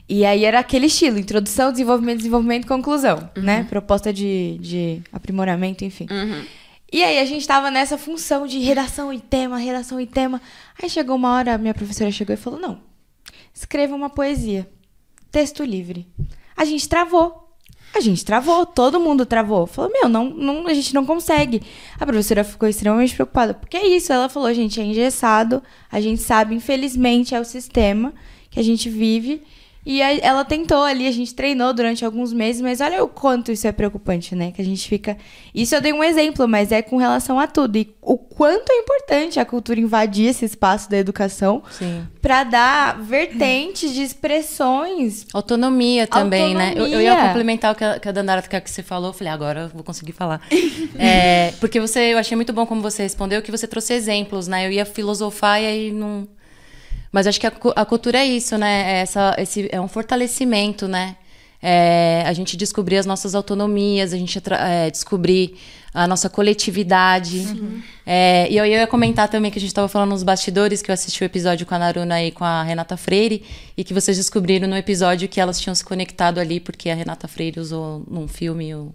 E 0.07 0.25
aí 0.25 0.45
era 0.45 0.59
aquele 0.59 0.85
estilo, 0.85 1.19
introdução, 1.19 1.69
desenvolvimento, 1.69 2.19
desenvolvimento, 2.19 2.65
conclusão, 2.65 3.29
né? 3.35 3.65
Proposta 3.69 4.13
de, 4.13 4.57
de 4.61 5.01
aprimoramento, 5.11 5.83
enfim. 5.83 6.07
Uhum. 6.09 6.45
E 6.91 7.03
aí 7.03 7.19
a 7.19 7.25
gente 7.25 7.45
tava 7.45 7.69
nessa 7.69 7.97
função 7.97 8.47
de 8.47 8.59
redação 8.59 9.11
e 9.11 9.19
tema, 9.19 9.57
redação 9.57 9.99
e 9.99 10.07
tema. 10.07 10.41
Aí 10.81 10.89
chegou 10.89 11.17
uma 11.17 11.33
hora, 11.35 11.55
a 11.55 11.57
minha 11.57 11.73
professora 11.73 12.09
chegou 12.09 12.33
e 12.33 12.37
falou: 12.37 12.57
"Não. 12.57 12.79
Escreva 13.53 13.93
uma 13.93 14.09
poesia. 14.09 14.65
Texto 15.29 15.61
livre". 15.61 16.07
A 16.55 16.63
gente 16.63 16.87
travou. 16.87 17.46
A 17.97 17.99
gente 17.99 18.23
travou, 18.23 18.63
todo 18.63 18.99
mundo 18.99 19.25
travou. 19.25 19.65
Falou: 19.65 19.91
"Meu, 19.91 20.07
não, 20.07 20.29
não, 20.29 20.67
a 20.67 20.73
gente 20.73 20.93
não 20.93 21.03
consegue". 21.03 21.63
A 21.99 22.05
professora 22.05 22.43
ficou 22.43 22.69
extremamente 22.69 23.15
preocupada. 23.15 23.55
Porque 23.55 23.75
é 23.75 23.87
isso, 23.87 24.13
ela 24.13 24.29
falou: 24.29 24.53
"Gente, 24.53 24.79
é 24.79 24.83
engessado. 24.83 25.63
A 25.91 25.99
gente 25.99 26.21
sabe, 26.21 26.53
infelizmente, 26.53 27.33
é 27.33 27.39
o 27.39 27.45
sistema 27.45 28.13
que 28.51 28.59
a 28.59 28.63
gente 28.63 28.87
vive". 28.87 29.41
E 29.89 30.01
aí 30.01 30.19
ela 30.21 30.43
tentou 30.43 30.83
ali, 30.83 31.07
a 31.07 31.11
gente 31.13 31.33
treinou 31.33 31.73
durante 31.73 32.03
alguns 32.03 32.33
meses, 32.33 32.61
mas 32.61 32.81
olha 32.81 33.01
o 33.01 33.07
quanto 33.07 33.53
isso 33.53 33.65
é 33.65 33.71
preocupante, 33.71 34.35
né? 34.35 34.51
Que 34.51 34.61
a 34.61 34.65
gente 34.65 34.85
fica. 34.85 35.15
Isso 35.55 35.73
eu 35.73 35.79
dei 35.79 35.93
um 35.93 36.03
exemplo, 36.03 36.45
mas 36.45 36.73
é 36.73 36.81
com 36.81 36.97
relação 36.97 37.39
a 37.39 37.47
tudo. 37.47 37.77
E 37.77 37.95
o 38.01 38.17
quanto 38.17 38.69
é 38.69 38.79
importante 38.79 39.39
a 39.39 39.45
cultura 39.45 39.79
invadir 39.79 40.27
esse 40.27 40.43
espaço 40.43 40.89
da 40.89 40.97
educação 40.97 41.63
para 42.21 42.43
dar 42.43 43.01
vertentes 43.01 43.93
de 43.93 44.01
expressões. 44.01 45.25
Autonomia 45.33 46.05
também, 46.05 46.53
né? 46.53 46.73
Eu, 46.75 46.85
eu 46.85 47.01
ia 47.01 47.11
Autonomia. 47.11 47.27
complementar 47.29 47.71
o 47.71 47.75
que 47.75 47.83
a, 47.85 47.97
que 47.97 48.09
a 48.09 48.11
Dandara 48.11 48.41
que 48.41 48.69
você 48.69 48.83
falou. 48.83 49.11
Eu 49.11 49.13
falei, 49.13 49.31
agora 49.31 49.61
eu 49.61 49.69
vou 49.69 49.85
conseguir 49.85 50.11
falar. 50.11 50.41
É, 50.99 51.53
porque 51.59 51.79
você, 51.79 52.13
eu 52.13 52.17
achei 52.17 52.35
muito 52.35 52.51
bom 52.51 52.65
como 52.65 52.81
você 52.81 53.03
respondeu, 53.03 53.41
que 53.41 53.51
você 53.51 53.67
trouxe 53.67 53.93
exemplos, 53.93 54.47
né? 54.47 54.65
Eu 54.65 54.71
ia 54.71 54.85
filosofar 54.85 55.61
e 55.61 55.65
aí 55.65 55.91
não. 55.91 56.27
Mas 57.11 57.25
acho 57.27 57.39
que 57.39 57.47
a, 57.47 57.53
a 57.75 57.85
cultura 57.85 58.19
é 58.19 58.25
isso, 58.25 58.57
né? 58.57 58.97
É, 58.97 59.01
essa, 59.01 59.35
esse, 59.37 59.67
é 59.71 59.79
um 59.79 59.87
fortalecimento, 59.87 60.87
né? 60.87 61.15
É, 61.61 62.23
a 62.25 62.33
gente 62.33 62.55
descobrir 62.55 62.97
as 62.97 63.05
nonossas 63.05 63.33
autonomias, 63.33 64.13
a 64.13 64.17
gente 64.17 64.39
é, 64.51 64.91
descobrir 64.91 65.57
a 65.93 66.05
nossa 66.05 66.29
coletividade. 66.29 67.39
É, 68.05 68.47
e 68.51 68.57
eu 68.57 68.65
ia 68.65 68.85
comentar 68.85 69.27
também 69.27 69.49
que 69.49 69.57
a 69.57 69.61
gente 69.61 69.69
estava 69.71 69.87
falando 69.87 70.09
nos 70.11 70.21
bastidores, 70.21 70.81
que 70.81 70.91
eu 70.91 70.93
assisti 70.93 71.23
o 71.23 71.25
episódio 71.25 71.65
com 71.65 71.73
a 71.73 71.79
Naruna 71.79 72.21
e 72.23 72.31
com 72.31 72.43
a 72.43 72.61
Renata 72.61 72.95
Freire, 72.95 73.43
e 73.75 73.83
que 73.83 73.93
vocês 73.93 74.17
descobriram 74.17 74.67
no 74.67 74.77
episódio 74.77 75.27
que 75.27 75.39
elas 75.41 75.59
tinham 75.59 75.73
se 75.73 75.83
conectado 75.83 76.39
ali, 76.39 76.59
porque 76.59 76.89
a 76.89 76.95
Renata 76.95 77.27
Freire 77.27 77.59
usou 77.59 78.03
num 78.09 78.27
filme 78.27 78.75
o- 78.75 78.93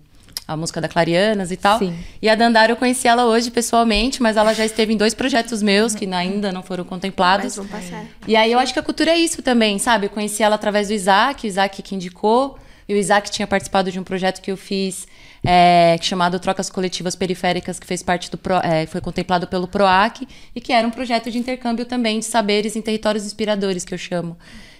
a 0.52 0.56
música 0.56 0.80
da 0.80 0.88
Clarianas 0.88 1.50
e 1.50 1.56
tal. 1.56 1.78
Sim. 1.78 1.94
E 2.20 2.28
a 2.28 2.34
Dandara 2.34 2.72
eu 2.72 2.76
conheci 2.76 3.08
ela 3.08 3.26
hoje 3.26 3.50
pessoalmente, 3.50 4.22
mas 4.22 4.36
ela 4.36 4.52
já 4.54 4.64
esteve 4.64 4.92
em 4.92 4.96
dois 4.96 5.14
projetos 5.14 5.62
meus 5.62 5.94
que 5.94 6.06
ainda 6.12 6.52
não 6.52 6.62
foram 6.62 6.84
contemplados. 6.84 7.44
Mas 7.44 7.56
vão 7.56 7.66
passar. 7.66 8.04
E 8.26 8.36
aí 8.36 8.52
eu 8.52 8.58
acho 8.58 8.72
que 8.72 8.78
a 8.78 8.82
cultura 8.82 9.10
é 9.10 9.18
isso 9.18 9.42
também, 9.42 9.78
sabe? 9.78 10.06
Eu 10.06 10.10
conheci 10.10 10.42
ela 10.42 10.54
através 10.54 10.88
do 10.88 10.94
Isaac, 10.94 11.46
o 11.46 11.48
Isaac 11.48 11.82
que 11.82 11.94
indicou. 11.94 12.58
E 12.88 12.94
o 12.94 12.96
Isaac 12.96 13.30
tinha 13.30 13.46
participado 13.46 13.92
de 13.92 13.98
um 14.00 14.02
projeto 14.02 14.42
que 14.42 14.50
eu 14.50 14.56
fiz 14.56 15.06
é, 15.44 15.96
chamado 16.02 16.38
Trocas 16.40 16.68
Coletivas 16.68 17.14
Periféricas, 17.14 17.78
que 17.78 17.86
fez 17.86 18.02
parte 18.02 18.28
do 18.28 18.36
Pro- 18.36 18.56
é, 18.62 18.86
foi 18.86 19.00
contemplado 19.00 19.46
pelo 19.46 19.68
PROAC, 19.68 20.26
e 20.54 20.60
que 20.60 20.72
era 20.72 20.86
um 20.86 20.90
projeto 20.90 21.30
de 21.30 21.38
intercâmbio 21.38 21.84
também 21.84 22.18
de 22.18 22.24
saberes 22.24 22.74
em 22.74 22.82
territórios 22.82 23.24
inspiradores, 23.24 23.84
que 23.84 23.94
eu 23.94 23.98
chamo. 23.98 24.36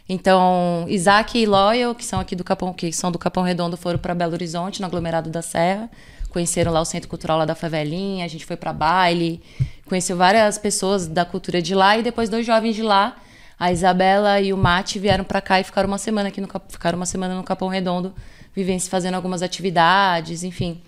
Então, 0.09 0.85
Isaac 0.88 1.38
e 1.38 1.47
Loyal, 1.47 1.95
que 1.95 2.05
são 2.05 2.21
aqui 2.21 2.35
do 2.35 2.45
Capão, 2.45 2.73
que 2.73 2.93
são 2.93 3.11
do 3.11 3.19
Capão 3.19 3.43
Redondo, 3.43 3.77
foram 3.77 3.99
para 3.99 4.15
Belo 4.15 4.33
Horizonte, 4.33 4.81
no 4.81 4.87
aglomerado 4.87 5.31
da 5.31 5.43
Serra. 5.43 5.88
Conheceram 6.29 6.73
lá 6.73 6.81
o 6.81 6.85
Centro 6.85 7.09
Cultural 7.09 7.38
lá 7.38 7.45
da 7.45 7.55
Favelinha, 7.55 8.25
a 8.25 8.29
gente 8.29 8.45
foi 8.47 8.57
para 8.57 8.73
baile, 8.73 9.41
conheceu 9.87 10.17
várias 10.17 10.57
pessoas 10.59 11.07
da 11.07 11.25
cultura 11.27 11.61
de 11.61 11.75
lá 11.75 11.99
e 11.99 12.03
depois 12.03 12.31
dois 12.31 12.47
jovens 12.47 12.75
de 12.75 12.83
lá, 12.83 13.17
a 13.59 13.71
Isabela 13.71 14.41
e 14.41 14.51
o 14.53 14.57
Mate, 14.57 14.99
vieram 14.99 15.25
para 15.25 15.43
cá 15.43 15.61
e 15.61 15.65
ficaram 15.65 15.88
uma 15.88 15.99
semana 15.99 16.29
aqui 16.31 16.41
no 16.41 16.49
ficaram 16.71 16.97
uma 16.97 17.05
semana 17.07 17.35
no 17.35 17.43
Capão 17.45 17.69
Redondo, 17.69 18.15
vivendo 18.57 18.81
fazendo 18.88 19.15
algumas 19.15 19.43
atividades, 19.43 20.43
enfim. 20.43 20.81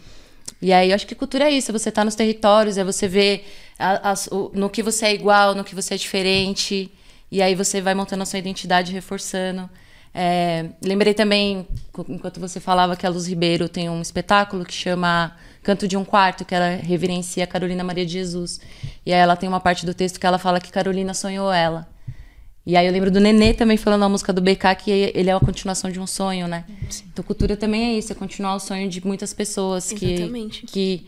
E 0.63 0.73
aí 0.73 0.91
eu 0.91 0.95
acho 0.95 1.07
que 1.07 1.15
cultura 1.15 1.45
é 1.45 1.51
isso, 1.51 1.71
é 1.71 1.73
você 1.79 1.91
estar 1.91 2.05
nos 2.07 2.15
territórios, 2.15 2.79
é 2.79 2.85
você 2.85 3.07
ver 3.07 3.47
a- 3.79 4.11
as- 4.13 4.27
o- 4.29 4.51
no 4.55 4.71
que 4.71 4.83
você 4.83 5.07
é 5.07 5.15
igual, 5.15 5.55
no 5.55 5.63
que 5.63 5.75
você 5.75 5.93
é 5.95 5.97
diferente. 5.99 6.91
E 7.35 7.43
aí 7.43 7.57
você 7.57 7.81
vai 7.81 7.97
montando 7.97 8.23
a 8.23 8.27
sua 8.27 8.39
identidade, 8.39 8.93
reforçando. 8.93 9.69
É, 10.15 10.67
lembrei 10.81 11.13
também, 11.13 11.67
enquanto 12.09 12.39
você 12.39 12.61
falava, 12.61 12.95
que 12.95 13.05
a 13.05 13.11
Luz 13.11 13.27
Ribeiro 13.27 13.69
tem 13.69 13.91
um 13.91 14.01
espetáculo 14.01 14.65
que 14.65 14.73
chama 14.73 15.37
Canto 15.61 15.89
de 15.89 15.97
um 15.97 16.05
Quarto, 16.05 16.45
que 16.45 16.55
ela 16.55 16.77
reverencia 16.77 17.43
a 17.43 17.47
Carolina 17.49 17.83
Maria 17.83 18.07
de 18.07 18.13
Jesus. 18.13 18.61
E 19.05 19.13
aí 19.13 19.19
ela 19.19 19.35
tem 19.35 19.49
uma 19.49 19.59
parte 19.59 19.85
do 19.85 19.93
texto 19.93 20.21
que 20.21 20.25
ela 20.25 20.39
fala 20.39 20.61
que 20.61 20.71
Carolina 20.71 21.13
sonhou 21.13 21.53
ela. 21.53 21.89
E 22.65 22.77
aí 22.77 22.87
eu 22.87 22.93
lembro 22.93 23.11
do 23.11 23.19
Nenê 23.19 23.53
também 23.53 23.77
falando 23.77 24.05
a 24.05 24.09
música 24.09 24.33
do 24.33 24.41
BK, 24.41 24.77
que 24.79 24.93
ele 24.93 25.29
é 25.29 25.35
uma 25.35 25.41
continuação 25.41 25.91
de 25.91 25.99
um 25.99 26.07
sonho, 26.07 26.47
né? 26.47 26.65
Então 27.13 27.25
cultura 27.25 27.57
também 27.57 27.97
é 27.97 27.99
isso, 27.99 28.13
é 28.13 28.15
continuar 28.15 28.55
o 28.55 28.61
sonho 28.61 28.89
de 28.89 29.05
muitas 29.05 29.35
pessoas 29.35 29.91
que, 29.91 30.13
Exatamente. 30.13 30.67
que, 30.67 31.05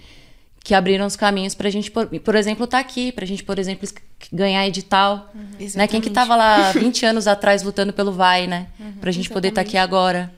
que 0.67 0.75
abriram 0.75 1.07
os 1.07 1.15
caminhos 1.15 1.55
pra 1.55 1.71
gente, 1.71 1.93
por, 1.93 2.09
por 2.09 2.35
exemplo, 2.35 2.65
estar 2.65 2.81
aqui, 2.81 3.13
pra 3.13 3.25
gente, 3.25 3.45
por 3.45 3.57
exemplo, 3.57 3.89
ganhar 4.33 4.67
edital. 4.67 5.31
Né? 5.33 5.47
Quem 5.87 6.01
que 6.01 6.09
Exatamente. 6.09 6.11
tava 6.11 6.35
lá 6.35 6.73
20 6.73 7.07
anos 7.07 7.29
atrás 7.29 7.63
lutando 7.63 7.93
pelo 7.93 8.11
Vai, 8.11 8.49
né? 8.49 8.67
pra 9.01 9.13
gente 9.13 9.31
poder 9.31 9.51
estar 9.51 9.61
aqui 9.61 9.77
agora. 9.77 10.35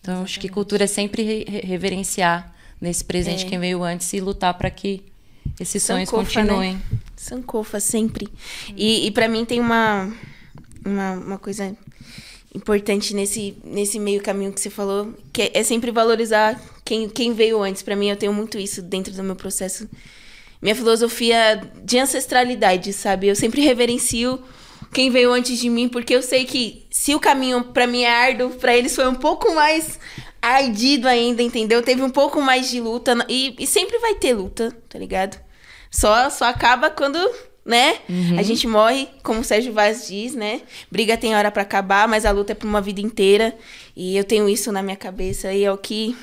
Então, 0.00 0.22
acho 0.22 0.38
que 0.38 0.48
cultura 0.48 0.84
é 0.84 0.86
sempre 0.86 1.24
re- 1.24 1.44
re- 1.48 1.66
reverenciar 1.66 2.54
nesse 2.80 3.04
presente 3.04 3.44
É. 3.44 3.48
quem 3.48 3.58
veio 3.58 3.82
antes 3.82 4.12
e 4.12 4.20
lutar 4.20 4.54
para 4.54 4.70
que 4.70 5.02
esses 5.58 5.82
sonhos 5.82 6.08
Sankofa, 6.08 6.32
continuem. 6.42 6.74
Né? 6.74 6.80
Sankofa, 7.16 7.80
sempre. 7.80 8.28
E, 8.76 9.08
e 9.08 9.10
para 9.10 9.26
mim 9.26 9.44
tem 9.44 9.58
uma, 9.58 10.12
uma, 10.86 11.12
uma 11.14 11.38
coisa 11.38 11.76
importante 12.54 13.14
nesse, 13.14 13.56
nesse 13.64 13.98
meio 13.98 14.22
caminho 14.22 14.52
que 14.52 14.60
você 14.60 14.70
falou, 14.70 15.14
que 15.32 15.42
é, 15.42 15.50
é 15.54 15.62
sempre 15.62 15.90
valorizar 15.90 16.60
quem, 16.84 17.08
quem 17.08 17.32
veio 17.32 17.62
antes. 17.62 17.82
Para 17.82 17.96
mim, 17.96 18.10
eu 18.10 18.16
tenho 18.16 18.32
muito 18.32 18.58
isso 18.58 18.82
dentro 18.82 19.12
do 19.12 19.22
meu 19.22 19.36
processo. 19.36 19.88
Minha 20.60 20.74
filosofia 20.74 21.60
de 21.82 21.98
ancestralidade, 21.98 22.92
sabe? 22.92 23.26
Eu 23.26 23.34
sempre 23.34 23.62
reverencio 23.62 24.40
quem 24.92 25.10
veio 25.10 25.32
antes 25.32 25.58
de 25.58 25.70
mim, 25.70 25.88
porque 25.88 26.14
eu 26.14 26.22
sei 26.22 26.44
que 26.44 26.86
se 26.90 27.14
o 27.14 27.20
caminho 27.20 27.64
para 27.64 27.86
mim 27.86 28.02
é 28.02 28.10
árduo, 28.10 28.50
para 28.50 28.76
eles 28.76 28.94
foi 28.94 29.08
um 29.08 29.14
pouco 29.14 29.54
mais 29.54 29.98
ardido 30.40 31.08
ainda, 31.08 31.42
entendeu? 31.42 31.82
Teve 31.82 32.02
um 32.02 32.10
pouco 32.10 32.40
mais 32.42 32.70
de 32.70 32.80
luta 32.80 33.16
e, 33.28 33.56
e 33.58 33.66
sempre 33.66 33.98
vai 33.98 34.14
ter 34.16 34.34
luta, 34.34 34.76
tá 34.88 34.98
ligado? 34.98 35.40
Só 35.90 36.28
só 36.30 36.44
acaba 36.44 36.90
quando, 36.90 37.18
né? 37.64 37.98
A 38.38 38.42
gente 38.42 38.66
morre, 38.66 39.08
como 39.22 39.40
o 39.40 39.44
Sérgio 39.44 39.72
Vaz 39.72 40.08
diz, 40.08 40.34
né? 40.34 40.62
Briga 40.90 41.16
tem 41.16 41.34
hora 41.34 41.50
pra 41.50 41.62
acabar, 41.62 42.08
mas 42.08 42.24
a 42.24 42.30
luta 42.30 42.52
é 42.52 42.54
por 42.54 42.66
uma 42.66 42.80
vida 42.80 43.00
inteira. 43.00 43.56
E 43.96 44.16
eu 44.16 44.24
tenho 44.24 44.48
isso 44.48 44.72
na 44.72 44.82
minha 44.82 44.96
cabeça 44.96 45.52
e 45.52 45.64
é 45.64 45.72
o 45.72 45.78
que 45.78 46.16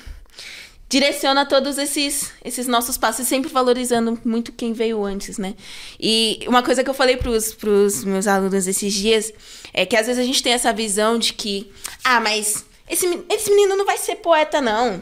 direciona 0.88 1.46
todos 1.46 1.78
esses, 1.78 2.32
esses 2.44 2.66
nossos 2.66 2.98
passos, 2.98 3.26
sempre 3.26 3.48
valorizando 3.48 4.18
muito 4.24 4.50
quem 4.50 4.72
veio 4.72 5.04
antes, 5.04 5.38
né? 5.38 5.54
E 6.00 6.40
uma 6.48 6.64
coisa 6.64 6.82
que 6.82 6.90
eu 6.90 6.94
falei 6.94 7.16
pros, 7.16 7.54
pros 7.54 8.04
meus 8.04 8.26
alunos 8.26 8.66
esses 8.66 8.92
dias 8.92 9.32
é 9.72 9.86
que 9.86 9.96
às 9.96 10.08
vezes 10.08 10.20
a 10.20 10.26
gente 10.26 10.42
tem 10.42 10.52
essa 10.52 10.72
visão 10.72 11.16
de 11.16 11.32
que, 11.32 11.70
ah, 12.02 12.20
mas 12.20 12.64
esse, 12.88 13.06
esse 13.28 13.50
menino 13.50 13.76
não 13.76 13.86
vai 13.86 13.96
ser 13.98 14.16
poeta, 14.16 14.60
não. 14.60 15.00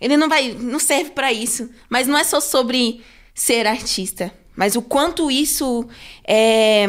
Ele 0.00 0.16
não 0.16 0.30
vai, 0.30 0.56
não 0.58 0.78
serve 0.78 1.10
pra 1.10 1.30
isso. 1.30 1.68
Mas 1.90 2.06
não 2.06 2.16
é 2.16 2.24
só 2.24 2.40
sobre 2.40 3.02
ser 3.34 3.66
artista, 3.66 4.32
mas 4.58 4.74
o 4.74 4.82
quanto 4.82 5.30
isso 5.30 5.88
é 6.26 6.88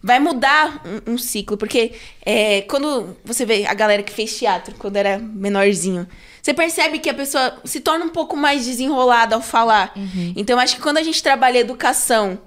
vai 0.00 0.20
mudar 0.20 0.82
um, 1.06 1.14
um 1.14 1.18
ciclo. 1.18 1.56
Porque 1.56 1.94
é, 2.24 2.62
quando 2.62 3.16
você 3.24 3.44
vê 3.44 3.66
a 3.66 3.74
galera 3.74 4.04
que 4.04 4.12
fez 4.12 4.38
teatro 4.38 4.76
quando 4.78 4.94
era 4.94 5.18
menorzinho, 5.18 6.06
você 6.40 6.54
percebe 6.54 7.00
que 7.00 7.10
a 7.10 7.14
pessoa 7.14 7.60
se 7.64 7.80
torna 7.80 8.04
um 8.04 8.08
pouco 8.08 8.36
mais 8.36 8.66
desenrolada 8.66 9.34
ao 9.34 9.42
falar. 9.42 9.92
Então, 10.36 10.60
acho 10.60 10.76
que 10.76 10.80
quando 10.80 10.98
a 10.98 11.02
gente 11.02 11.20
trabalha 11.20 11.58
educação 11.58 12.38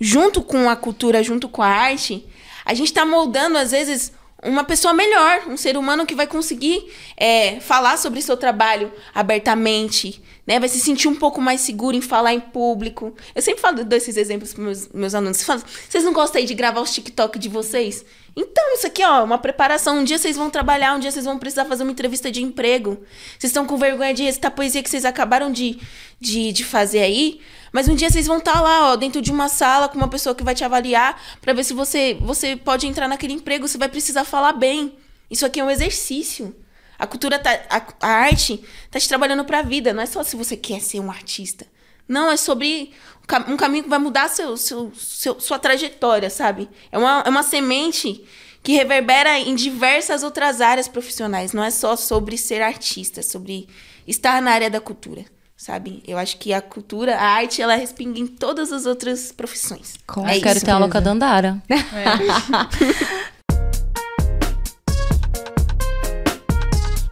junto 0.00 0.42
com 0.42 0.70
a 0.70 0.76
cultura, 0.76 1.20
junto 1.20 1.48
com 1.48 1.60
a 1.60 1.66
arte, 1.66 2.24
a 2.64 2.74
gente 2.74 2.92
tá 2.92 3.04
moldando, 3.04 3.58
às 3.58 3.72
vezes, 3.72 4.12
uma 4.42 4.64
pessoa 4.64 4.92
melhor, 4.92 5.42
um 5.46 5.56
ser 5.56 5.76
humano 5.76 6.04
que 6.04 6.14
vai 6.14 6.26
conseguir 6.26 6.90
é, 7.16 7.60
falar 7.60 7.96
sobre 7.96 8.20
seu 8.20 8.36
trabalho 8.36 8.92
abertamente, 9.14 10.20
né? 10.44 10.58
Vai 10.58 10.68
se 10.68 10.80
sentir 10.80 11.06
um 11.06 11.14
pouco 11.14 11.40
mais 11.40 11.60
seguro 11.60 11.96
em 11.96 12.00
falar 12.00 12.34
em 12.34 12.40
público. 12.40 13.14
Eu 13.34 13.40
sempre 13.40 13.60
falo 13.60 13.84
desses 13.84 14.16
exemplos 14.16 14.52
para 14.52 14.64
meus, 14.64 14.88
meus 14.88 15.14
alunos. 15.14 15.42
Vocês 15.88 16.02
não 16.02 16.12
gostam 16.12 16.40
aí 16.40 16.46
de 16.46 16.54
gravar 16.54 16.80
os 16.80 16.92
TikTok 16.92 17.38
de 17.38 17.48
vocês? 17.48 18.04
Então, 18.34 18.74
isso 18.74 18.86
aqui, 18.86 19.04
ó, 19.04 19.24
uma 19.24 19.36
preparação. 19.36 19.98
Um 19.98 20.04
dia 20.04 20.18
vocês 20.18 20.36
vão 20.36 20.48
trabalhar, 20.48 20.94
um 20.94 20.98
dia 20.98 21.10
vocês 21.10 21.24
vão 21.24 21.38
precisar 21.38 21.66
fazer 21.66 21.82
uma 21.82 21.92
entrevista 21.92 22.30
de 22.30 22.42
emprego. 22.42 22.98
Vocês 23.38 23.50
estão 23.50 23.66
com 23.66 23.76
vergonha 23.76 24.14
de 24.14 24.22
recitar 24.22 24.50
poesia 24.50 24.82
que 24.82 24.88
vocês 24.88 25.04
acabaram 25.04 25.52
de, 25.52 25.78
de, 26.18 26.50
de 26.52 26.64
fazer 26.64 27.00
aí. 27.00 27.40
Mas 27.72 27.88
um 27.88 27.94
dia 27.94 28.08
vocês 28.08 28.26
vão 28.26 28.38
estar 28.38 28.60
lá, 28.60 28.92
ó, 28.92 28.96
dentro 28.96 29.20
de 29.20 29.30
uma 29.30 29.48
sala 29.48 29.88
com 29.88 29.96
uma 29.96 30.08
pessoa 30.08 30.34
que 30.34 30.42
vai 30.42 30.54
te 30.54 30.64
avaliar 30.64 31.20
para 31.40 31.52
ver 31.52 31.64
se 31.64 31.74
você, 31.74 32.16
você 32.20 32.56
pode 32.56 32.86
entrar 32.86 33.06
naquele 33.06 33.34
emprego. 33.34 33.68
Você 33.68 33.76
vai 33.76 33.88
precisar 33.88 34.24
falar 34.24 34.52
bem. 34.52 34.94
Isso 35.30 35.44
aqui 35.44 35.60
é 35.60 35.64
um 35.64 35.70
exercício. 35.70 36.54
A 36.98 37.06
cultura 37.06 37.38
tá. 37.38 37.50
A, 37.68 37.82
a 38.00 38.08
arte 38.08 38.62
tá 38.90 38.98
te 38.98 39.08
trabalhando 39.08 39.44
pra 39.44 39.60
vida. 39.60 39.92
Não 39.92 40.02
é 40.02 40.06
só 40.06 40.22
se 40.22 40.36
você 40.36 40.56
quer 40.56 40.80
ser 40.80 41.00
um 41.00 41.10
artista. 41.10 41.66
Não, 42.08 42.30
é 42.30 42.36
sobre 42.36 42.92
um 43.22 43.26
cam- 43.26 43.56
caminho 43.56 43.84
que 43.84 43.90
vai 43.90 43.98
mudar 43.98 44.28
seu, 44.28 44.56
seu, 44.56 44.92
seu- 44.96 45.40
sua 45.40 45.58
trajetória, 45.58 46.28
sabe? 46.30 46.68
É 46.90 46.98
uma, 46.98 47.22
é 47.26 47.28
uma 47.30 47.42
semente 47.42 48.24
que 48.62 48.72
reverbera 48.72 49.38
em 49.38 49.54
diversas 49.54 50.22
outras 50.22 50.60
áreas 50.60 50.86
profissionais. 50.88 51.52
Não 51.52 51.64
é 51.64 51.70
só 51.70 51.96
sobre 51.96 52.36
ser 52.36 52.62
artista, 52.62 53.20
é 53.20 53.22
sobre 53.22 53.68
estar 54.06 54.40
na 54.42 54.50
área 54.52 54.70
da 54.70 54.80
cultura, 54.80 55.24
sabe? 55.56 56.02
Eu 56.06 56.16
acho 56.18 56.36
que 56.36 56.52
a 56.52 56.60
cultura, 56.62 57.16
a 57.16 57.24
arte, 57.24 57.60
ela 57.62 57.74
respinga 57.74 58.20
em 58.20 58.26
todas 58.26 58.72
as 58.72 58.86
outras 58.86 59.32
profissões. 59.32 59.94
Com 60.06 60.28
Eu 60.28 60.40
quero 60.40 60.60
ter 60.60 60.70
a 60.70 61.00
Dandara. 61.00 61.62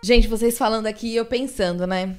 Gente, 0.02 0.26
vocês 0.28 0.56
falando 0.56 0.86
aqui 0.86 1.08
e 1.08 1.16
eu 1.16 1.24
pensando, 1.24 1.86
né? 1.86 2.16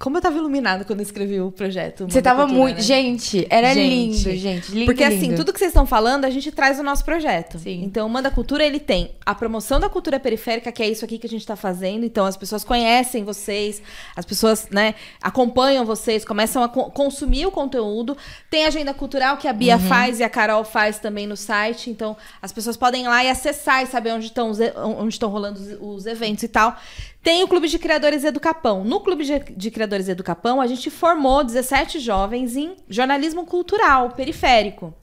Como 0.00 0.16
eu 0.16 0.22
tava 0.22 0.38
iluminada 0.38 0.82
quando 0.82 1.00
eu 1.00 1.04
escrevi 1.04 1.38
o 1.42 1.52
projeto. 1.52 2.06
Você 2.08 2.22
tava 2.22 2.44
Cultura, 2.44 2.58
muito. 2.62 2.76
né? 2.78 2.82
Gente, 2.82 3.46
era 3.50 3.74
Gente. 3.74 3.88
lindo, 3.90 4.36
gente. 4.38 4.72
Lindo, 4.72 4.86
Porque 4.86 5.04
assim, 5.04 5.18
lindo. 5.20 5.36
tudo 5.36 5.52
que 5.52 5.58
vocês 5.58 5.68
estão 5.72 5.84
falando, 5.84 6.24
a 6.24 6.30
gente 6.30 6.50
traz 6.50 6.80
o 6.80 6.82
nosso 6.82 7.04
projeto. 7.04 7.58
Sim. 7.58 7.82
Então, 7.84 8.06
o 8.06 8.10
Manda 8.10 8.30
Cultura, 8.30 8.64
ele 8.64 8.80
tem 8.80 9.10
a 9.26 9.34
promoção 9.34 9.78
da 9.78 9.90
cultura 9.90 10.18
periférica, 10.18 10.72
que 10.72 10.82
é 10.82 10.88
isso 10.88 11.04
aqui 11.04 11.18
que 11.18 11.26
a 11.26 11.28
gente 11.28 11.46
tá 11.46 11.54
fazendo. 11.54 12.02
Então, 12.06 12.24
as 12.24 12.34
pessoas 12.34 12.64
conhecem 12.64 13.24
vocês, 13.24 13.82
as 14.16 14.24
pessoas, 14.24 14.68
né, 14.70 14.94
acompanham 15.20 15.84
vocês, 15.84 16.24
começam 16.24 16.62
a 16.62 16.68
co- 16.70 16.90
consumir 16.90 17.44
o 17.44 17.50
conteúdo. 17.50 18.16
Tem 18.48 18.64
a 18.64 18.68
agenda 18.68 18.94
cultural 18.94 19.36
que 19.36 19.46
a 19.46 19.52
Bia 19.52 19.74
Uhum. 19.76 19.82
faz 19.82 20.18
e 20.18 20.22
a 20.22 20.30
Carol 20.30 20.64
faz 20.64 20.98
também 20.98 21.26
no 21.26 21.36
site. 21.36 21.90
Então, 21.90 22.16
as 22.40 22.50
pessoas 22.52 22.74
podem 22.74 23.04
ir 23.04 23.08
lá 23.08 23.22
e 23.22 23.28
acessar 23.28 23.82
e 23.82 23.86
saber 23.86 24.12
onde 24.12 24.24
estão 24.28 24.50
onde 24.98 25.12
estão 25.14 25.28
rolando 25.28 25.60
os, 25.60 25.98
os 25.98 26.06
eventos 26.06 26.42
e 26.42 26.48
tal. 26.48 26.74
Tem 27.22 27.42
o 27.42 27.48
Clube 27.48 27.68
de 27.68 27.78
Criadores 27.78 28.24
Educapão. 28.24 28.82
No 28.82 29.00
Clube 29.00 29.24
de, 29.54 29.70
Criadores 29.70 30.08
Educapão, 30.08 30.58
a 30.58 30.66
gente 30.66 30.88
formou 30.88 31.44
17 31.44 31.98
jovens 31.98 32.56
em 32.56 32.74
jornalismo 32.88 33.44
cultural 33.44 34.10
periférico. 34.10 34.94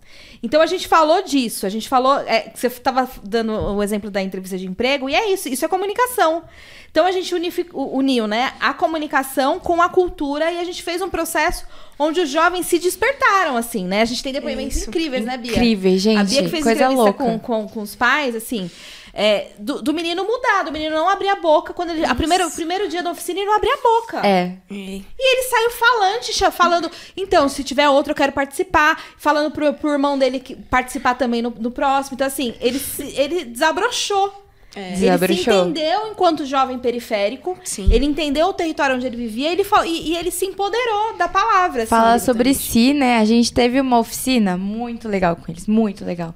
Então 0.42 0.62
a 0.62 0.66
gente 0.66 0.88
falou 0.88 1.22
disso, 1.24 1.66
a 1.66 1.70
gente 1.70 1.88
falou. 1.88 2.18
é, 2.22 2.52
você 2.54 2.68
estava 2.68 3.08
dando 3.24 3.52
o 3.52 3.84
exemplo 3.84 4.10
da 4.10 4.22
entrevista 4.22 4.58
de 4.58 4.66
emprego, 4.66 5.10
e 5.10 5.16
é 5.16 5.32
isso, 5.32 5.48
isso 5.48 5.64
é 5.64 5.68
comunicação. 5.68 6.44
Então 6.90 7.06
a 7.06 7.12
gente 7.12 7.36
uniu 7.74 8.26
né, 8.26 8.54
a 8.60 8.74
comunicação 8.74 9.60
com 9.60 9.82
a 9.82 9.90
cultura 9.90 10.52
e 10.52 10.60
a 10.60 10.64
gente 10.64 10.82
fez 10.82 11.02
um 11.02 11.10
processo 11.10 11.66
onde 12.00 12.20
os 12.20 12.30
jovens 12.30 12.66
se 12.66 12.80
despertaram, 12.80 13.56
assim, 13.56 13.86
né? 13.86 14.02
A 14.02 14.06
gente 14.06 14.24
tem 14.24 14.34
depoimentos 14.34 14.78
Isso. 14.78 14.90
incríveis, 14.90 15.26
né, 15.26 15.38
Bia? 15.38 15.52
Incríveis, 15.52 16.02
gente. 16.02 16.20
A 16.20 16.24
Bia 16.24 16.44
que 16.44 16.50
fez 16.50 16.64
coisa 16.64 16.84
entrevista 16.84 17.04
louca. 17.04 17.24
com, 17.24 17.40
com, 17.40 17.68
com 17.68 17.82
os 17.82 17.96
pais, 17.96 18.36
assim, 18.36 18.70
é, 19.20 19.48
do, 19.58 19.82
do 19.82 19.94
menino 19.96 20.24
mudar, 20.24 20.62
do 20.64 20.72
menino 20.72 20.96
não 20.96 21.10
abrir 21.10 21.30
a 21.30 21.36
boca. 21.38 21.74
Quando 21.74 21.90
ele, 21.90 22.06
a 22.06 22.14
primeira, 22.14 22.46
o 22.46 22.52
primeiro 22.52 22.88
dia 22.88 23.02
da 23.02 23.10
oficina, 23.10 23.40
ele 23.40 23.48
não 23.48 23.56
abria 23.56 23.74
a 23.74 23.82
boca. 23.82 24.22
É. 24.24 24.56
E 24.70 25.04
ele 25.20 25.44
saiu 25.50 25.72
falante, 25.72 26.52
falando, 26.52 26.92
então, 27.18 27.50
se 27.50 27.64
tiver 27.64 27.90
outro, 27.90 28.12
eu 28.12 28.16
quero 28.16 28.32
participar. 28.32 29.04
Falando 29.18 29.50
pro, 29.50 29.74
pro 29.74 29.90
irmão 29.90 30.20
dele 30.20 30.40
que 30.40 30.56
participar 30.56 31.16
também 31.16 31.42
no, 31.42 31.50
no 31.50 31.72
próximo. 31.72 32.14
Então, 32.14 32.28
assim, 32.28 32.54
ele, 32.62 32.80
ele 33.16 33.46
desabrochou. 33.46 34.47
Ele 34.80 35.00
se 35.00 35.10
entendeu 35.74 36.08
enquanto 36.12 36.46
jovem 36.46 36.78
periférico. 36.80 37.58
Sim. 37.64 37.88
Ele 37.92 38.06
entendeu 38.06 38.48
o 38.48 38.54
território 38.54 38.96
onde 38.96 39.06
ele 39.06 39.18
vivia 39.18 39.52
ele 39.52 39.64
fal- 39.64 39.86
e, 39.86 40.12
e 40.12 40.16
ele 40.18 40.32
se 40.32 40.46
empoderou 40.46 41.18
da 41.18 41.28
palavra. 41.28 41.84
assim, 41.84 41.90
Falar 41.90 42.20
sobre 42.20 42.54
si, 42.54 42.94
né? 42.94 43.18
A 43.18 43.26
gente 43.26 43.52
teve 43.54 43.80
uma 43.82 44.00
oficina 44.00 44.58
muito 44.58 45.08
legal 45.08 45.36
com 45.36 45.52
eles, 45.52 45.68
muito 45.68 46.06
legal. 46.06 46.36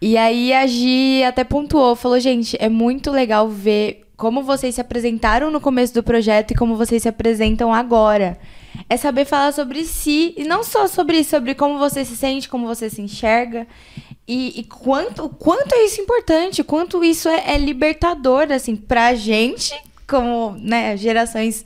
E 0.00 0.16
aí 0.16 0.52
a 0.52 0.66
Gi 0.66 1.22
até 1.24 1.44
pontuou, 1.44 1.94
falou, 1.94 2.18
gente, 2.18 2.56
é 2.60 2.68
muito 2.68 3.10
legal 3.10 3.48
ver 3.48 4.00
como 4.16 4.42
vocês 4.42 4.76
se 4.76 4.80
apresentaram 4.80 5.50
no 5.50 5.60
começo 5.60 5.92
do 5.92 6.02
projeto 6.02 6.52
e 6.52 6.54
como 6.54 6.76
vocês 6.76 7.02
se 7.02 7.08
apresentam 7.08 7.74
agora. 7.74 8.38
É 8.88 8.96
saber 8.96 9.24
falar 9.24 9.52
sobre 9.52 9.84
si, 9.84 10.34
e 10.36 10.44
não 10.44 10.62
só 10.64 10.86
sobre 10.88 11.22
sobre 11.24 11.54
como 11.54 11.78
você 11.78 12.04
se 12.04 12.16
sente, 12.16 12.48
como 12.48 12.66
você 12.66 12.90
se 12.90 13.00
enxerga. 13.02 13.66
E, 14.26 14.60
e 14.60 14.64
quanto, 14.64 15.28
quanto 15.28 15.74
é 15.74 15.84
isso 15.84 16.00
importante, 16.00 16.64
quanto 16.64 17.04
isso 17.04 17.28
é, 17.28 17.54
é 17.54 17.58
libertador, 17.58 18.50
assim, 18.50 18.74
pra 18.74 19.14
gente, 19.14 19.74
como, 20.08 20.56
né, 20.58 20.96
gerações 20.96 21.64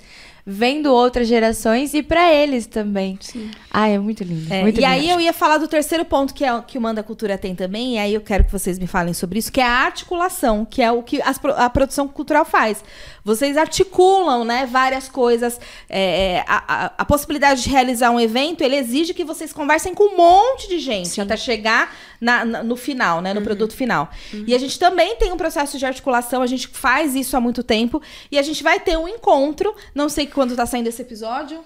vendo 0.50 0.86
outras 0.94 1.28
gerações 1.28 1.92
e 1.92 2.02
pra 2.02 2.32
eles 2.32 2.66
também. 2.66 3.18
Sim. 3.20 3.50
Ai, 3.70 3.94
é 3.94 3.98
muito 3.98 4.24
lindo. 4.24 4.50
É, 4.52 4.62
muito 4.62 4.80
e 4.80 4.84
aí 4.84 5.00
lindo. 5.02 5.12
eu 5.12 5.20
ia 5.20 5.32
falar 5.34 5.58
do 5.58 5.68
terceiro 5.68 6.04
ponto 6.06 6.32
que 6.32 6.42
é 6.42 6.52
o 6.54 6.62
que 6.62 6.78
o 6.78 6.80
Manda 6.80 7.02
Cultura 7.02 7.36
tem 7.36 7.54
também, 7.54 7.96
e 7.96 7.98
aí 7.98 8.14
eu 8.14 8.20
quero 8.22 8.44
que 8.44 8.50
vocês 8.50 8.78
me 8.78 8.86
falem 8.86 9.12
sobre 9.12 9.38
isso, 9.38 9.52
que 9.52 9.60
é 9.60 9.64
a 9.64 9.70
articulação, 9.84 10.64
que 10.64 10.80
é 10.82 10.90
o 10.90 11.02
que 11.02 11.20
as 11.20 11.38
a 11.56 11.68
produção 11.68 12.08
cultural 12.08 12.46
faz. 12.46 12.82
Vocês 13.22 13.58
articulam, 13.58 14.42
né, 14.44 14.66
várias 14.70 15.06
coisas. 15.08 15.60
é, 15.88 16.36
é, 16.38 16.44
a, 16.46 16.86
a- 16.86 16.92
a 16.98 17.04
possibilidade 17.04 17.62
de 17.62 17.68
realizar 17.68 18.10
um 18.10 18.18
evento, 18.20 18.62
ele 18.62 18.76
exige 18.76 19.12
que 19.12 19.24
vocês 19.24 19.52
conversem 19.52 19.94
com 19.94 20.04
um 20.14 20.16
monte 20.16 20.68
de 20.68 20.78
gente 20.78 21.20
até 21.20 21.36
chegar 21.36 21.94
na- 22.20 22.44
na- 22.44 22.62
no 22.62 22.74
final, 22.76 23.20
né, 23.20 23.34
no 23.34 23.42
produto 23.42 23.74
final. 23.74 24.10
E 24.46 24.54
a 24.54 24.58
gente 24.58 24.78
também 24.78 25.16
tem 25.16 25.30
um 25.32 25.36
processo 25.36 25.78
de 25.78 25.84
articulação, 25.84 26.40
a 26.42 26.46
gente 26.46 26.68
faz 26.68 27.14
isso 27.14 27.36
há 27.36 27.40
muito 27.40 27.62
tempo, 27.62 28.00
e 28.32 28.38
a 28.38 28.42
gente 28.42 28.62
vai 28.62 28.80
ter 28.80 28.96
um 28.96 29.06
encontro, 29.06 29.74
não 29.94 30.08
sei 30.08 30.26
quando 30.38 30.54
tá 30.54 30.64
saindo 30.64 30.86
esse 30.86 31.02
episódio. 31.02 31.64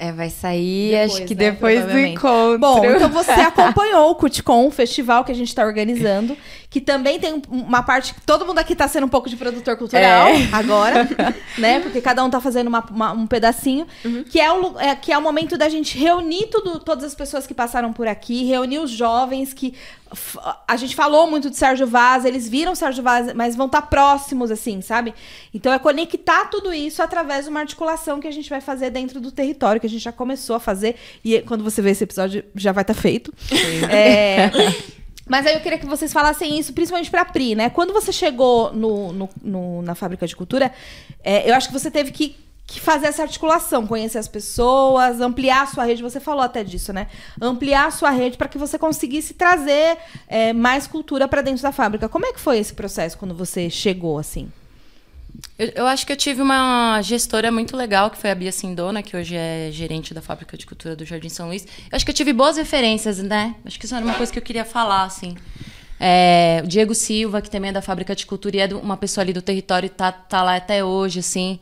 É, 0.00 0.12
vai 0.12 0.30
sair, 0.30 0.92
Depois, 0.92 1.10
acho 1.12 1.24
que 1.26 1.34
né, 1.34 1.50
depois 1.50 1.84
do 1.84 1.98
encontro. 1.98 2.58
Bom, 2.60 2.84
então 2.84 3.08
você 3.08 3.32
acompanhou 3.42 4.10
o 4.10 4.14
CutCon, 4.14 4.68
o 4.68 4.70
festival 4.70 5.24
que 5.24 5.32
a 5.32 5.34
gente 5.34 5.48
está 5.48 5.64
organizando, 5.66 6.36
que 6.70 6.80
também 6.80 7.18
tem 7.18 7.34
um- 7.34 7.42
uma 7.50 7.82
parte 7.82 8.14
que 8.14 8.20
todo 8.20 8.46
mundo 8.46 8.60
aqui 8.60 8.74
está 8.74 8.86
sendo 8.86 9.06
um 9.06 9.08
pouco 9.08 9.28
de 9.28 9.34
produtor 9.36 9.76
cultural 9.76 10.28
É. 10.28 10.48
agora, 10.52 11.08
né? 11.58 11.80
Porque 11.80 12.00
cada 12.00 12.22
um 12.24 12.30
tá 12.30 12.40
fazendo 12.40 12.68
uma- 12.68 12.86
uma- 12.92 13.12
um 13.12 13.26
pedacinho, 13.26 13.88
que, 14.30 14.38
é 14.40 14.52
o, 14.52 14.78
é, 14.78 14.94
que 14.94 15.10
é 15.10 15.18
o 15.18 15.22
momento 15.22 15.58
da 15.58 15.68
gente 15.68 15.98
reunir 15.98 16.46
tudo, 16.46 16.78
todas 16.78 17.02
as 17.02 17.14
pessoas 17.16 17.44
que 17.44 17.52
passaram 17.54 17.92
por 17.92 18.06
aqui, 18.06 18.44
reunir 18.44 18.78
os 18.78 18.90
jovens 18.92 19.52
que 19.52 19.74
a 20.66 20.74
gente 20.76 20.96
falou 20.96 21.28
muito 21.28 21.50
de 21.50 21.56
Sérgio 21.58 21.86
Vaz, 21.86 22.24
eles 22.24 22.48
viram 22.48 22.74
Sérgio 22.74 23.02
Vaz, 23.02 23.34
mas 23.34 23.54
vão 23.54 23.66
estar 23.66 23.82
próximos, 23.82 24.50
assim, 24.50 24.80
sabe? 24.80 25.12
Então 25.52 25.70
é 25.70 25.78
conectar 25.78 26.46
tudo 26.46 26.72
isso 26.72 27.02
através 27.02 27.44
de 27.44 27.50
uma 27.50 27.60
articulação 27.60 28.18
que 28.18 28.26
a 28.26 28.30
gente 28.30 28.48
vai 28.48 28.62
fazer 28.62 28.88
dentro 28.88 29.20
do 29.20 29.30
território, 29.30 29.78
que 29.78 29.86
a 29.88 29.90
gente 29.90 30.02
já 30.04 30.12
começou 30.12 30.56
a 30.56 30.60
fazer. 30.60 30.96
E 31.24 31.40
quando 31.42 31.64
você 31.64 31.82
ver 31.82 31.90
esse 31.90 32.04
episódio, 32.04 32.44
já 32.54 32.70
vai 32.72 32.82
estar 32.82 32.94
feito. 32.94 33.32
É, 33.90 34.50
Mas 35.28 35.44
aí 35.46 35.54
eu 35.54 35.60
queria 35.60 35.78
que 35.78 35.84
vocês 35.86 36.10
falassem 36.10 36.58
isso, 36.58 36.72
principalmente 36.72 37.10
pra 37.10 37.22
Pri, 37.24 37.54
né? 37.54 37.68
Quando 37.68 37.92
você 37.92 38.10
chegou 38.10 38.72
no, 38.72 39.12
no- 39.12 39.28
no- 39.42 39.82
na 39.82 39.94
fábrica 39.94 40.26
de 40.26 40.34
cultura, 40.34 40.72
é, 41.22 41.50
eu 41.50 41.54
acho 41.54 41.68
que 41.68 41.74
você 41.74 41.90
teve 41.90 42.10
que, 42.12 42.34
que 42.66 42.80
fazer 42.80 43.08
essa 43.08 43.22
articulação, 43.24 43.86
conhecer 43.86 44.16
as 44.16 44.26
pessoas, 44.26 45.20
ampliar 45.20 45.64
a 45.64 45.66
sua 45.66 45.84
rede. 45.84 46.02
Você 46.02 46.18
falou 46.18 46.40
até 46.42 46.64
disso, 46.64 46.94
né? 46.94 47.08
Ampliar 47.42 47.88
a 47.88 47.90
sua 47.90 48.08
rede 48.08 48.38
para 48.38 48.48
que 48.48 48.56
você 48.56 48.78
conseguisse 48.78 49.34
trazer 49.34 49.98
é, 50.26 50.54
mais 50.54 50.86
cultura 50.86 51.28
pra 51.28 51.42
dentro 51.42 51.62
da 51.62 51.72
fábrica. 51.72 52.08
Como 52.08 52.24
é 52.24 52.32
que 52.32 52.40
foi 52.40 52.56
esse 52.58 52.72
processo 52.72 53.18
quando 53.18 53.34
você 53.34 53.68
chegou, 53.68 54.18
assim? 54.18 54.50
Eu, 55.58 55.72
eu 55.74 55.86
acho 55.86 56.06
que 56.06 56.12
eu 56.12 56.16
tive 56.16 56.40
uma 56.42 57.00
gestora 57.02 57.50
muito 57.50 57.76
legal, 57.76 58.10
que 58.10 58.18
foi 58.18 58.30
a 58.30 58.34
Bia 58.34 58.52
Sindona, 58.52 59.02
que 59.02 59.16
hoje 59.16 59.34
é 59.36 59.70
gerente 59.72 60.12
da 60.14 60.20
Fábrica 60.22 60.56
de 60.56 60.66
Cultura 60.66 60.94
do 60.96 61.04
Jardim 61.04 61.28
São 61.28 61.48
Luís. 61.48 61.64
Eu 61.90 61.96
acho 61.96 62.04
que 62.04 62.10
eu 62.10 62.14
tive 62.14 62.32
boas 62.32 62.56
referências, 62.56 63.18
né? 63.18 63.54
Acho 63.64 63.78
que 63.78 63.84
isso 63.84 63.94
era 63.94 64.04
uma 64.04 64.14
coisa 64.14 64.32
que 64.32 64.38
eu 64.38 64.42
queria 64.42 64.64
falar, 64.64 65.04
assim. 65.04 65.36
É, 66.00 66.60
o 66.64 66.66
Diego 66.68 66.94
Silva, 66.94 67.40
que 67.42 67.50
também 67.50 67.70
é 67.70 67.72
da 67.72 67.82
Fábrica 67.82 68.14
de 68.14 68.24
Cultura 68.24 68.56
e 68.56 68.60
é 68.60 68.66
uma 68.74 68.96
pessoa 68.96 69.22
ali 69.24 69.32
do 69.32 69.42
território 69.42 69.86
e 69.86 69.90
tá, 69.90 70.12
tá 70.12 70.42
lá 70.42 70.56
até 70.56 70.84
hoje, 70.84 71.18
assim. 71.20 71.58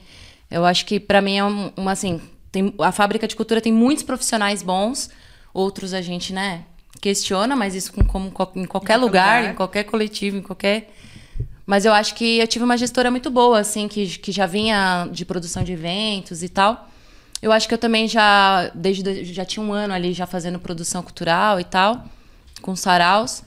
Eu 0.50 0.64
acho 0.64 0.84
que 0.86 1.00
para 1.00 1.20
mim 1.22 1.38
é 1.38 1.44
um- 1.44 1.72
uma, 1.76 1.92
assim, 1.92 2.20
tem, 2.52 2.72
a 2.78 2.92
Fábrica 2.92 3.26
de 3.26 3.34
Cultura 3.34 3.60
tem 3.60 3.72
muitos 3.72 4.04
profissionais 4.04 4.62
bons, 4.62 5.08
outros 5.54 5.94
a 5.94 6.02
gente, 6.02 6.32
né, 6.32 6.62
questiona, 7.00 7.56
mas 7.56 7.74
isso 7.74 7.92
com, 7.92 8.04
como, 8.04 8.26
em 8.56 8.64
qualquer 8.66 8.96
lugar, 8.98 9.38
lugar. 9.40 9.52
em 9.52 9.54
qualquer 9.54 9.84
coletivo, 9.84 10.36
em 10.36 10.42
qualquer 10.42 10.92
mas 11.66 11.84
eu 11.84 11.92
acho 11.92 12.14
que 12.14 12.38
eu 12.38 12.46
tive 12.46 12.64
uma 12.64 12.76
gestora 12.76 13.10
muito 13.10 13.28
boa, 13.28 13.58
assim, 13.58 13.88
que, 13.88 14.06
que 14.18 14.30
já 14.30 14.46
vinha 14.46 15.08
de 15.10 15.24
produção 15.24 15.64
de 15.64 15.72
eventos 15.72 16.44
e 16.44 16.48
tal. 16.48 16.88
Eu 17.42 17.50
acho 17.50 17.66
que 17.66 17.74
eu 17.74 17.78
também 17.78 18.06
já, 18.06 18.70
desde 18.72 19.24
já 19.24 19.44
tinha 19.44 19.64
um 19.64 19.72
ano 19.72 19.92
ali 19.92 20.12
já 20.12 20.26
fazendo 20.26 20.60
produção 20.60 21.02
cultural 21.02 21.58
e 21.58 21.64
tal, 21.64 22.04
com 22.62 22.76
saraus. 22.76 23.42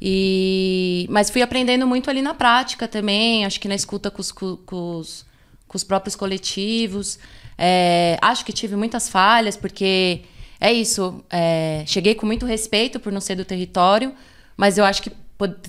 E 0.00 1.06
mas 1.10 1.28
fui 1.28 1.42
aprendendo 1.42 1.86
muito 1.86 2.08
ali 2.08 2.22
na 2.22 2.34
prática 2.34 2.86
também, 2.86 3.44
acho 3.44 3.58
que 3.58 3.66
na 3.66 3.74
escuta 3.74 4.10
com 4.10 4.20
os, 4.20 4.30
com, 4.30 4.58
os, 4.66 5.26
com 5.66 5.76
os 5.76 5.82
próprios 5.82 6.14
coletivos. 6.14 7.18
É, 7.58 8.16
acho 8.22 8.44
que 8.44 8.52
tive 8.52 8.76
muitas 8.76 9.08
falhas, 9.08 9.56
porque 9.56 10.22
é 10.60 10.72
isso. 10.72 11.24
é, 11.30 11.82
cheguei 11.86 12.14
com 12.14 12.26
muito 12.26 12.46
respeito 12.46 13.00
por 13.00 13.12
não 13.12 13.20
ser 13.20 13.34
do 13.34 13.44
território, 13.44 14.14
mas 14.56 14.78
eu 14.78 14.84
acho 14.84 15.02
que 15.02 15.10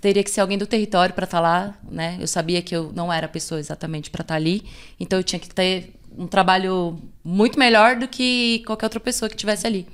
teria 0.02 0.24
que 0.24 0.30
ser 0.30 0.42
alguém 0.42 0.58
do 0.58 0.66
território 0.66 1.14
para 1.14 1.26
estar 1.26 1.40
lá, 1.40 1.74
né? 1.90 2.18
Eu 2.20 2.28
sabia 2.28 2.62
que 2.62 2.76
eu 2.76 2.92
não 2.96 3.12
era 3.12 3.26
a 3.26 3.30
pessoa 3.30 3.60
exatamente 3.60 4.10
para 4.10 4.22
estar 4.22 4.36
ali, 4.36 4.64
então 5.00 5.20
eu 5.20 5.24
tinha 5.24 5.40
que 5.40 5.50
ter 5.50 5.94
um 6.18 6.26
trabalho 6.26 6.98
muito 7.24 7.60
melhor 7.60 7.96
do 7.96 8.08
que 8.08 8.64
qualquer 8.66 8.86
outra 8.86 9.00
pessoa 9.00 9.30
que 9.30 9.36
estivesse 9.36 9.68
ali. 9.68 9.88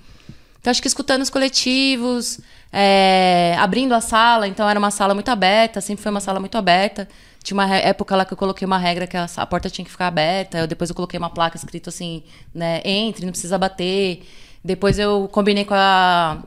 Então, 0.59 0.71
acho 0.71 0.81
que 0.81 0.87
escutando 0.87 1.21
os 1.21 1.29
coletivos, 1.29 2.39
é, 2.71 3.53
abrindo 3.59 3.93
a 3.93 3.99
sala, 3.99 4.47
então 4.47 4.69
era 4.69 4.79
uma 4.79 4.91
sala 4.91 5.13
muito 5.13 5.29
aberta, 5.29 5.81
sempre 5.81 6.01
foi 6.01 6.09
uma 6.09 6.21
sala 6.21 6.39
muito 6.39 6.57
aberta. 6.57 7.05
Tinha 7.43 7.55
uma 7.55 7.75
época 7.75 8.15
lá 8.15 8.23
que 8.23 8.31
eu 8.31 8.37
coloquei 8.37 8.65
uma 8.65 8.77
regra 8.77 9.05
que 9.05 9.17
a, 9.17 9.27
a 9.35 9.45
porta 9.45 9.69
tinha 9.69 9.83
que 9.83 9.91
ficar 9.91 10.07
aberta, 10.07 10.59
eu, 10.59 10.67
depois 10.67 10.89
eu 10.89 10.95
coloquei 10.95 11.17
uma 11.17 11.29
placa 11.29 11.57
escrito 11.57 11.89
assim, 11.89 12.23
né, 12.55 12.81
entre, 12.85 13.25
não 13.25 13.33
precisa 13.33 13.57
bater. 13.57 14.25
Depois 14.63 14.97
eu 14.97 15.27
combinei 15.33 15.65
com 15.65 15.73
a 15.73 16.41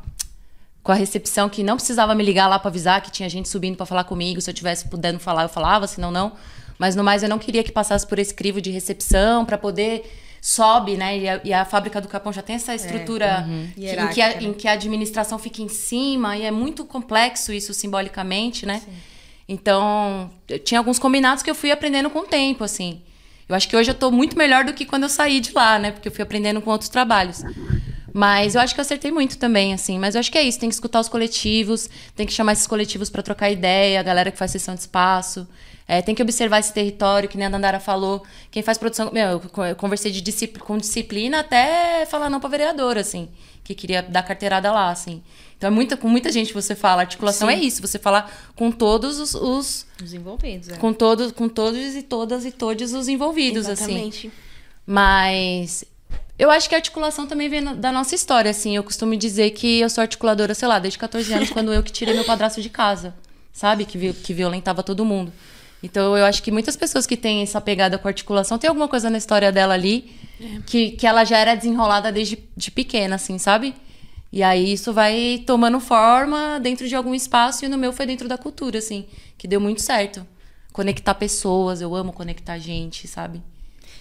com 0.86 0.92
a 0.92 0.94
recepção 0.94 1.48
que 1.48 1.64
não 1.64 1.74
precisava 1.74 2.14
me 2.14 2.22
ligar 2.24 2.46
lá 2.46 2.60
para 2.60 2.68
avisar 2.68 3.00
que 3.02 3.10
tinha 3.10 3.28
gente 3.28 3.48
subindo 3.48 3.76
para 3.76 3.84
falar 3.84 4.04
comigo, 4.04 4.40
se 4.40 4.48
eu 4.48 4.54
tivesse 4.54 4.86
podendo 4.88 5.18
falar, 5.18 5.42
eu 5.42 5.48
falava, 5.48 5.86
senão 5.88 6.12
não. 6.12 6.32
Mas 6.78 6.94
no 6.94 7.02
mais 7.02 7.24
eu 7.24 7.28
não 7.28 7.38
queria 7.40 7.64
que 7.64 7.72
passasse 7.72 8.06
por 8.06 8.18
esse 8.20 8.32
crivo 8.32 8.60
de 8.60 8.70
recepção 8.70 9.44
para 9.44 9.58
poder 9.58 10.04
sobe, 10.40 10.96
né? 10.96 11.18
E 11.18 11.28
a, 11.28 11.40
e 11.42 11.52
a 11.52 11.64
fábrica 11.64 12.00
do 12.00 12.06
Capão 12.06 12.32
já 12.32 12.40
tem 12.40 12.54
essa 12.54 12.72
estrutura 12.72 13.44
que- 13.74 13.80
em, 14.04 14.08
que 14.14 14.22
a, 14.22 14.28
né? 14.28 14.42
em 14.44 14.52
que 14.52 14.68
a 14.68 14.72
administração 14.72 15.38
fica 15.40 15.60
em 15.60 15.68
cima 15.68 16.36
e 16.36 16.42
é 16.44 16.50
muito 16.52 16.84
complexo 16.84 17.52
isso 17.52 17.74
simbolicamente, 17.74 18.64
né? 18.64 18.80
Então, 19.48 20.30
eu 20.48 20.58
tinha 20.58 20.78
alguns 20.78 20.98
combinados 21.00 21.42
que 21.42 21.50
eu 21.50 21.54
fui 21.54 21.70
aprendendo 21.72 22.10
com 22.10 22.20
o 22.20 22.26
tempo, 22.26 22.62
assim. 22.64 23.00
Eu 23.48 23.54
acho 23.54 23.68
que 23.68 23.76
hoje 23.76 23.90
eu 23.90 23.94
tô 23.94 24.10
muito 24.10 24.36
melhor 24.36 24.64
do 24.64 24.72
que 24.72 24.84
quando 24.84 25.04
eu 25.04 25.08
saí 25.08 25.40
de 25.40 25.52
lá, 25.52 25.78
né? 25.78 25.90
Porque 25.92 26.08
eu 26.08 26.12
fui 26.12 26.22
aprendendo 26.22 26.60
com 26.60 26.70
outros 26.70 26.88
trabalhos. 26.90 27.42
Mas 28.18 28.54
eu 28.54 28.62
acho 28.62 28.74
que 28.74 28.80
eu 28.80 28.82
acertei 28.82 29.10
muito 29.12 29.36
também, 29.36 29.74
assim. 29.74 29.98
Mas 29.98 30.14
eu 30.14 30.20
acho 30.20 30.32
que 30.32 30.38
é 30.38 30.42
isso, 30.42 30.58
tem 30.58 30.70
que 30.70 30.74
escutar 30.74 31.00
os 31.00 31.08
coletivos, 31.08 31.90
tem 32.14 32.26
que 32.26 32.32
chamar 32.32 32.52
esses 32.54 32.66
coletivos 32.66 33.10
para 33.10 33.22
trocar 33.22 33.50
ideia, 33.50 34.00
a 34.00 34.02
galera 34.02 34.30
que 34.30 34.38
faz 34.38 34.50
sessão 34.52 34.74
de 34.74 34.80
espaço. 34.80 35.46
É, 35.86 36.00
tem 36.00 36.14
que 36.14 36.22
observar 36.22 36.58
esse 36.60 36.72
território, 36.72 37.28
que 37.28 37.36
nem 37.36 37.46
a 37.46 37.50
Dandara 37.50 37.78
falou. 37.78 38.24
Quem 38.50 38.62
faz 38.62 38.78
produção. 38.78 39.10
Meu, 39.12 39.28
eu 39.32 39.40
co- 39.40 39.64
eu 39.66 39.76
conversei 39.76 40.10
de 40.10 40.22
discipli- 40.22 40.60
com 40.62 40.78
disciplina 40.78 41.40
até 41.40 42.06
falar 42.06 42.30
não 42.30 42.40
pra 42.40 42.48
vereadora, 42.48 43.02
assim, 43.02 43.28
que 43.62 43.74
queria 43.74 44.02
dar 44.02 44.22
carteirada 44.22 44.72
lá, 44.72 44.90
assim. 44.90 45.22
Então 45.58 45.68
é 45.68 45.70
muita, 45.70 45.94
com 45.96 46.08
muita 46.08 46.32
gente 46.32 46.54
você 46.54 46.74
fala. 46.74 47.02
Articulação 47.02 47.50
é 47.50 47.54
isso, 47.54 47.82
você 47.82 47.98
falar 47.98 48.34
com 48.56 48.72
todos 48.72 49.20
os. 49.20 49.34
os- 49.34 49.86
Os 50.02 50.14
envolvidos, 50.14 50.70
é. 50.70 50.76
com, 50.76 50.90
todos, 50.92 51.32
com 51.32 51.48
todos 51.50 51.94
e 51.94 52.02
todas 52.02 52.44
e 52.46 52.50
todos 52.50 52.92
os 52.94 53.08
envolvidos, 53.08 53.68
assim. 53.68 53.84
Exatamente. 53.84 54.32
Mas 54.86 55.84
eu 56.38 56.50
acho 56.50 56.68
que 56.68 56.74
a 56.74 56.78
articulação 56.78 57.26
também 57.26 57.48
vem 57.48 57.62
da 57.76 57.90
nossa 57.90 58.14
história, 58.14 58.50
assim. 58.50 58.76
Eu 58.76 58.84
costumo 58.84 59.16
dizer 59.16 59.50
que 59.50 59.80
eu 59.80 59.88
sou 59.88 60.02
articuladora, 60.02 60.54
sei 60.54 60.68
lá, 60.68 60.78
desde 60.78 60.98
14 60.98 61.32
anos, 61.32 61.50
quando 61.50 61.72
eu 61.72 61.82
que 61.82 61.92
tirei 61.92 62.14
meu 62.14 62.24
padrasto 62.24 62.60
de 62.60 62.68
casa, 62.68 63.14
sabe? 63.52 63.84
Que, 63.84 64.12
que 64.12 64.34
violentava 64.34 64.82
todo 64.82 65.04
mundo. 65.04 65.32
Então 65.82 66.16
eu 66.16 66.24
acho 66.24 66.42
que 66.42 66.50
muitas 66.50 66.76
pessoas 66.76 67.06
que 67.06 67.16
têm 67.16 67.42
essa 67.42 67.60
pegada 67.60 67.98
com 67.98 68.08
articulação, 68.08 68.58
tem 68.58 68.68
alguma 68.68 68.88
coisa 68.88 69.08
na 69.08 69.18
história 69.18 69.52
dela 69.52 69.74
ali 69.74 70.14
que, 70.66 70.92
que 70.92 71.06
ela 71.06 71.24
já 71.24 71.38
era 71.38 71.54
desenrolada 71.54 72.10
desde 72.10 72.38
de 72.56 72.70
pequena, 72.70 73.16
assim, 73.16 73.38
sabe? 73.38 73.74
E 74.32 74.42
aí 74.42 74.72
isso 74.72 74.92
vai 74.92 75.42
tomando 75.46 75.78
forma 75.80 76.58
dentro 76.60 76.88
de 76.88 76.94
algum 76.94 77.14
espaço, 77.14 77.64
e 77.64 77.68
no 77.68 77.78
meu 77.78 77.92
foi 77.92 78.06
dentro 78.06 78.28
da 78.28 78.36
cultura, 78.36 78.78
assim, 78.78 79.06
que 79.38 79.46
deu 79.46 79.60
muito 79.60 79.80
certo. 79.80 80.26
Conectar 80.72 81.14
pessoas, 81.14 81.80
eu 81.80 81.94
amo 81.94 82.12
conectar 82.12 82.58
gente, 82.58 83.06
sabe? 83.08 83.42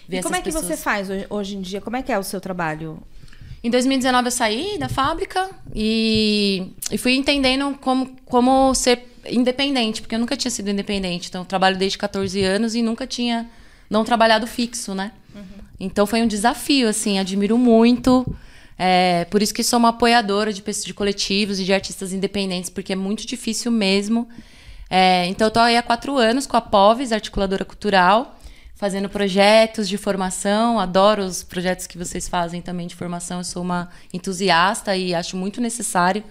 Ver 0.08 0.20
E 0.20 0.24
como 0.24 0.36
é 0.36 0.42
que 0.42 0.52
você 0.52 0.68
pessoas. 0.76 0.84
faz 0.84 1.08
hoje, 1.30 1.56
em 1.56 1.62
dia? 1.62 1.82
Como 1.82 1.96
é 1.96 2.02
que 2.02 2.12
é 2.12 2.20
o 2.20 2.24
seu 2.24 2.40
trabalho? 2.40 3.00
Em 3.64 3.70
2019 3.70 4.28
eu 4.28 4.32
saí 4.32 4.78
da 4.78 4.88
fábrica 4.88 5.50
e, 5.74 6.68
e 6.92 6.98
fui 6.98 7.16
entendendo 7.16 7.76
como, 7.82 8.16
como 8.26 8.74
ser 8.76 9.08
independente, 9.28 10.02
porque 10.02 10.14
eu 10.14 10.20
nunca 10.20 10.38
tinha 10.38 10.52
sido 10.52 10.70
independente. 10.70 11.30
Então, 11.30 11.42
eu 11.42 11.46
trabalho 11.46 11.76
desde 11.76 11.98
14 11.98 12.44
anos 12.44 12.76
e 12.76 12.82
nunca 12.84 13.08
tinha 13.08 13.50
não 13.90 14.06
trabalhado 14.06 14.46
fixo, 14.46 14.94
né? 14.94 15.12
Então, 15.80 16.06
foi 16.06 16.22
um 16.22 16.28
desafio, 16.28 16.88
assim, 16.88 17.18
admiro 17.20 17.58
muito. 17.58 18.26
É, 18.78 19.26
por 19.26 19.42
isso 19.42 19.54
que 19.54 19.64
sou 19.64 19.80
uma 19.80 19.90
apoiadora 19.90 20.54
de, 20.54 20.62
de 20.62 20.94
coletivos 20.94 21.60
e 21.60 21.66
de 21.66 21.74
artistas 21.74 22.14
independentes, 22.14 22.70
porque 22.70 22.94
é 22.94 22.96
muito 22.96 23.26
difícil 23.26 23.72
mesmo. 23.72 24.28
É, 24.90 25.26
então, 25.26 25.48
eu 25.48 25.52
tô 25.52 25.60
aí 25.60 25.76
há 25.76 25.82
quatro 25.82 26.18
anos 26.18 26.46
com 26.46 26.56
a 26.56 26.62
POVES, 26.62 27.12
articuladora 27.12 27.66
cultural, 27.66 28.40
fazendo 28.76 29.10
projetos 29.10 29.88
de 29.88 29.98
formação. 29.98 30.80
Adoro 30.80 31.24
os 31.24 31.42
projetos 31.42 31.88
que 31.88 31.98
vocês 31.98 32.28
fazem 32.28 32.62
também 32.62 32.88
de 32.88 32.96
formação. 32.96 33.40
Eu 33.40 33.44
sou 33.44 33.64
uma 33.64 33.90
entusiasta 34.14 34.96
e 34.96 35.16
acho 35.16 35.38
muito 35.38 35.62
necessário, 35.62 36.24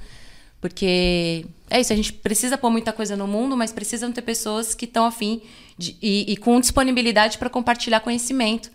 porque 0.60 1.46
é 1.68 1.80
isso, 1.80 1.92
a 1.92 1.96
gente 1.96 2.12
precisa 2.12 2.56
pôr 2.56 2.70
muita 2.70 2.92
coisa 2.92 3.16
no 3.16 3.26
mundo, 3.26 3.56
mas 3.56 3.72
precisam 3.72 4.12
ter 4.12 4.22
pessoas 4.22 4.74
que 4.74 4.84
estão 4.84 5.06
afim 5.06 5.42
de, 5.76 5.96
e, 6.00 6.32
e 6.32 6.36
com 6.36 6.60
disponibilidade 6.60 7.38
para 7.38 7.50
compartilhar 7.50 8.00
conhecimento. 8.00 8.70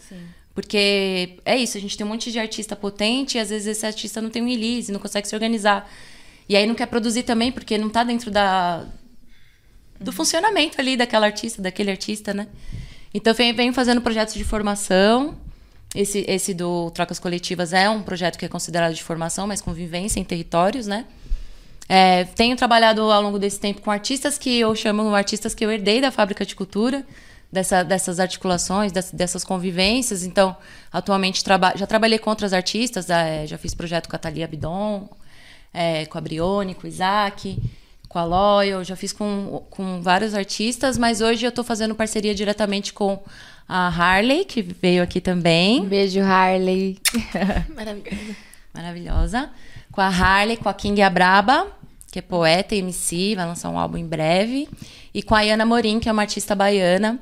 Porque 0.53 1.38
é 1.45 1.55
isso, 1.55 1.78
a 1.78 1.82
gente 1.82 1.95
tem 1.95 2.05
um 2.05 2.09
monte 2.09 2.32
de 2.32 2.39
artista 2.39 2.76
potente 2.76 3.38
e 3.38 3.39
às 3.39 3.49
vezes 3.49 3.67
esse 3.67 3.86
artista 3.86 4.20
não 4.22 4.30
tem 4.30 4.41
um 4.41 4.47
release, 4.47 4.91
não 4.91 4.99
consegue 4.99 5.28
se 5.28 5.34
organizar. 5.36 5.89
E 6.49 6.55
aí 6.55 6.65
não 6.65 6.74
quer 6.76 6.88
produzir 6.88 7.24
também, 7.24 7.51
porque 7.51 7.78
não 7.78 7.88
está 7.88 8.03
dentro 8.03 8.32
da, 8.32 8.84
do 9.99 10.11
funcionamento 10.11 10.82
ali 10.82 10.97
daquela 10.97 11.28
artista, 11.28 11.61
daquele 11.61 11.91
artista, 11.91 12.34
né? 12.34 12.47
Então 13.14 13.34
venho, 13.34 13.74
fazendo 13.74 14.01
projetos 14.01 14.34
de 14.34 14.43
formação. 14.43 15.36
Esse, 15.95 16.24
esse 16.28 16.53
do 16.53 16.91
Trocas 16.91 17.18
Coletivas 17.18 17.74
é 17.74 17.89
um 17.89 18.03
projeto 18.03 18.38
que 18.38 18.45
é 18.45 18.47
considerado 18.47 18.93
de 18.93 19.03
formação, 19.03 19.47
mas 19.47 19.60
com 19.62 19.74
vivência 19.74 20.20
em 20.20 20.24
territórios, 20.24 20.86
né? 20.86 21.05
É, 21.88 22.26
tenho 22.26 22.55
trabalhado 22.55 23.01
ao 23.01 23.22
longo 23.22 23.39
desse 23.39 23.60
tempo 23.60 23.82
com 23.82 23.89
artistas 23.89 24.38
que 24.38 24.60
eu 24.60 24.76
chamo 24.76 25.16
artistas 25.16 25.55
que 25.55 25.66
eu 25.66 25.72
herdei 25.72 25.99
da 25.99 26.12
fábrica 26.12 26.45
de 26.45 26.55
cultura. 26.55 27.03
dessa, 27.51 27.84
dessas 27.84 28.20
articulações, 28.20 28.91
dessas, 28.91 29.12
dessas 29.12 29.43
convivências. 29.43 30.24
Então, 30.24 30.55
atualmente 30.91 31.43
traba 31.43 31.74
já 31.76 31.88
trabalhei 31.88 32.20
com 32.20 32.30
outras 32.30 32.53
artistas, 32.53 33.10
é, 33.10 33.47
já 33.47 33.57
fiz 33.57 33.74
projeto 33.74 34.07
com 34.07 34.16
a 34.16 34.20
Thalia 34.20 34.45
Abdon, 34.45 35.10
é, 35.74 36.05
com 36.05 36.18
a 36.18 36.22
Brione, 36.22 36.76
com 36.76 36.86
o 36.86 36.88
Isaac, 36.88 37.57
com 38.10 38.18
a 38.18 38.26
Loyal, 38.26 38.84
já 38.84 38.95
fiz 38.95 39.14
com, 39.14 39.64
com 39.70 40.01
vários 40.01 40.34
artistas, 40.34 40.97
mas 40.97 41.22
hoje 41.22 41.45
eu 41.45 41.49
estou 41.49 41.64
fazendo 41.64 41.93
parceria 41.93 42.34
diretamente 42.34 42.91
com 42.91 43.22
a 43.68 43.88
Harley, 43.88 44.45
que 44.45 44.64
veio 44.64 45.03
aqui 45.03 45.22
também. 45.22 45.82
Um 45.82 45.86
beijo, 45.86 46.20
Harley. 46.20 46.97
Maravilhoso. 47.76 48.36
Maravilhosa. 48.74 49.49
Com 49.91 50.01
a 50.01 50.07
Harley, 50.07 50.57
com 50.57 50.68
a 50.68 50.74
King 50.74 50.99
Abraba, 51.03 51.68
que 52.12 52.18
é 52.18 52.22
poeta 52.22 52.74
e 52.74 52.80
MC, 52.80 53.36
vai 53.36 53.45
lançar 53.45 53.70
um 53.70 53.78
álbum 53.78 53.97
em 53.97 54.07
breve. 54.07 54.68
E 55.14 55.22
com 55.22 55.36
a 55.36 55.39
Ayana 55.39 55.64
Morim, 55.64 55.99
que 55.99 56.10
é 56.10 56.12
uma 56.12 56.24
artista 56.24 56.55
baiana, 56.55 57.20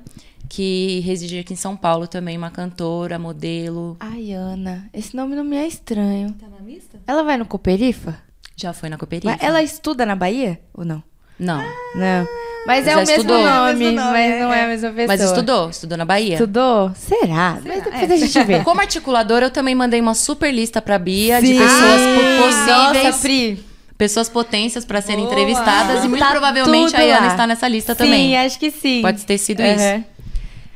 que 0.47 1.01
reside 1.01 1.39
aqui 1.39 1.51
em 1.51 1.57
São 1.57 1.75
Paulo 1.75 2.07
também, 2.07 2.38
uma 2.38 2.49
cantora, 2.49 3.19
modelo. 3.19 3.97
Ai, 3.99 4.31
Ana, 4.31 4.89
esse 4.93 5.13
nome 5.17 5.35
não 5.35 5.43
me 5.43 5.57
é 5.57 5.67
estranho. 5.67 6.31
Tá 6.33 6.47
na 6.47 6.65
lista? 6.65 6.97
Ela 7.05 7.23
vai 7.23 7.35
no 7.35 7.45
Cooperifa? 7.45 8.26
Já 8.59 8.73
foi 8.73 8.89
na 8.89 8.97
Cooperifa? 8.97 9.29
Mas 9.29 9.41
ela 9.41 9.61
estuda 9.61 10.05
na 10.05 10.15
Bahia 10.15 10.59
ou 10.73 10.83
não? 10.83 11.03
Não. 11.39 11.59
Não. 11.93 12.27
Mas 12.65 12.87
é 12.87 12.95
o 12.95 12.99
mesmo 12.99 13.11
estudou. 13.15 13.37
nome, 13.37 13.49
É 13.49 13.73
o 13.73 13.77
mesmo 13.77 13.95
nome, 14.01 14.11
mas 14.11 14.39
não 14.41 14.51
é 14.53 14.59
é. 14.59 14.63
a 14.63 14.67
mesma 14.67 14.89
pessoa. 14.89 15.07
Mas 15.07 15.21
estudou, 15.21 15.69
estudou 15.69 15.97
na 15.97 16.03
Bahia. 16.05 16.33
Estudou? 16.33 16.91
Será? 16.95 17.59
Mas 17.63 17.83
depois 17.83 18.11
a 18.11 18.17
gente 18.17 18.43
vê. 18.43 18.59
Como 18.65 18.81
articuladora, 18.81 19.45
eu 19.45 19.51
também 19.51 19.75
mandei 19.75 20.01
uma 20.01 20.15
super 20.15 20.51
lista 20.51 20.81
pra 20.81 20.97
Bia 20.97 21.39
de 21.39 21.47
Sim. 21.47 21.59
pessoas 21.59 22.01
po- 22.01 22.43
possíveis, 22.43 23.03
Nossa, 23.05 23.19
Pri. 23.21 23.65
pessoas 23.97 24.27
potências 24.29 24.83
pra 24.83 24.99
serem 25.01 25.23
Boa. 25.25 25.31
entrevistadas 25.31 26.03
e 26.03 26.07
muito 26.07 26.19
Tá 26.23 26.31
provavelmente 26.31 26.95
a 26.95 27.19
lá. 27.19 27.27
está 27.27 27.45
nessa 27.47 27.67
lista 27.67 27.93
sim, 27.93 27.97
também. 28.03 28.35
acho 28.37 28.57
que 28.59 28.71
sim. 28.71 29.01
Pode 29.03 29.23
ter 29.23 29.37
sido 29.37 29.61
Aham. 29.61 29.75
isso. 29.75 30.05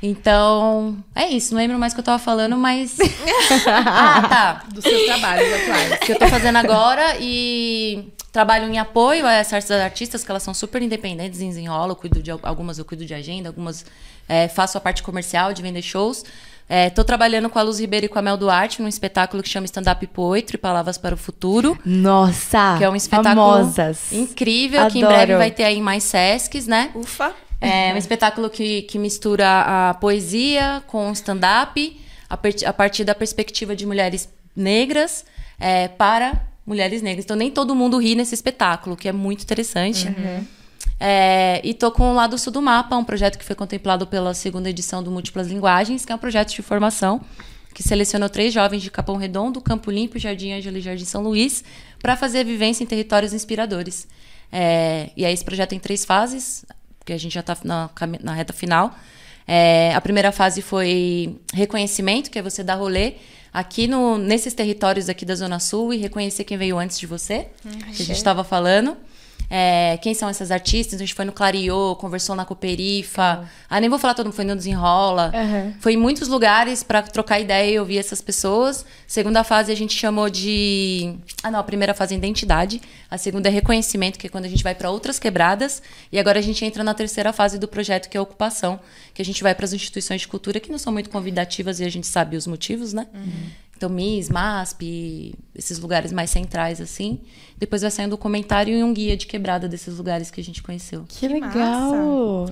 Então, 0.02 0.98
é 1.16 1.28
isso. 1.28 1.54
Não 1.54 1.62
lembro 1.62 1.78
mais 1.78 1.94
o 1.94 1.96
que 1.96 2.00
eu 2.00 2.06
tava 2.06 2.20
falando, 2.20 2.58
mas. 2.58 2.98
ah, 3.68 4.22
tá. 4.28 4.64
Dos 4.74 4.84
seus 4.84 5.04
trabalhos 5.06 5.54
atuais. 5.54 6.00
que 6.00 6.12
eu 6.14 6.20
tô 6.20 6.28
fazendo 6.28 6.56
agora 6.58 7.18
e 7.20 8.08
trabalho 8.32 8.68
em 8.72 8.80
apoio 8.80 9.26
a 9.28 9.34
essas 9.34 9.70
artistas 9.72 10.24
que 10.24 10.32
elas 10.32 10.42
são 10.42 10.54
super 10.54 10.82
independentes, 10.82 11.40
desenrolam, 11.40 11.90
eu 11.90 11.96
cuido 11.96 12.24
de 12.24 12.32
al- 12.32 12.40
algumas 12.44 12.80
eu 12.80 12.86
cuido 12.86 13.06
de 13.06 13.14
agenda, 13.14 13.50
algumas 13.50 13.86
é, 14.28 14.48
faço 14.48 14.78
a 14.78 14.82
parte 14.82 15.04
comercial 15.04 15.54
de 15.54 15.62
vender 15.62 15.82
shows. 15.82 16.24
É, 16.74 16.90
tô 16.90 17.04
trabalhando 17.04 17.50
com 17.50 17.60
a 17.60 17.62
Luz 17.64 17.82
Ribeiro 17.82 18.06
e 18.06 18.08
com 18.08 18.18
a 18.18 18.22
Mel 18.22 18.38
Duarte 18.38 18.82
num 18.82 18.88
espetáculo 18.88 19.44
que 19.44 19.50
chama 19.50 19.66
Stand 19.66 19.92
Up 19.92 20.08
Poetry, 20.08 20.58
Palavras 20.58 20.98
para 20.98 21.14
o 21.14 21.18
Futuro, 21.18 21.78
Nossa, 21.84 22.76
que 22.78 22.86
é 22.86 22.90
um 22.90 22.96
espetáculo 22.96 23.58
famosas. 23.58 24.14
incrível, 24.14 24.88
que 24.88 25.00
em 25.00 25.04
Adoro. 25.04 25.18
breve 25.18 25.36
vai 25.36 25.52
ter 25.52 25.66
aí 25.66 25.82
mais 25.82 26.06
Sescs, 26.06 26.68
né? 26.68 26.92
Ufa. 26.96 27.34
É 27.60 27.94
um 27.94 27.98
espetáculo 27.98 28.50
que, 28.50 28.84
que 28.84 28.98
mistura 28.98 29.90
a 29.90 29.94
poesia 29.96 30.82
com 30.88 31.12
stand-up, 31.12 32.02
a, 32.30 32.40
a 32.70 32.74
partir 32.74 33.04
da 33.04 33.14
perspectiva 33.14 33.76
de 33.76 33.86
mulheres 33.86 34.30
negras 34.56 35.26
é, 35.60 35.90
para 35.90 36.42
mulheres 36.66 37.02
negras. 37.02 37.26
Então, 37.26 37.36
nem 37.36 37.52
todo 37.52 37.76
mundo 37.76 37.98
ri 37.98 38.16
nesse 38.16 38.34
espetáculo, 38.34 38.96
que 38.96 39.10
é 39.10 39.12
muito 39.12 39.44
interessante. 39.44 40.08
É, 41.04 41.60
e 41.64 41.74
tô 41.74 41.92
com 41.92 42.12
o 42.12 42.14
Lado 42.14 42.38
Sul 42.38 42.54
do 42.54 42.62
Mapa, 42.62 42.96
um 42.96 43.04
projeto 43.04 43.40
que 43.40 43.44
foi 43.44 43.56
contemplado 43.56 44.06
pela 44.06 44.36
segunda 44.36 44.70
edição 44.70 45.02
do 45.02 45.10
Múltiplas 45.10 45.48
Linguagens, 45.48 46.06
que 46.06 46.12
é 46.12 46.16
um 46.16 46.18
projeto 46.20 46.54
de 46.54 46.62
formação 46.62 47.20
que 47.74 47.82
selecionou 47.82 48.30
três 48.30 48.54
jovens 48.54 48.84
de 48.84 48.92
Capão 48.92 49.16
Redondo, 49.16 49.60
Campo 49.62 49.90
Limpo, 49.90 50.20
Jardim 50.20 50.52
Ângelo 50.52 50.78
e 50.78 50.82
Jardim 50.82 51.06
São 51.06 51.24
Luís, 51.24 51.64
para 51.98 52.16
fazer 52.16 52.46
vivência 52.46 52.84
em 52.84 52.86
territórios 52.86 53.34
inspiradores. 53.34 54.08
É, 54.52 55.10
e 55.18 55.26
aí 55.26 55.34
esse 55.34 55.44
projeto 55.44 55.70
tem 55.70 55.80
três 55.80 56.06
fases, 56.06 56.64
porque 57.00 57.14
a 57.14 57.18
gente 57.18 57.34
já 57.34 57.40
está 57.40 57.58
na, 57.64 57.90
na 58.22 58.34
reta 58.36 58.54
final. 58.54 58.94
É, 59.48 59.96
a 59.96 60.02
primeira 60.02 60.32
fase 60.32 60.62
foi 60.62 61.36
reconhecimento, 61.52 62.30
que 62.30 62.38
é 62.38 62.44
você 62.44 62.64
dar 62.64 62.76
rolê 62.76 63.16
aqui 63.52 63.88
no, 63.88 64.20
nesses 64.20 64.54
territórios 64.54 65.10
aqui 65.10 65.26
da 65.26 65.34
Zona 65.34 65.60
Sul 65.60 65.96
e 65.96 65.98
reconhecer 65.98 66.44
quem 66.44 66.60
veio 66.60 66.78
antes 66.78 67.00
de 67.00 67.08
você, 67.08 67.48
que 67.96 68.04
a 68.04 68.06
gente 68.06 68.18
estava 68.18 68.44
falando. 68.44 68.96
É, 69.54 69.98
quem 69.98 70.14
são 70.14 70.30
essas 70.30 70.50
artistas? 70.50 70.96
A 70.96 71.04
gente 71.04 71.14
foi 71.14 71.26
no 71.26 71.34
Clariô, 71.34 71.94
conversou 71.98 72.38
na 72.38 72.46
Cooperifa. 72.46 73.46
Ah, 73.70 73.82
nem 73.82 73.90
vou 73.90 74.00
falar 74.00 74.14
todo 74.14 74.28
mundo, 74.28 74.34
foi 74.34 74.46
no 74.46 74.56
Desenrola. 74.56 75.30
Aham. 75.36 75.74
Foi 75.82 75.94
em 75.94 75.98
muitos 75.98 76.30
lugares 76.30 76.84
para 76.84 77.02
trocar 77.02 77.38
ideia 77.38 77.70
e 77.70 77.78
ouvir 77.78 77.98
essas 77.98 78.22
pessoas. 78.22 78.86
Segunda 79.06 79.44
fase 79.44 79.70
a 79.70 79.76
gente 79.76 79.94
chamou 79.94 80.30
de. 80.30 81.16
Ah, 81.44 81.52
não, 81.52 81.60
a 81.60 81.64
primeira 81.64 81.94
fase 81.94 82.16
é 82.16 82.18
identidade. 82.18 82.82
A 83.10 83.18
segunda 83.18 83.50
é 83.50 83.52
reconhecimento, 83.52 84.18
que 84.18 84.28
é 84.28 84.30
quando 84.30 84.46
a 84.46 84.50
gente 84.50 84.64
vai 84.64 84.74
para 84.74 84.90
outras 84.90 85.20
quebradas. 85.20 85.84
E 86.14 86.18
agora 86.18 86.40
a 86.40 86.42
gente 86.42 86.64
entra 86.64 86.82
na 86.82 86.94
terceira 86.94 87.34
fase 87.34 87.60
do 87.60 87.68
projeto, 87.68 88.08
que 88.08 88.16
é 88.16 88.20
a 88.20 88.24
ocupação, 88.24 88.80
que 89.14 89.22
a 89.22 89.26
gente 89.26 89.44
vai 89.44 89.54
para 89.54 89.66
as 89.66 89.74
instituições 89.74 90.22
de 90.22 90.30
cultura 90.30 90.62
que 90.62 90.72
não 90.72 90.78
são 90.78 90.94
muito 90.94 91.10
convidativas 91.10 91.82
e 91.82 91.84
a 91.84 91.90
gente 91.90 92.08
sabe 92.08 92.38
os 92.38 92.48
motivos, 92.48 92.94
né? 92.94 93.06
Então, 93.84 93.90
MIS, 93.90 94.30
MASP, 94.30 95.34
esses 95.56 95.80
lugares 95.80 96.14
mais 96.14 96.30
centrais, 96.30 96.80
assim. 96.80 97.20
Depois 97.58 97.82
vai 97.82 97.90
sair 97.90 98.06
um 98.06 98.10
documentário 98.10 98.78
e 98.78 98.84
um 98.84 98.94
guia 98.94 99.18
de 99.18 99.26
quebrada 99.26 99.68
desses 99.68 99.98
lugares 99.98 100.30
que 100.30 100.40
a 100.40 100.44
gente 100.44 100.62
conheceu. 100.62 101.04
Que 101.08 101.28
massa. 101.28 101.56
legal. 101.58 101.92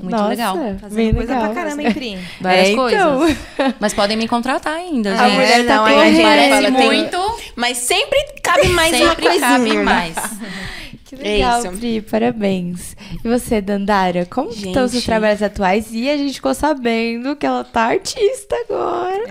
Muito 0.01 0.09
Nossa, 0.09 0.27
legal. 0.27 0.55
Fazendo 0.79 0.95
bem 0.95 1.13
coisa 1.13 1.33
legal. 1.35 1.51
pra 1.53 1.63
caramba, 1.63 1.81
hein, 1.83 1.93
Pri? 1.93 2.17
Várias 2.41 2.67
É, 2.67 2.71
então. 2.71 3.19
coisas. 3.19 3.37
Mas 3.79 3.93
podem 3.93 4.17
me 4.17 4.27
contratar 4.27 4.73
ainda, 4.73 5.13
A 5.13 5.27
gente. 5.29 5.33
mulher 5.35 5.65
tá 5.67 5.75
Não, 5.75 5.85
aí 5.85 5.99
a 5.99 6.05
gente 6.11 6.21
Parece 6.23 6.49
fala, 6.49 6.71
tem- 6.71 6.85
muito, 6.87 7.39
Mas 7.55 7.77
sempre 7.77 8.25
cabe 8.41 8.67
mais 8.69 8.91
uma 8.99 9.09
sempre 9.09 9.25
coisinha. 9.27 9.47
cabe 9.49 9.69
né? 9.75 9.83
mais. 9.83 10.15
Que 11.09 11.15
legal, 11.15 11.59
isso. 11.59 11.71
Pri, 11.71 12.01
parabéns. 12.01 12.95
E 13.25 13.27
você, 13.27 13.59
Dandara, 13.59 14.27
como 14.27 14.49
que 14.49 14.67
estão 14.67 14.85
os 14.85 14.91
seus 14.91 15.01
Gente. 15.01 15.05
trabalhos 15.07 15.41
atuais? 15.41 15.87
E 15.91 16.07
a 16.07 16.15
gente 16.15 16.35
ficou 16.35 16.53
sabendo 16.53 17.35
que 17.35 17.47
ela 17.47 17.63
tá 17.63 17.85
artista 17.85 18.55
agora. 18.67 19.23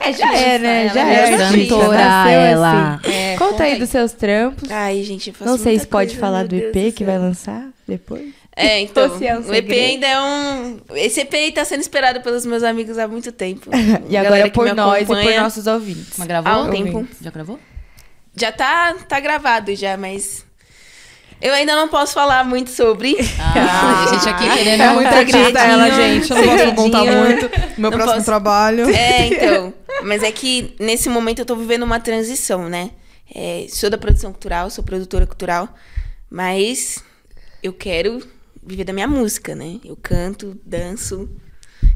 É, 0.00 0.10
É, 0.10 0.12
já 0.12 0.34
é, 0.36 0.58
né? 0.58 0.84
ela 0.86 0.94
Já 0.94 1.08
é 1.08 1.14
é 1.14 1.34
artista. 1.44 1.74
cantora, 1.76 1.98
nasceu 1.98 2.40
ela. 2.40 2.94
assim. 2.94 3.12
É, 3.12 3.36
conta, 3.36 3.50
conta 3.52 3.62
aí 3.62 3.72
aí. 3.74 3.78
dos 3.78 3.90
seus 3.90 4.10
trampos. 4.12 4.68
Ai, 4.68 5.04
gente, 5.04 5.28
eu 5.28 5.34
faço 5.34 5.48
Não 5.48 5.56
sei 5.56 5.78
se 5.78 5.86
pode 5.86 6.08
coisa, 6.10 6.20
falar 6.20 6.42
do 6.42 6.48
Deus 6.56 6.74
EP 6.74 6.86
do 6.86 6.92
que 6.96 7.04
vai 7.04 7.16
lançar 7.18 7.68
depois. 7.86 8.34
É, 8.56 8.80
então. 8.80 9.04
É 9.22 9.38
um 9.38 9.42
o 9.42 9.54
EP 9.54 9.70
ainda 9.70 10.06
é 10.08 10.20
um. 10.20 10.80
Esse 10.96 11.20
EP 11.20 11.32
aí 11.32 11.52
tá 11.52 11.64
sendo 11.64 11.80
esperado 11.80 12.20
pelos 12.22 12.44
meus 12.44 12.64
amigos 12.64 12.98
há 12.98 13.06
muito 13.06 13.30
tempo. 13.30 13.70
E 14.10 14.16
agora 14.16 14.50
por 14.50 14.74
nós 14.74 15.04
e 15.04 15.06
por 15.06 15.34
nossos 15.36 15.68
ouvintes. 15.68 16.14
Mas 16.18 16.26
gravou? 16.26 16.52
Há 16.52 16.62
um 16.62 16.70
tempo. 16.70 17.06
Já 17.22 17.30
gravou? 17.30 17.58
Já 18.34 18.50
tá, 18.50 18.94
tá 19.08 19.20
gravado 19.20 19.72
já, 19.76 19.96
mas. 19.96 20.49
Eu 21.40 21.54
ainda 21.54 21.74
não 21.74 21.88
posso 21.88 22.12
falar 22.12 22.44
muito 22.44 22.70
sobre. 22.70 23.16
Ah, 23.40 24.04
a 24.04 24.14
gente 24.14 24.28
aqui 24.28 24.48
querendo 24.50 24.82
É 24.82 24.92
muito 24.92 25.08
artista 25.08 25.58
ela, 25.60 25.90
gente. 25.90 26.30
Eu 26.30 26.36
não 26.36 26.44
posso 26.44 26.74
contar 26.74 27.04
muito. 27.04 27.50
Meu 27.78 27.90
Não 27.90 27.96
próximo 27.96 28.14
posso. 28.16 28.26
trabalho. 28.26 28.88
É, 28.90 29.26
então. 29.28 29.74
Mas 30.04 30.22
é 30.22 30.30
que 30.30 30.74
nesse 30.78 31.08
momento 31.08 31.40
eu 31.40 31.46
tô 31.46 31.56
vivendo 31.56 31.82
uma 31.82 31.98
transição, 31.98 32.68
né? 32.68 32.90
É, 33.34 33.66
sou 33.68 33.88
da 33.88 33.98
produção 33.98 34.32
cultural, 34.32 34.70
sou 34.70 34.84
produtora 34.84 35.26
cultural, 35.26 35.68
mas 36.30 37.02
eu 37.62 37.72
quero 37.72 38.22
viver 38.62 38.84
da 38.84 38.92
minha 38.92 39.08
música, 39.08 39.54
né? 39.54 39.78
Eu 39.84 39.96
canto, 40.00 40.58
danço, 40.64 41.28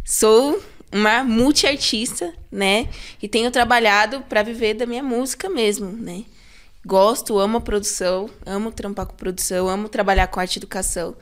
sou 0.04 0.62
uma 0.92 1.24
multiartista, 1.24 2.32
né? 2.50 2.88
E 3.22 3.28
tenho 3.28 3.50
trabalhado 3.50 4.20
para 4.28 4.42
viver 4.42 4.74
da 4.74 4.86
minha 4.86 5.02
música 5.02 5.48
mesmo, 5.50 5.90
né? 5.90 6.24
Gosto, 6.86 7.38
amo 7.38 7.58
a 7.58 7.60
produção, 7.60 8.28
amo 8.44 8.70
trampar 8.70 9.06
com 9.06 9.14
produção, 9.14 9.68
amo 9.68 9.88
trabalhar 9.88 10.26
com 10.26 10.38
arte 10.38 10.56
e 10.56 10.58
educação. 10.58 11.16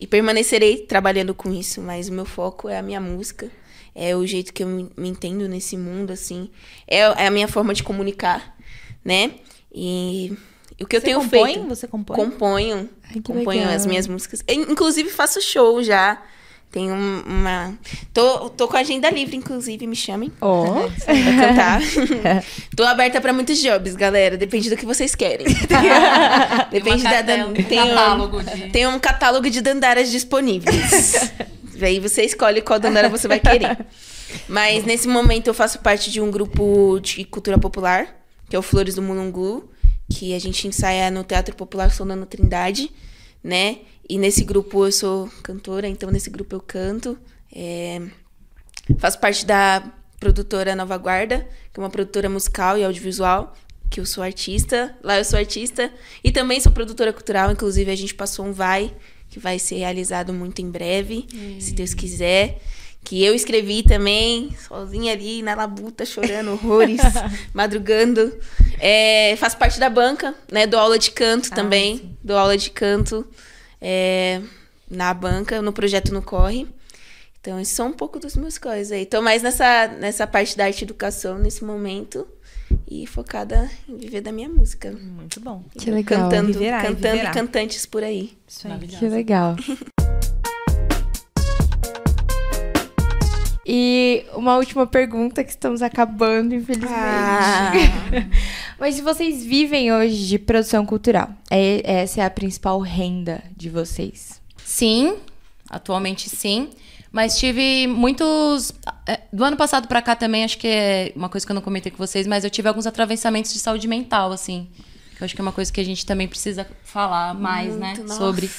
E 0.00 0.06
permanecerei 0.06 0.78
trabalhando 0.86 1.34
com 1.34 1.52
isso, 1.52 1.80
mas 1.80 2.08
o 2.08 2.12
meu 2.12 2.24
foco 2.24 2.68
é 2.68 2.78
a 2.78 2.82
minha 2.82 3.00
música. 3.00 3.50
É 3.94 4.14
o 4.14 4.24
jeito 4.26 4.52
que 4.52 4.62
eu 4.62 4.68
me, 4.68 4.90
entendo 4.96 5.48
nesse 5.48 5.76
mundo, 5.76 6.12
assim. 6.12 6.50
É, 6.86 6.98
é 6.98 7.26
a 7.26 7.30
minha 7.30 7.48
forma 7.48 7.74
de 7.74 7.82
comunicar, 7.82 8.56
né? 9.04 9.32
E, 9.74 10.36
o 10.80 10.86
que 10.86 10.96
eu 10.96 11.00
Você 11.00 11.06
tenho 11.06 11.20
compõe? 11.20 11.54
feito. 11.54 11.68
Você 11.68 11.88
compõe? 11.88 12.16
Componho. 12.16 12.88
Ai, 13.02 13.20
componho 13.20 13.60
legal. 13.60 13.74
as 13.74 13.86
minhas 13.86 14.06
músicas. 14.06 14.44
Eu, 14.46 14.70
Inclusive, 14.70 15.08
faço 15.10 15.40
show 15.40 15.82
já. 15.82 16.22
Tenho 16.70 16.94
um- 16.94 17.22
uma. 17.26 17.78
Tô, 18.12 18.50
tô 18.50 18.68
com 18.68 18.76
a 18.76 18.80
agenda 18.80 19.08
livre, 19.10 19.34
inclusive, 19.36 19.86
me 19.86 19.96
chamem. 19.96 20.30
Ó. 20.40 20.86
Pra 21.04 21.14
cantar. 21.14 21.80
Tô 22.76 22.84
aberta 22.84 23.20
pra 23.20 23.32
muitos 23.32 23.58
jobs, 23.60 23.96
galera. 23.96 24.36
Depende 24.36 24.68
do 24.68 24.76
que 24.76 24.84
vocês 24.84 25.14
querem. 25.14 25.46
Depende 26.70 27.02
da, 27.04 27.22
da 27.22 27.46
um 27.46 27.54
tem, 27.54 27.80
um, 27.80 27.88
catálogo 27.88 28.42
de... 28.42 28.68
tem 28.70 28.86
um 28.86 28.98
catálogo 28.98 29.50
de 29.50 29.60
dandaras 29.60 30.10
disponíveis. 30.10 31.32
Aí 31.80 31.98
você 32.00 32.22
escolhe 32.24 32.60
qual 32.60 32.78
dandara 32.78 33.08
você 33.08 33.26
vai 33.26 33.40
querer. 33.40 33.78
Mas 34.48 34.84
nesse 34.84 35.08
momento 35.08 35.46
eu 35.48 35.54
faço 35.54 35.78
parte 35.78 36.10
de 36.10 36.20
um 36.20 36.30
grupo 36.30 37.00
de 37.00 37.24
cultura 37.24 37.56
popular, 37.56 38.06
que 38.48 38.54
é 38.54 38.58
o 38.58 38.62
Flores 38.62 38.94
do 38.94 39.02
Mulungu, 39.02 39.70
que 40.12 40.34
a 40.34 40.38
gente 40.38 40.68
ensaia 40.68 41.10
no 41.10 41.24
Teatro 41.24 41.54
Popular 41.56 41.90
Solano 41.90 42.26
Trindade, 42.26 42.90
né? 43.42 43.78
E 44.08 44.18
nesse 44.18 44.42
grupo 44.42 44.86
eu 44.86 44.92
sou 44.92 45.28
cantora, 45.42 45.86
então 45.86 46.10
nesse 46.10 46.30
grupo 46.30 46.56
eu 46.56 46.60
canto. 46.60 47.18
É, 47.54 48.00
Faço 48.96 49.18
parte 49.18 49.44
da 49.44 49.82
produtora 50.18 50.74
Nova 50.74 50.96
Guarda, 50.96 51.46
que 51.72 51.78
é 51.78 51.82
uma 51.82 51.90
produtora 51.90 52.28
musical 52.28 52.78
e 52.78 52.84
audiovisual, 52.84 53.54
que 53.90 54.00
eu 54.00 54.06
sou 54.06 54.24
artista. 54.24 54.96
Lá 55.02 55.18
eu 55.18 55.24
sou 55.24 55.38
artista 55.38 55.92
e 56.24 56.32
também 56.32 56.60
sou 56.60 56.72
produtora 56.72 57.12
cultural, 57.12 57.50
inclusive 57.50 57.90
a 57.90 57.96
gente 57.96 58.14
passou 58.14 58.46
um 58.46 58.52
vai 58.52 58.94
que 59.28 59.38
vai 59.38 59.58
ser 59.58 59.76
realizado 59.76 60.32
muito 60.32 60.62
em 60.62 60.70
breve, 60.70 61.26
se 61.60 61.74
Deus 61.74 61.92
quiser, 61.92 62.62
que 63.04 63.22
eu 63.22 63.34
escrevi 63.34 63.82
também, 63.82 64.56
sozinha 64.66 65.12
ali 65.12 65.42
na 65.42 65.54
labuta, 65.54 66.06
chorando 66.06 66.52
horrores, 66.52 66.98
madrugando. 67.52 68.34
É, 68.80 69.36
faço 69.36 69.58
parte 69.58 69.78
da 69.78 69.90
banca, 69.90 70.34
né? 70.50 70.66
Dou 70.66 70.80
aula 70.80 70.98
de 70.98 71.10
canto 71.10 71.50
também. 71.50 72.16
Dou 72.24 72.38
aula 72.38 72.56
de 72.56 72.70
canto 72.70 73.26
é, 73.80 74.40
na 74.90 75.12
banca, 75.14 75.60
no 75.62 75.72
projeto 75.72 76.12
No 76.12 76.22
Corre. 76.22 76.66
Então, 77.40 77.58
esses 77.60 77.74
são 77.74 77.88
um 77.88 77.92
pouco 77.92 78.18
dos 78.18 78.36
meus 78.36 78.58
coisas 78.58 78.92
aí. 78.92 79.06
Tô 79.06 79.22
mais 79.22 79.42
nessa, 79.42 79.88
nessa 79.88 80.26
parte 80.26 80.56
da 80.56 80.64
arte 80.64 80.80
e 80.82 80.84
educação 80.84 81.38
nesse 81.38 81.64
momento. 81.64 82.26
E 82.90 83.06
focada 83.06 83.70
em 83.88 83.96
viver 83.96 84.20
da 84.20 84.30
minha 84.32 84.48
música. 84.48 84.90
Muito 84.92 85.40
bom. 85.40 85.62
Que 85.78 85.90
legal. 85.90 86.28
Cantando, 86.28 86.52
Viverá 86.52 86.82
cantando 86.82 87.12
viverá. 87.14 87.30
e 87.30 87.34
cantantes 87.34 87.86
por 87.86 88.02
aí. 88.02 88.36
Isso 88.46 88.68
aí. 88.68 88.88
Que 88.88 89.08
legal. 89.08 89.56
E 93.70 94.24
uma 94.34 94.56
última 94.56 94.86
pergunta 94.86 95.44
que 95.44 95.50
estamos 95.50 95.82
acabando, 95.82 96.54
infelizmente. 96.54 96.90
Ah. 96.96 97.70
Mas 98.80 98.94
se 98.94 99.02
vocês 99.02 99.44
vivem 99.44 99.92
hoje 99.92 100.26
de 100.26 100.38
produção 100.38 100.86
cultural, 100.86 101.28
é- 101.50 101.82
essa 102.02 102.22
é 102.22 102.24
a 102.24 102.30
principal 102.30 102.80
renda 102.80 103.42
de 103.54 103.68
vocês. 103.68 104.40
Sim, 104.64 105.16
atualmente 105.68 106.30
sim. 106.30 106.70
Mas 107.12 107.38
tive 107.38 107.86
muitos. 107.86 108.72
é, 109.06 109.20
Do 109.32 109.44
ano 109.44 109.56
passado 109.56 109.86
pra 109.86 110.00
cá 110.00 110.16
também, 110.16 110.44
acho 110.44 110.56
que 110.56 110.66
é 110.66 111.12
uma 111.14 111.28
coisa 111.28 111.44
que 111.46 111.52
eu 111.52 111.54
não 111.54 111.62
comentei 111.62 111.90
com 111.92 111.98
vocês, 111.98 112.26
mas 112.26 112.44
eu 112.44 112.50
tive 112.50 112.68
alguns 112.68 112.86
atravessamentos 112.86 113.52
de 113.52 113.58
saúde 113.58 113.86
mental, 113.86 114.32
assim. 114.32 114.66
Que 115.16 115.22
eu 115.22 115.26
acho 115.26 115.34
que 115.34 115.40
é 115.40 115.42
uma 115.42 115.52
coisa 115.52 115.70
que 115.70 115.80
a 115.80 115.84
gente 115.84 116.06
também 116.06 116.26
precisa 116.28 116.66
falar 116.84 117.34
mais, 117.34 117.76
né? 117.76 117.88
Muito, 117.88 118.02
nossa, 118.04 118.14
Sobre. 118.18 118.50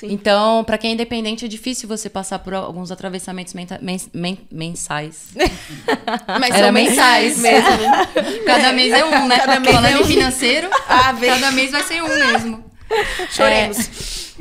Sim. 0.00 0.08
Então, 0.12 0.62
pra 0.64 0.78
quem 0.78 0.90
é 0.90 0.94
independente, 0.94 1.44
é 1.44 1.48
difícil 1.48 1.88
você 1.88 2.08
passar 2.08 2.38
por 2.40 2.54
alguns 2.54 2.90
atravessamentos 2.90 3.54
menta- 3.54 3.78
mens- 3.82 4.08
men- 4.12 4.38
mensais. 4.50 5.28
Mas 6.40 6.50
Era 6.54 6.64
são 6.64 6.72
mensais. 6.72 7.38
mesmo. 7.42 7.68
Cada 8.46 8.72
mês 8.72 8.92
é 8.92 9.04
um, 9.04 9.26
né? 9.26 9.38
Cada 9.38 9.60
mês 9.60 9.74
é 9.84 9.98
um. 9.98 10.04
financeiro, 10.04 10.68
Ah, 10.88 11.14
cada 11.20 11.50
mês 11.52 11.70
vai 11.70 11.82
ser 11.82 12.02
um 12.02 12.08
mesmo. 12.08 12.64
Choremos. 13.30 14.34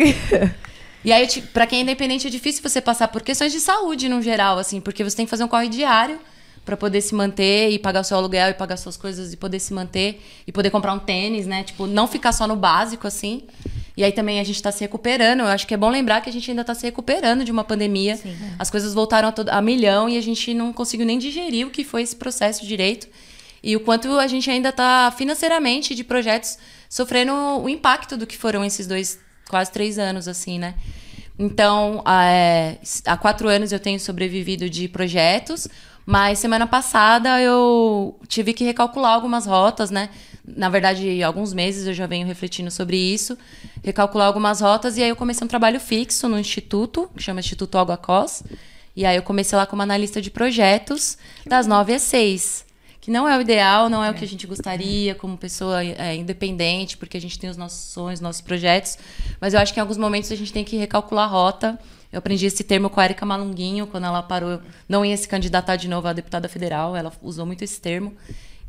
E 1.03 1.11
aí, 1.11 1.27
pra 1.53 1.65
quem 1.65 1.79
é 1.79 1.81
independente, 1.83 2.27
é 2.27 2.29
difícil 2.29 2.61
você 2.61 2.81
passar 2.81 3.07
por 3.07 3.21
questões 3.21 3.51
de 3.51 3.59
saúde 3.59 4.09
no 4.09 4.21
geral, 4.21 4.57
assim, 4.57 4.81
porque 4.81 5.03
você 5.03 5.15
tem 5.15 5.25
que 5.25 5.29
fazer 5.29 5.43
um 5.43 5.47
corre 5.47 5.69
diário 5.69 6.19
pra 6.65 6.75
poder 6.75 6.99
se 7.01 7.15
manter 7.15 7.69
e 7.69 7.79
pagar 7.79 8.01
o 8.01 8.03
seu 8.03 8.17
aluguel 8.17 8.49
e 8.49 8.53
pagar 8.53 8.75
suas 8.75 8.97
coisas 8.97 9.31
e 9.31 9.37
poder 9.37 9.59
se 9.59 9.73
manter 9.73 10.21
e 10.45 10.51
poder 10.51 10.69
comprar 10.69 10.91
um 10.93 10.99
tênis, 10.99 11.45
né? 11.47 11.63
Tipo, 11.63 11.87
não 11.87 12.07
ficar 12.07 12.33
só 12.33 12.45
no 12.45 12.57
básico, 12.57 13.07
assim. 13.07 13.43
E 13.97 14.03
aí 14.03 14.11
também 14.11 14.39
a 14.39 14.43
gente 14.43 14.61
tá 14.61 14.71
se 14.71 14.79
recuperando. 14.81 15.39
Eu 15.39 15.47
acho 15.47 15.65
que 15.65 15.73
é 15.73 15.77
bom 15.77 15.89
lembrar 15.89 16.21
que 16.21 16.29
a 16.29 16.31
gente 16.33 16.49
ainda 16.51 16.63
tá 16.63 16.75
se 16.75 16.85
recuperando 16.85 17.43
de 17.43 17.51
uma 17.51 17.63
pandemia. 17.63 18.15
As 18.59 18.69
coisas 18.69 18.93
voltaram 18.93 19.29
a, 19.29 19.31
todo- 19.31 19.49
a 19.49 19.59
milhão 19.61 20.07
e 20.07 20.17
a 20.17 20.21
gente 20.21 20.53
não 20.53 20.71
conseguiu 20.71 21.05
nem 21.05 21.17
digerir 21.17 21.65
o 21.65 21.71
que 21.71 21.83
foi 21.83 22.03
esse 22.03 22.15
processo 22.15 22.63
direito. 22.65 23.07
E 23.63 23.75
o 23.75 23.79
quanto 23.79 24.07
a 24.19 24.27
gente 24.27 24.49
ainda 24.51 24.71
tá 24.71 25.11
financeiramente 25.17 25.95
de 25.95 26.03
projetos 26.03 26.59
sofrendo 26.87 27.33
o 27.33 27.67
impacto 27.67 28.15
do 28.15 28.27
que 28.27 28.37
foram 28.37 28.63
esses 28.63 28.85
dois, 28.85 29.19
quase 29.49 29.71
três 29.71 29.97
anos, 29.97 30.27
assim, 30.27 30.59
né? 30.59 30.75
Então, 31.39 32.03
é, 32.07 32.77
há 33.05 33.17
quatro 33.17 33.47
anos 33.47 33.71
eu 33.71 33.79
tenho 33.79 33.99
sobrevivido 33.99 34.69
de 34.69 34.87
projetos, 34.87 35.67
mas 36.05 36.39
semana 36.39 36.65
passada 36.65 37.41
eu 37.41 38.15
tive 38.27 38.53
que 38.53 38.63
recalcular 38.63 39.13
algumas 39.13 39.45
rotas, 39.45 39.91
né? 39.91 40.09
Na 40.47 40.69
verdade, 40.69 41.21
alguns 41.21 41.53
meses 41.53 41.87
eu 41.87 41.93
já 41.93 42.07
venho 42.07 42.25
refletindo 42.25 42.71
sobre 42.71 42.95
isso, 42.95 43.37
recalcular 43.83 44.27
algumas 44.27 44.61
rotas, 44.61 44.97
e 44.97 45.03
aí 45.03 45.09
eu 45.09 45.15
comecei 45.15 45.43
um 45.43 45.47
trabalho 45.47 45.79
fixo 45.79 46.29
no 46.29 46.39
instituto, 46.39 47.09
que 47.15 47.21
chama 47.21 47.41
Instituto 47.41 47.77
Água 47.77 47.97
Cos, 47.97 48.43
e 48.95 49.05
aí 49.05 49.17
eu 49.17 49.23
comecei 49.23 49.57
lá 49.57 49.65
como 49.65 49.81
analista 49.81 50.21
de 50.21 50.31
projetos, 50.31 51.17
das 51.45 51.67
nove 51.67 51.93
às 51.93 52.01
seis. 52.01 52.65
Que 53.01 53.11
não 53.11 53.27
é 53.27 53.37
o 53.37 53.41
ideal, 53.41 53.89
não 53.89 54.03
é, 54.03 54.09
o 54.09 54.13
que 54.13 54.23
a 54.23 54.27
gente 54.27 54.47
gostaria 54.47 55.15
como 55.15 55.37
pessoa 55.37 55.83
é, 55.83 56.15
independente, 56.15 56.97
porque 56.97 57.15
a 57.15 57.21
gente 57.21 57.37
tem 57.39 57.49
os 57.49 57.55
nossos 57.55 57.91
sonhos, 57.93 58.19
nossos 58.19 58.41
projetos. 58.41 58.97
Mas 59.39 59.53
eu 59.53 59.59
acho 59.59 59.73
que 59.73 59.79
em 59.79 59.81
alguns 59.81 59.97
momentos 59.97 60.31
a 60.31 60.35
gente 60.35 60.51
tem 60.51 60.63
que 60.63 60.75
recalcular 60.75 61.25
a 61.25 61.31
rota. 61.31 61.79
Eu 62.11 62.19
aprendi 62.19 62.45
esse 62.45 62.63
termo 62.63 62.89
com 62.89 62.99
a 62.99 63.05
Erika 63.05 63.25
Malunguinho, 63.25 63.87
quando 63.87 64.05
ela 64.05 64.21
parou, 64.23 64.59
não 64.89 65.05
ia 65.05 65.15
se 65.15 65.27
candidatar 65.27 65.75
de 65.75 65.87
novo 65.87 66.07
a 66.07 66.11
deputada 66.11 66.49
federal. 66.49 66.95
Ela 66.97 67.13
usou 67.21 67.45
muito 67.45 67.63
esse 67.63 67.79
termo. 67.79 68.13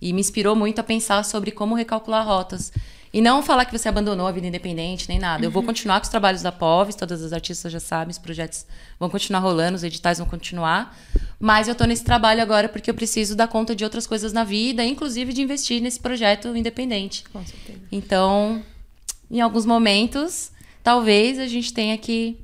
E 0.00 0.12
me 0.12 0.20
inspirou 0.20 0.54
muito 0.54 0.80
a 0.80 0.84
pensar 0.84 1.24
sobre 1.24 1.50
como 1.50 1.74
recalcular 1.74 2.26
rotas. 2.26 2.72
E 3.12 3.20
não 3.20 3.42
falar 3.42 3.64
que 3.64 3.76
você 3.76 3.88
abandonou 3.88 4.26
a 4.26 4.32
vida 4.32 4.46
independente, 4.46 5.08
nem 5.08 5.18
nada. 5.18 5.44
Eu 5.44 5.50
vou 5.50 5.62
continuar 5.62 5.98
com 5.98 6.04
os 6.04 6.10
trabalhos 6.10 6.42
da 6.42 6.52
POVES, 6.52 6.94
todas 6.94 7.22
as 7.22 7.32
artistas 7.32 7.72
já 7.72 7.80
sabem, 7.80 8.10
os 8.10 8.18
projetos 8.18 8.66
vão 9.00 9.08
continuar 9.08 9.40
rolando, 9.40 9.76
os 9.76 9.82
editais 9.82 10.18
vão 10.18 10.26
continuar. 10.26 10.96
Mas 11.40 11.68
eu 11.68 11.74
tô 11.74 11.84
nesse 11.84 12.04
trabalho 12.04 12.42
agora 12.42 12.68
porque 12.68 12.90
eu 12.90 12.94
preciso 12.94 13.34
dar 13.34 13.48
conta 13.48 13.74
de 13.74 13.82
outras 13.82 14.06
coisas 14.06 14.32
na 14.32 14.44
vida, 14.44 14.84
inclusive 14.84 15.32
de 15.32 15.40
investir 15.40 15.80
nesse 15.80 15.98
projeto 15.98 16.54
independente. 16.54 17.24
Com 17.32 17.44
certeza. 17.44 17.80
Então, 17.90 18.62
em 19.30 19.40
alguns 19.40 19.64
momentos, 19.64 20.50
talvez 20.82 21.38
a 21.38 21.46
gente 21.46 21.72
tenha 21.72 21.96
que, 21.96 22.36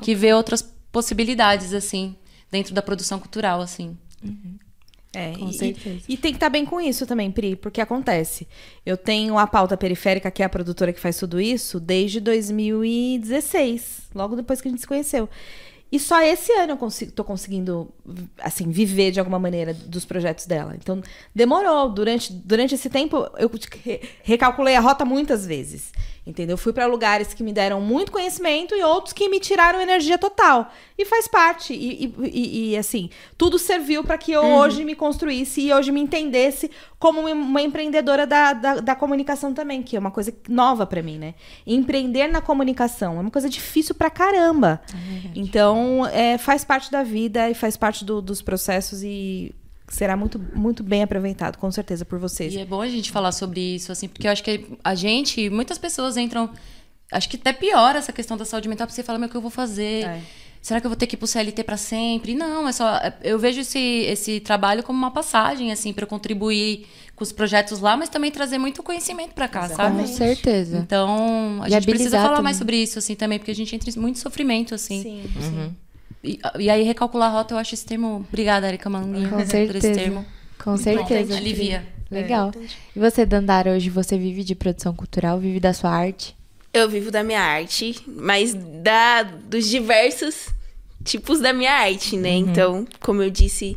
que 0.00 0.14
ver 0.14 0.34
outras 0.34 0.62
possibilidades, 0.92 1.72
assim, 1.72 2.14
dentro 2.52 2.72
da 2.72 2.80
produção 2.80 3.18
cultural, 3.18 3.60
assim. 3.60 3.96
É, 5.18 5.32
Com 5.38 5.48
e, 5.48 5.52
certeza. 5.52 6.04
E, 6.08 6.14
e 6.14 6.16
tem 6.16 6.32
que 6.32 6.36
estar 6.36 6.48
bem 6.48 6.64
com 6.64 6.80
isso 6.80 7.06
também, 7.06 7.30
Pri, 7.30 7.56
porque 7.56 7.80
acontece. 7.80 8.46
Eu 8.84 8.96
tenho 8.96 9.38
a 9.38 9.46
pauta 9.46 9.76
periférica, 9.76 10.30
que 10.30 10.42
é 10.42 10.46
a 10.46 10.48
produtora 10.48 10.92
que 10.92 11.00
faz 11.00 11.18
tudo 11.18 11.40
isso, 11.40 11.78
desde 11.80 12.20
2016, 12.20 14.10
logo 14.14 14.36
depois 14.36 14.60
que 14.60 14.68
a 14.68 14.70
gente 14.70 14.80
se 14.80 14.86
conheceu. 14.86 15.28
E 15.92 15.98
só 16.00 16.20
esse 16.22 16.50
ano 16.52 16.72
eu 16.72 16.76
consigo, 16.76 17.12
tô 17.12 17.22
conseguindo, 17.22 17.88
assim, 18.40 18.68
viver 18.70 19.12
de 19.12 19.20
alguma 19.20 19.38
maneira 19.38 19.72
dos 19.72 20.04
projetos 20.04 20.44
dela. 20.44 20.74
Então, 20.76 21.00
demorou. 21.32 21.88
Durante, 21.88 22.32
durante 22.32 22.74
esse 22.74 22.90
tempo, 22.90 23.28
eu 23.38 23.48
re- 23.84 24.00
recalculei 24.24 24.74
a 24.74 24.80
rota 24.80 25.04
muitas 25.04 25.46
vezes. 25.46 25.92
Entendeu? 26.26 26.56
Fui 26.56 26.72
para 26.72 26.86
lugares 26.86 27.34
que 27.34 27.42
me 27.44 27.52
deram 27.52 27.82
muito 27.82 28.10
conhecimento 28.10 28.74
e 28.74 28.82
outros 28.82 29.12
que 29.12 29.28
me 29.28 29.38
tiraram 29.38 29.78
energia 29.80 30.16
total. 30.18 30.72
E 30.98 31.04
faz 31.04 31.28
parte. 31.28 31.74
E, 31.74 32.06
e- 32.06 32.14
e- 32.32 32.70
e, 32.72 32.76
assim, 32.78 33.10
tudo 33.36 33.58
serviu 33.58 34.02
para 34.02 34.16
que 34.18 34.32
eu 34.32 34.42
hoje 34.42 34.84
me 34.86 34.94
construísse 34.96 35.60
e 35.60 35.72
hoje 35.72 35.92
me 35.92 36.00
entendesse 36.00 36.70
como 37.04 37.20
uma- 37.28 37.60
empreendedora 37.60 38.26
da, 38.26 38.54
da, 38.54 38.74
da 38.80 38.94
comunicação 38.94 39.52
também, 39.52 39.82
que 39.82 39.94
é 39.94 39.98
uma 39.98 40.10
coisa 40.10 40.32
nova 40.48 40.86
para 40.86 41.02
mim, 41.02 41.18
né? 41.18 41.34
Empreender 41.66 42.28
na 42.28 42.40
comunicação 42.40 43.18
é 43.18 43.20
uma 43.20 43.30
coisa 43.30 43.50
difícil 43.50 43.94
pra 43.94 44.08
caramba. 44.08 44.80
então, 45.34 46.06
é, 46.06 46.38
faz 46.38 46.64
parte 46.64 46.90
da 46.90 47.02
vida 47.02 47.50
e 47.50 47.54
faz 47.54 47.76
parte 47.76 48.06
do- 48.06 48.22
dos 48.22 48.40
processos 48.40 49.02
e 49.02 49.54
será 49.86 50.16
muito, 50.16 50.40
muito 50.54 50.82
bem 50.82 51.02
aproveitado, 51.02 51.58
com 51.58 51.70
certeza, 51.70 52.06
por 52.06 52.18
vocês. 52.18 52.54
E 52.54 52.58
é 52.58 52.64
bom 52.64 52.80
a 52.80 52.88
gente 52.88 53.10
falar 53.12 53.32
sobre 53.32 53.60
isso, 53.60 53.92
assim, 53.92 54.08
porque 54.08 54.26
eu 54.26 54.30
acho 54.32 54.42
que 54.42 54.64
a 54.82 54.94
gente, 54.94 55.50
muitas 55.50 55.76
pessoas 55.76 56.16
entram. 56.16 56.48
Acho 57.12 57.28
que 57.28 57.36
até 57.36 57.52
pior 57.52 57.94
essa 57.94 58.12
questão 58.14 58.34
da 58.34 58.46
saúde 58.46 58.66
mental, 58.66 58.86
porque 58.86 58.96
você 58.96 59.02
fala, 59.02 59.18
meu, 59.18 59.28
o 59.28 59.30
que 59.30 59.36
eu 59.36 59.42
vou 59.42 59.50
fazer? 59.50 60.04
É. 60.06 60.20
Será 60.64 60.80
que 60.80 60.86
eu 60.86 60.88
vou 60.90 60.96
ter 60.96 61.06
que 61.06 61.14
ir 61.14 61.18
pro 61.18 61.26
CLT 61.26 61.62
para 61.62 61.76
sempre? 61.76 62.34
Não, 62.34 62.66
é 62.66 62.72
só. 62.72 62.98
Eu 63.22 63.38
vejo 63.38 63.60
esse, 63.60 63.78
esse 63.78 64.40
trabalho 64.40 64.82
como 64.82 64.96
uma 64.96 65.10
passagem, 65.10 65.70
assim, 65.70 65.92
para 65.92 66.06
contribuir 66.06 66.86
com 67.14 67.22
os 67.22 67.32
projetos 67.32 67.80
lá, 67.80 67.98
mas 67.98 68.08
também 68.08 68.30
trazer 68.30 68.56
muito 68.56 68.82
conhecimento 68.82 69.34
para 69.34 69.46
cá, 69.46 69.68
Com 69.68 69.76
sabe? 69.76 70.08
certeza. 70.08 70.78
Então, 70.78 71.60
a 71.62 71.68
E 71.68 71.70
gente 71.70 71.84
precisa 71.84 72.16
falar 72.16 72.28
também. 72.28 72.44
mais 72.44 72.56
sobre 72.56 72.78
isso, 72.78 72.98
assim, 72.98 73.14
também, 73.14 73.38
porque 73.38 73.50
a 73.50 73.54
gente 73.54 73.76
entra 73.76 73.90
em 73.90 73.98
muito 73.98 74.18
sofrimento, 74.18 74.74
assim. 74.74 75.02
Sim, 75.02 75.76
E, 76.24 76.40
e 76.58 76.70
aí, 76.70 76.82
recalcular 76.82 77.28
a 77.28 77.32
rota, 77.34 77.52
eu 77.52 77.58
acho 77.58 77.74
esse 77.74 77.84
termo. 77.84 78.24
Obrigada, 78.26 78.66
Erika 78.66 78.88
Manguinha, 78.88 79.28
Com 79.28 79.36
por 79.36 79.42
esse 79.42 79.50
certeza. 79.50 79.92
termo. 79.92 80.24
Com 80.58 80.78
certeza. 80.78 81.36
Alivia. 81.36 81.86
Legal. 82.10 82.52
E 82.96 82.98
você, 82.98 83.26
Dandara, 83.26 83.72
hoje 83.72 83.90
você 83.90 84.16
vive 84.16 84.42
de 84.42 84.54
produção 84.54 84.94
cultural, 84.94 85.38
vive 85.38 85.60
da 85.60 85.74
sua 85.74 85.90
arte? 85.90 86.34
Eu 86.72 86.88
vivo 86.88 87.10
da 87.10 87.22
minha 87.22 87.40
arte, 87.42 87.94
mas 88.06 88.52
da, 88.82 89.22
dos 89.22 89.68
diversos 89.68 90.53
tipos 91.04 91.38
da 91.40 91.52
minha 91.52 91.72
arte, 91.72 92.16
né? 92.16 92.30
Então, 92.30 92.86
como 93.00 93.22
eu 93.22 93.30
disse, 93.30 93.76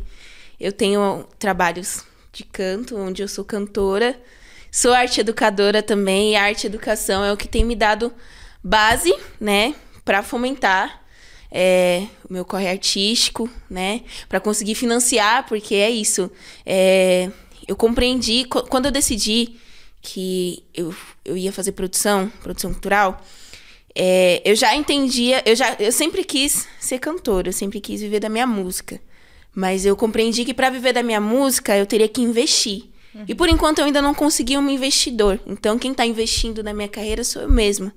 eu 0.58 0.72
tenho 0.72 1.26
trabalhos 1.38 2.02
de 2.32 2.44
canto, 2.44 2.96
onde 2.96 3.22
eu 3.22 3.28
sou 3.28 3.44
cantora. 3.44 4.18
Sou 4.70 4.92
arte 4.92 5.20
educadora 5.20 5.82
também, 5.82 6.32
e 6.32 6.36
a 6.36 6.42
arte 6.44 6.66
educação 6.66 7.24
é 7.24 7.32
o 7.32 7.36
que 7.36 7.48
tem 7.48 7.64
me 7.64 7.74
dado 7.74 8.12
base, 8.62 9.14
né, 9.40 9.74
para 10.04 10.22
fomentar 10.22 11.02
é, 11.50 12.06
o 12.28 12.32
meu 12.32 12.44
corre 12.44 12.68
artístico, 12.68 13.48
né, 13.70 14.02
para 14.28 14.38
conseguir 14.40 14.74
financiar, 14.74 15.46
porque 15.48 15.74
é 15.74 15.88
isso. 15.88 16.30
É, 16.66 17.30
eu 17.66 17.74
compreendi 17.76 18.44
qu- 18.44 18.62
quando 18.68 18.86
eu 18.86 18.92
decidi 18.92 19.58
que 20.02 20.62
eu, 20.74 20.94
eu 21.24 21.36
ia 21.36 21.50
fazer 21.52 21.72
produção, 21.72 22.30
produção 22.42 22.70
cultural. 22.72 23.24
É, 24.00 24.40
eu 24.44 24.54
já 24.54 24.76
entendia, 24.76 25.42
eu 25.44 25.56
já, 25.56 25.74
eu 25.80 25.90
sempre 25.90 26.22
quis 26.22 26.68
ser 26.78 27.00
cantora, 27.00 27.48
eu 27.48 27.52
sempre 27.52 27.80
quis 27.80 28.00
viver 28.00 28.20
da 28.20 28.28
minha 28.28 28.46
música. 28.46 29.00
Mas 29.52 29.84
eu 29.84 29.96
compreendi 29.96 30.44
que 30.44 30.54
para 30.54 30.70
viver 30.70 30.92
da 30.92 31.02
minha 31.02 31.20
música 31.20 31.76
eu 31.76 31.84
teria 31.84 32.06
que 32.06 32.22
investir. 32.22 32.84
E 33.26 33.34
por 33.34 33.48
enquanto 33.48 33.80
eu 33.80 33.86
ainda 33.86 34.00
não 34.00 34.14
consegui 34.14 34.56
um 34.56 34.70
investidor. 34.70 35.40
Então 35.44 35.76
quem 35.76 35.90
está 35.90 36.06
investindo 36.06 36.62
na 36.62 36.72
minha 36.72 36.86
carreira 36.86 37.24
sou 37.24 37.42
eu 37.42 37.50
mesma. 37.50 37.92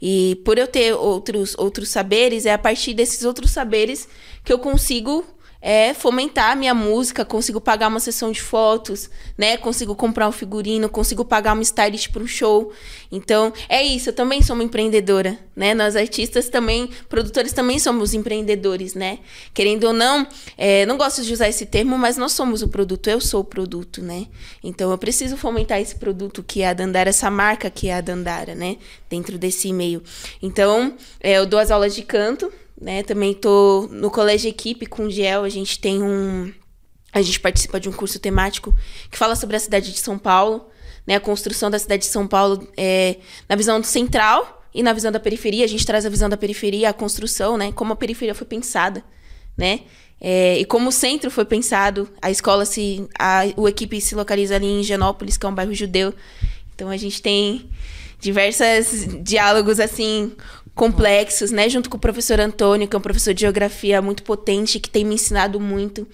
E 0.00 0.40
por 0.44 0.58
eu 0.58 0.68
ter 0.68 0.92
outros 0.94 1.56
outros 1.58 1.88
saberes, 1.88 2.46
é 2.46 2.52
a 2.52 2.58
partir 2.58 2.94
desses 2.94 3.24
outros 3.24 3.50
saberes 3.50 4.08
que 4.44 4.52
eu 4.52 4.60
consigo 4.60 5.24
é 5.62 5.94
fomentar 5.94 6.50
a 6.50 6.56
minha 6.56 6.74
música, 6.74 7.24
consigo 7.24 7.60
pagar 7.60 7.86
uma 7.86 8.00
sessão 8.00 8.32
de 8.32 8.42
fotos, 8.42 9.08
né? 9.38 9.56
Consigo 9.56 9.94
comprar 9.94 10.28
um 10.28 10.32
figurino, 10.32 10.88
consigo 10.88 11.24
pagar 11.24 11.52
uma 11.52 11.62
stylist 11.62 12.10
para 12.10 12.20
um 12.20 12.26
show. 12.26 12.72
Então, 13.12 13.52
é 13.68 13.80
isso, 13.80 14.08
eu 14.08 14.12
também 14.12 14.42
sou 14.42 14.54
uma 14.54 14.64
empreendedora, 14.64 15.38
né? 15.54 15.72
Nós 15.72 15.94
artistas 15.94 16.48
também, 16.48 16.90
produtores 17.08 17.52
também 17.52 17.78
somos 17.78 18.12
empreendedores, 18.12 18.94
né? 18.94 19.20
Querendo 19.54 19.84
ou 19.84 19.92
não, 19.92 20.26
é, 20.58 20.84
não 20.84 20.96
gosto 20.96 21.22
de 21.22 21.32
usar 21.32 21.48
esse 21.48 21.64
termo, 21.64 21.96
mas 21.96 22.16
nós 22.16 22.32
somos 22.32 22.62
o 22.62 22.68
produto, 22.68 23.08
eu 23.08 23.20
sou 23.20 23.42
o 23.42 23.44
produto, 23.44 24.02
né? 24.02 24.26
Então, 24.64 24.90
eu 24.90 24.98
preciso 24.98 25.36
fomentar 25.36 25.80
esse 25.80 25.94
produto 25.94 26.42
que 26.42 26.62
é 26.62 26.68
a 26.68 26.72
Dandara, 26.72 27.10
essa 27.10 27.30
marca 27.30 27.70
que 27.70 27.88
é 27.88 27.94
a 27.94 28.00
Dandara, 28.00 28.56
né? 28.56 28.78
Dentro 29.08 29.38
desse 29.38 29.72
meio. 29.72 30.02
Então, 30.42 30.96
é, 31.20 31.34
eu 31.34 31.46
dou 31.46 31.60
as 31.60 31.70
aulas 31.70 31.94
de 31.94 32.02
canto, 32.02 32.52
né? 32.82 33.02
Também 33.04 33.32
tô 33.32 33.88
no 33.90 34.10
colégio 34.10 34.48
equipe 34.48 34.86
com 34.86 35.04
o 35.04 35.10
Giel, 35.10 35.44
a 35.44 35.48
gente 35.48 35.78
tem 35.78 36.02
um 36.02 36.52
a 37.12 37.20
gente 37.20 37.38
participa 37.38 37.78
de 37.78 37.88
um 37.88 37.92
curso 37.92 38.18
temático 38.18 38.74
que 39.10 39.18
fala 39.18 39.36
sobre 39.36 39.54
a 39.54 39.60
cidade 39.60 39.92
de 39.92 39.98
São 39.98 40.18
Paulo, 40.18 40.66
né? 41.06 41.14
A 41.14 41.20
construção 41.20 41.70
da 41.70 41.78
cidade 41.78 42.02
de 42.02 42.08
São 42.08 42.26
Paulo 42.26 42.66
é, 42.76 43.16
na 43.48 43.54
visão 43.54 43.82
central 43.84 44.64
e 44.74 44.82
na 44.82 44.92
visão 44.92 45.12
da 45.12 45.20
periferia. 45.20 45.64
A 45.64 45.68
gente 45.68 45.86
traz 45.86 46.04
a 46.04 46.08
visão 46.08 46.28
da 46.28 46.36
periferia, 46.36 46.88
a 46.88 46.92
construção, 46.92 47.56
né? 47.56 47.70
Como 47.70 47.92
a 47.92 47.96
periferia 47.96 48.34
foi 48.34 48.46
pensada, 48.46 49.04
né? 49.56 49.80
É, 50.20 50.58
e 50.58 50.64
como 50.64 50.88
o 50.88 50.92
centro 50.92 51.30
foi 51.30 51.44
pensado, 51.44 52.08
a 52.20 52.30
escola 52.30 52.64
se. 52.64 53.06
A, 53.18 53.42
o 53.56 53.68
equipe 53.68 54.00
se 54.00 54.14
localiza 54.14 54.56
ali 54.56 54.66
em 54.66 54.82
Genópolis, 54.82 55.36
que 55.36 55.44
é 55.44 55.48
um 55.48 55.54
bairro 55.54 55.74
judeu. 55.74 56.14
Então 56.74 56.88
a 56.88 56.96
gente 56.96 57.20
tem 57.20 57.68
diversos 58.18 59.06
diálogos 59.22 59.80
assim 59.80 60.32
complexos, 60.74 61.50
né? 61.50 61.68
Junto 61.68 61.90
com 61.90 61.96
o 61.96 62.00
professor 62.00 62.40
Antônio, 62.40 62.88
que 62.88 62.96
é 62.96 62.98
um 62.98 63.02
professor 63.02 63.34
de 63.34 63.42
geografia 63.42 64.00
muito 64.00 64.22
potente, 64.22 64.80
que 64.80 64.90
tem 64.90 65.04
me 65.04 65.14
ensinado 65.14 65.60
muito. 65.60 66.06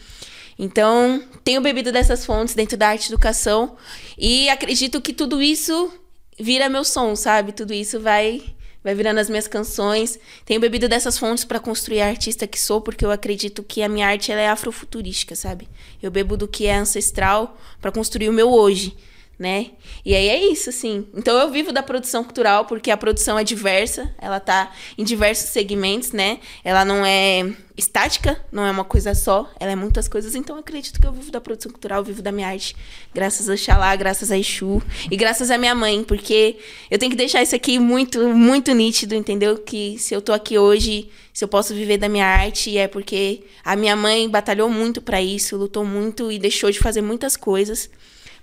Então, 0.58 1.22
tenho 1.44 1.60
bebido 1.60 1.92
dessas 1.92 2.26
fontes 2.26 2.54
dentro 2.54 2.76
da 2.76 2.88
arte 2.88 3.06
e 3.06 3.12
educação 3.12 3.76
e 4.18 4.48
acredito 4.48 5.00
que 5.00 5.12
tudo 5.12 5.40
isso 5.40 5.92
vira 6.38 6.68
meu 6.68 6.82
som, 6.82 7.14
sabe? 7.14 7.52
Tudo 7.52 7.72
isso 7.72 8.00
vai 8.00 8.42
vai 8.82 8.94
virando 8.94 9.18
as 9.18 9.28
minhas 9.28 9.46
canções. 9.46 10.18
Tenho 10.44 10.60
bebido 10.60 10.88
dessas 10.88 11.18
fontes 11.18 11.44
para 11.44 11.60
construir 11.60 12.00
a 12.00 12.08
artista 12.08 12.46
que 12.46 12.58
sou, 12.58 12.80
porque 12.80 13.04
eu 13.04 13.10
acredito 13.10 13.62
que 13.62 13.82
a 13.82 13.88
minha 13.88 14.06
arte 14.06 14.32
ela 14.32 14.40
é 14.40 14.48
afrofuturística, 14.48 15.36
sabe? 15.36 15.68
Eu 16.02 16.10
bebo 16.10 16.36
do 16.36 16.48
que 16.48 16.66
é 16.66 16.76
ancestral 16.76 17.56
para 17.80 17.92
construir 17.92 18.28
o 18.28 18.32
meu 18.32 18.50
hoje 18.50 18.96
né? 19.38 19.70
E 20.04 20.14
aí 20.14 20.28
é 20.28 20.50
isso, 20.50 20.68
assim. 20.68 21.06
Então 21.14 21.38
eu 21.38 21.50
vivo 21.50 21.72
da 21.72 21.82
produção 21.82 22.24
cultural 22.24 22.64
porque 22.64 22.90
a 22.90 22.96
produção 22.96 23.38
é 23.38 23.44
diversa, 23.44 24.12
ela 24.18 24.40
tá 24.40 24.72
em 24.96 25.04
diversos 25.04 25.50
segmentos, 25.50 26.10
né? 26.10 26.40
Ela 26.64 26.84
não 26.84 27.06
é 27.06 27.52
estática, 27.76 28.44
não 28.50 28.66
é 28.66 28.70
uma 28.72 28.84
coisa 28.84 29.14
só, 29.14 29.48
ela 29.60 29.70
é 29.70 29.76
muitas 29.76 30.08
coisas. 30.08 30.34
Então 30.34 30.58
acredito 30.58 31.00
que 31.00 31.06
eu 31.06 31.12
vivo 31.12 31.30
da 31.30 31.40
produção 31.40 31.70
cultural, 31.70 32.02
vivo 32.02 32.20
da 32.20 32.32
minha 32.32 32.48
arte, 32.48 32.74
graças 33.14 33.48
a 33.48 33.56
Xalá, 33.56 33.94
graças 33.94 34.32
a 34.32 34.36
Exu 34.36 34.82
e 35.08 35.16
graças 35.16 35.52
a 35.52 35.56
minha 35.56 35.74
mãe, 35.74 36.02
porque 36.02 36.56
eu 36.90 36.98
tenho 36.98 37.10
que 37.10 37.16
deixar 37.16 37.40
isso 37.40 37.54
aqui 37.54 37.78
muito, 37.78 38.26
muito 38.34 38.72
nítido, 38.72 39.14
entendeu? 39.14 39.56
Que 39.58 39.96
se 39.98 40.12
eu 40.12 40.20
tô 40.20 40.32
aqui 40.32 40.58
hoje, 40.58 41.08
se 41.32 41.44
eu 41.44 41.48
posso 41.48 41.72
viver 41.72 41.98
da 41.98 42.08
minha 42.08 42.26
arte, 42.26 42.76
é 42.76 42.88
porque 42.88 43.44
a 43.64 43.76
minha 43.76 43.94
mãe 43.94 44.28
batalhou 44.28 44.68
muito 44.68 45.00
para 45.00 45.22
isso, 45.22 45.56
lutou 45.56 45.84
muito 45.84 46.32
e 46.32 46.40
deixou 46.40 46.72
de 46.72 46.80
fazer 46.80 47.02
muitas 47.02 47.36
coisas 47.36 47.88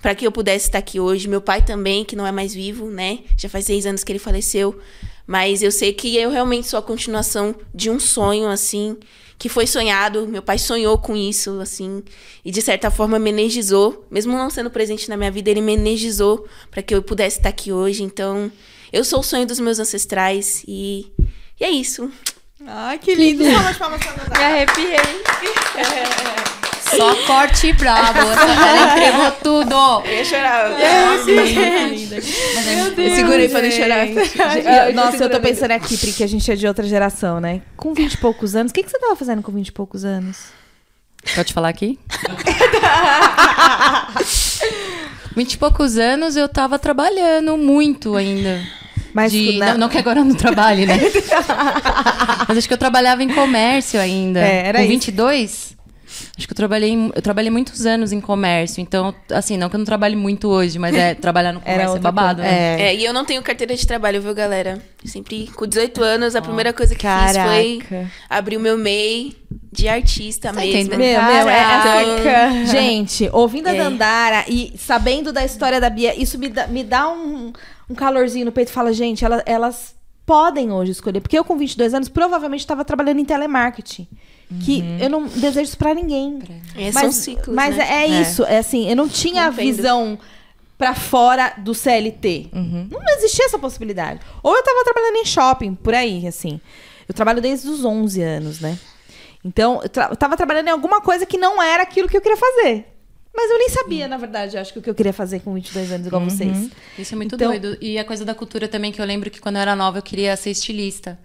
para 0.06 0.14
que 0.14 0.28
eu 0.28 0.32
pudesse 0.32 0.68
estar 0.68 0.78
aqui 0.78 1.00
hoje. 1.00 1.28
Meu 1.28 1.42
pai 1.42 1.66
também, 1.66 2.06
que 2.06 2.16
não 2.16 2.28
é 2.28 2.32
mais 2.32 2.54
vivo, 2.54 2.92
né? 2.92 3.22
Já 3.36 3.50
faz 3.50 3.66
seis 3.66 3.88
anos 3.88 4.04
que 4.04 4.12
ele 4.12 4.20
faleceu. 4.20 4.80
Mas 5.26 5.64
eu 5.64 5.72
sei 5.72 5.94
que 5.94 6.16
eu 6.16 6.30
realmente 6.30 6.68
sou 6.68 6.78
a 6.78 6.82
continuação 6.84 7.56
de 7.74 7.90
um 7.90 8.00
sonho, 8.00 8.48
assim, 8.48 8.98
que 9.36 9.50
foi 9.50 9.66
sonhado. 9.66 10.28
Meu 10.28 10.44
pai 10.44 10.60
sonhou 10.60 10.96
com 11.00 11.16
isso, 11.16 11.60
assim, 11.60 12.04
e 12.46 12.52
de 12.52 12.62
certa 12.62 12.92
forma 12.92 13.18
me 13.18 13.32
energizou. 13.32 14.06
Mesmo 14.12 14.38
não 14.38 14.48
sendo 14.52 14.70
presente 14.70 15.10
na 15.10 15.18
minha 15.18 15.32
vida, 15.32 15.50
ele 15.50 15.60
me 15.60 15.74
energizou 15.74 16.48
para 16.70 16.84
que 16.84 16.94
eu 16.94 17.02
pudesse 17.02 17.40
estar 17.40 17.50
aqui 17.50 17.72
hoje. 17.72 18.04
Então, 18.04 18.52
eu 18.94 19.04
sou 19.04 19.22
o 19.22 19.24
sonho 19.24 19.48
dos 19.48 19.60
meus 19.60 19.80
ancestrais 19.80 20.64
e, 20.68 21.12
e 21.60 21.64
é 21.64 21.72
isso. 21.72 22.12
Ai, 22.64 23.00
que 23.00 23.16
lindo. 23.16 23.44
Palmas, 23.44 23.76
palmas, 23.76 24.06
palmas. 24.06 24.30
Me 24.30 24.44
arrepiei. 24.44 24.98
Só 26.98 27.16
corte 27.26 27.74
brabo. 27.74 28.20
Ela 28.20 28.92
entregou 28.98 29.32
tudo. 29.44 29.76
Eu 30.06 30.14
ia 30.18 30.26
chorar. 30.26 30.70
Eu 32.98 33.16
segurei 33.16 33.50
pra 33.50 33.62
não 33.62 33.72
chorar. 33.72 34.08
Eu- 34.08 34.94
Nossa, 34.94 35.24
eu 35.24 35.30
tô 35.30 35.40
pensando 35.40 35.72
aqui, 35.72 35.98
Pri, 35.98 36.12
que 36.14 36.24
a 36.24 36.28
gente 36.28 36.50
é 36.52 36.56
de 36.56 36.68
outra 36.68 36.86
geração, 36.88 37.40
né? 37.40 37.62
Com 37.76 37.94
20 37.94 38.14
e 38.14 38.18
poucos 38.18 38.56
anos. 38.56 38.72
O 38.72 38.74
que, 38.74 38.84
que 38.84 38.90
você 38.90 39.00
tava 39.00 39.16
fazendo 39.16 39.42
com 39.42 39.52
20 39.52 39.68
e 39.68 39.72
poucos 39.72 40.04
anos? 40.06 40.38
Pode 41.36 41.54
falar 41.54 41.70
aqui? 41.70 41.98
Vinte 45.36 45.54
e 45.54 45.58
poucos 45.58 45.98
anos 45.98 46.36
eu 46.38 46.48
tava 46.48 46.80
trabalhando 46.80 47.58
muito 47.58 48.16
ainda. 48.16 48.62
Mas 49.14 49.32
De- 49.32 49.58
na- 49.58 49.72
não, 49.72 49.78
não 49.80 49.90
que 49.90 49.98
agora 49.98 50.20
eu 50.20 50.26
não 50.26 50.36
trabalhe, 50.36 50.86
né? 50.86 50.98
Mas 52.48 52.58
acho 52.58 52.68
que 52.68 52.74
eu 52.74 52.78
trabalhava 52.78 53.24
em 53.24 53.30
comércio 53.30 54.00
ainda. 54.00 54.40
É, 54.42 54.68
era 54.68 54.80
Com 54.80 54.86
isso. 54.86 55.75
22? 56.36 56.38
Acho 56.38 56.48
que 56.48 56.54
eu 56.54 56.56
trabalhei, 56.56 57.12
eu 57.16 57.22
trabalhei 57.22 57.50
muitos 57.50 57.86
anos 57.86 58.12
em 58.12 58.20
comércio. 58.20 58.82
Então, 58.82 59.14
assim, 59.32 59.58
não 59.58 59.70
que 59.70 59.76
eu 59.76 59.78
não 59.78 59.86
trabalhe 59.86 60.16
muito 60.16 60.48
hoje, 60.50 60.78
mas 60.78 60.94
é 60.96 61.14
trabalhar 61.16 61.54
no 61.54 61.62
comércio 61.62 61.96
é 61.96 62.00
babado, 62.00 62.42
coisa. 62.42 62.52
né? 62.56 62.82
É. 62.82 62.86
É, 62.88 62.96
e 62.96 63.06
eu 63.06 63.14
não 63.14 63.24
tenho 63.26 63.42
carteira 63.42 63.76
de 63.76 63.88
trabalho, 63.88 64.22
viu, 64.22 64.34
galera? 64.36 64.82
Sempre, 65.06 65.48
com 65.56 65.66
18 65.66 66.04
anos, 66.04 66.36
a 66.36 66.42
primeira 66.42 66.74
coisa 66.74 66.94
que 66.94 67.08
fiz 67.08 67.38
foi 67.38 67.80
Caraca. 67.88 68.12
abrir 68.30 68.58
o 68.58 68.60
meu 68.60 68.78
MEI 68.78 69.36
de 69.72 69.88
artista 69.88 70.52
mesmo. 70.54 70.70
entendendo? 70.70 71.00
Meu, 71.00 71.22
meu, 71.22 71.50
é 71.50 71.64
Caraca. 71.64 72.46
assim, 72.48 72.66
Gente, 72.72 73.30
ouvindo 73.32 73.68
a 73.68 73.74
É. 73.76 73.78
Dandara 73.78 74.46
e 74.48 74.74
sabendo 74.78 75.32
da 75.32 75.44
história 75.46 75.80
da 75.80 75.90
Bia, 75.90 76.14
isso 76.20 76.38
me 76.38 76.50
dá, 76.50 76.68
me 76.68 76.84
dá 76.84 77.10
um, 77.10 77.52
um 77.90 77.96
calorzinho 77.96 78.46
no 78.46 78.52
peito. 78.52 78.72
Fala, 78.72 78.92
gente, 78.94 79.24
ela- 79.24 79.44
elas 79.46 79.96
podem 80.26 80.72
hoje 80.72 80.92
escolher. 80.92 81.22
Porque 81.22 81.38
eu, 81.38 81.44
com 81.46 81.56
22 81.58 81.94
anos, 81.94 82.10
provavelmente 82.10 82.62
estava 82.62 82.84
trabalhando 82.84 83.20
em 83.20 83.26
telemarketing. 83.26 84.08
Que 84.64 84.84
eu 85.00 85.10
não 85.10 85.26
desejo 85.28 85.62
isso 85.62 85.78
pra 85.78 85.94
ninguém. 85.94 86.40
É, 86.76 86.92
mas 86.92 87.02
são 87.02 87.12
ciclos, 87.12 87.56
mas 87.56 87.76
né? 87.76 87.88
é, 87.90 88.04
é 88.04 88.22
isso. 88.22 88.44
É 88.44 88.58
assim, 88.60 88.88
eu 88.90 88.96
não 88.96 89.10
tinha 89.10 89.46
a 89.46 89.50
visão 89.50 90.20
pra 90.78 90.94
fora 90.94 91.54
do 91.58 91.74
CLT. 91.74 92.50
Não 92.54 93.00
existia 93.18 93.46
essa 93.46 93.58
possibilidade. 93.58 94.20
Ou 94.44 94.56
eu 94.56 94.64
tava 94.64 94.84
trabalhando 94.84 95.16
em 95.18 95.26
shopping, 95.26 95.74
por 95.76 95.94
aí, 95.96 96.28
assim. 96.28 96.60
Eu 97.08 97.14
trabalho 97.16 97.42
desde 97.42 97.68
os 97.68 97.84
11 97.86 98.22
anos, 98.22 98.60
né? 98.60 98.78
Então, 99.44 99.80
eu, 99.82 99.90
tra- 99.90 100.08
eu 100.12 100.16
tava 100.16 100.36
trabalhando 100.36 100.68
em 100.68 100.72
alguma 100.72 101.02
coisa 101.02 101.26
que 101.26 101.38
não 101.38 101.62
era 101.62 101.84
aquilo 101.84 102.08
que 102.10 102.18
eu 102.18 102.22
queria 102.22 102.38
fazer. 102.38 102.86
Mas 103.36 103.52
eu 103.52 103.58
nem 103.60 103.70
sabia, 103.70 104.08
na 104.08 104.18
verdade, 104.18 104.58
acho 104.58 104.72
que 104.74 104.80
o 104.80 104.82
que 104.82 104.90
eu 104.90 104.96
queria 104.96 105.12
fazer 105.14 105.40
com 105.42 105.54
22 105.54 105.92
anos, 105.92 106.08
igual 106.08 106.24
vocês. 106.24 106.70
Isso 106.98 107.14
é 107.14 107.18
muito 107.18 107.36
Então- 107.36 107.50
doido. 107.50 107.78
E 107.82 107.98
a 108.00 108.04
coisa 108.06 108.24
da 108.24 108.34
cultura 108.34 108.68
também, 108.68 108.92
que 108.92 109.02
eu 109.02 109.06
lembro 109.06 109.30
que 109.30 109.40
quando 109.42 109.58
eu 109.58 109.62
era 109.62 109.76
nova 109.76 109.98
eu 109.98 110.02
queria 110.04 110.36
ser 110.38 110.52
estilista. 110.52 111.20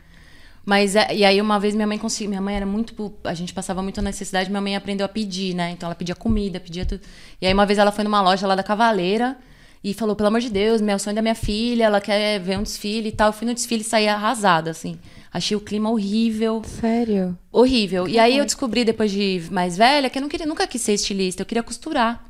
Mas, 0.64 0.94
é- 0.94 1.14
e 1.14 1.24
aí 1.24 1.40
uma 1.40 1.58
vez 1.58 1.74
minha 1.74 1.86
mãe 1.86 1.98
conseguiu, 1.98 2.28
minha 2.30 2.40
mãe 2.40 2.54
era 2.56 2.66
muito, 2.66 3.12
a 3.24 3.34
gente 3.34 3.52
passava 3.52 3.82
muito 3.82 4.00
necessidade, 4.02 4.50
minha 4.50 4.60
mãe 4.60 4.76
aprendeu 4.76 5.04
a 5.06 5.08
pedir, 5.08 5.54
né? 5.54 5.70
Então 5.70 5.86
ela 5.86 5.94
pedia 5.94 6.14
comida, 6.14 6.60
pedia 6.60 6.84
tudo. 6.84 7.00
E 7.40 7.46
aí 7.46 7.52
uma 7.52 7.64
vez 7.66 7.78
ela 7.78 7.90
foi 7.90 8.04
numa 8.04 8.20
loja 8.20 8.46
lá 8.46 8.54
da 8.54 8.62
Cavaleira 8.62 9.36
e 9.82 9.94
falou, 9.94 10.14
pelo 10.14 10.28
amor 10.28 10.40
de 10.40 10.50
Deus, 10.50 10.80
meu 10.80 10.98
sonho 10.98 11.16
da 11.16 11.22
minha 11.22 11.34
filha, 11.34 11.84
ela 11.84 12.00
quer 12.00 12.38
ver 12.40 12.58
um 12.58 12.62
desfile 12.62 13.08
e 13.08 13.12
tal. 13.12 13.28
Eu 13.28 13.32
fui 13.32 13.46
no 13.46 13.54
desfile 13.54 13.80
e 13.80 13.84
saí 13.84 14.06
arrasada, 14.06 14.70
assim. 14.70 14.98
Achei 15.32 15.56
o 15.56 15.60
clima 15.60 15.88
horrível. 15.90 16.60
Sério? 16.64 17.38
Horrível. 17.52 18.08
E 18.08 18.18
aí 18.18 18.36
eu 18.38 18.44
descobri, 18.44 18.84
depois 18.84 19.12
de 19.12 19.42
mais 19.50 19.76
velha, 19.76 20.10
que 20.10 20.18
eu 20.18 20.22
não 20.22 20.28
queria, 20.28 20.44
nunca 20.46 20.66
quis 20.66 20.82
ser 20.82 20.92
estilista, 20.94 21.42
eu 21.42 21.46
queria 21.46 21.62
costurar. 21.62 22.24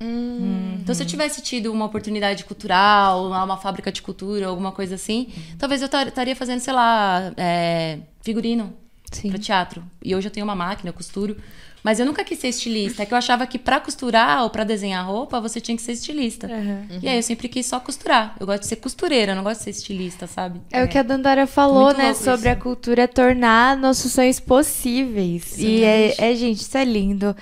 Então, 0.80 0.94
se 0.94 1.02
eu 1.02 1.06
tivesse 1.06 1.40
tido 1.40 1.72
uma 1.72 1.86
oportunidade 1.86 2.44
cultural, 2.44 3.26
uma, 3.26 3.42
uma 3.44 3.56
fábrica 3.56 3.90
de 3.90 4.02
cultura, 4.02 4.46
alguma 4.46 4.70
coisa 4.72 4.96
assim, 4.96 5.28
talvez 5.58 5.80
eu 5.80 5.88
tar- 5.88 6.08
estaria 6.08 6.36
fazendo, 6.36 6.60
sei 6.60 6.74
lá, 6.74 7.32
é, 7.38 8.00
figurino 8.20 8.72
Sim. 9.10 9.30
para 9.30 9.38
teatro. 9.38 9.82
E 10.04 10.14
hoje 10.14 10.28
eu 10.28 10.32
tenho 10.32 10.44
uma 10.44 10.54
máquina, 10.54 10.90
eu 10.90 10.94
costuro. 10.94 11.36
Mas 11.82 11.98
eu 11.98 12.04
nunca 12.06 12.22
quis 12.22 12.38
ser 12.38 12.48
estilista. 12.48 13.02
É 13.02 13.06
que 13.06 13.14
eu 13.14 13.18
achava 13.18 13.46
que 13.46 13.58
pra 13.58 13.80
costurar 13.80 14.42
ou 14.42 14.50
pra 14.50 14.64
desenhar 14.64 15.06
roupa, 15.06 15.40
você 15.40 15.60
tinha 15.60 15.76
que 15.76 15.82
ser 15.82 15.92
estilista. 15.92 16.48
E 17.02 17.08
aí 17.08 17.16
eu 17.16 17.22
sempre 17.22 17.48
quis 17.48 17.64
só 17.66 17.80
costurar. 17.80 18.36
Eu 18.38 18.46
gosto 18.46 18.60
de 18.62 18.66
ser 18.68 18.76
costureira, 18.76 19.32
eu 19.32 19.36
não 19.36 19.42
gosto 19.42 19.58
de 19.60 19.64
ser 19.64 19.70
estilista, 19.70 20.26
sabe? 20.26 20.60
É, 20.70 20.84
o 20.84 20.88
que 20.88 20.98
a 20.98 21.02
Dandara 21.02 21.46
falou, 21.46 21.84
Muito 21.84 21.96
né? 21.98 22.12
Sobre 22.14 22.48
isso. 22.50 22.58
a 22.58 22.62
cultura 22.62 23.08
tornar 23.08 23.76
nossos 23.76 24.12
sonhos 24.12 24.38
possíveis. 24.40 25.58
E 25.58 25.82
é, 25.82 26.14
é, 26.18 26.34
gente, 26.34 26.60
isso 26.60 26.76
é 26.76 26.84
lindo. 26.84 27.34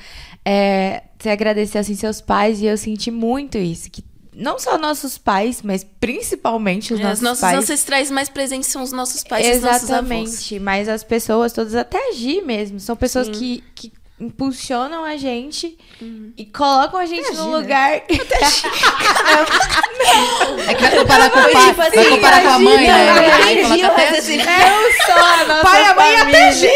É, 0.44 1.02
você 1.18 1.30
agradecer, 1.30 1.78
assim, 1.78 1.94
seus 1.94 2.20
pais. 2.20 2.60
E 2.60 2.66
eu 2.66 2.76
senti 2.76 3.10
muito 3.10 3.58
isso. 3.58 3.90
Que 3.90 4.04
não 4.32 4.56
só 4.58 4.78
nossos 4.78 5.18
pais, 5.18 5.62
mas 5.62 5.84
principalmente 5.98 6.94
os 6.94 7.00
É, 7.00 7.02
nossos 7.02 7.18
os 7.18 7.22
nossos 7.24 7.40
pais. 7.40 7.58
ancestrais 7.58 8.10
mais 8.10 8.28
presentes 8.28 8.68
são 8.68 8.82
os 8.82 8.92
nossos 8.92 9.24
pais 9.24 9.44
e 9.44 9.50
os 9.56 9.62
nossos 9.62 9.90
avós. 9.90 10.12
Exatamente. 10.12 10.58
Mas 10.60 10.88
as 10.88 11.02
pessoas 11.02 11.52
todas, 11.52 11.74
até 11.74 12.10
a 12.10 12.12
Gi 12.12 12.40
mesmo, 12.42 12.78
são 12.78 12.94
pessoas 12.96 13.28
que, 13.28 13.64
que 13.74 13.92
impulsionam 14.20 15.04
a 15.04 15.16
gente 15.16 15.78
e 16.36 16.44
colocam 16.46 16.98
a 16.98 17.06
gente 17.06 17.32
no 17.34 17.50
lugar. 17.50 18.02
É 20.68 20.74
que 20.74 20.82
vai 20.82 20.96
comparar 20.98 21.30
com 21.30 21.38
o 21.40 21.52
pai, 21.52 21.66
Tipo 21.68 21.80
assim, 21.82 21.96
vai 21.96 22.08
comparar 22.10 22.42
com 22.42 22.48
a 22.48 22.58
mãe, 22.58 22.76
né? 22.76 23.04
imagina, 23.04 23.44
Aí 23.44 23.62
coloca 23.62 23.86
até 23.86 24.10
Não 24.10 24.92
só 25.06 25.12
a 25.18 25.44
nossa 25.44 25.62
Pai, 25.62 25.84
a 25.84 25.94
mãe 25.94 26.12
e 26.12 26.16
até 26.16 26.52
família. 26.52 26.72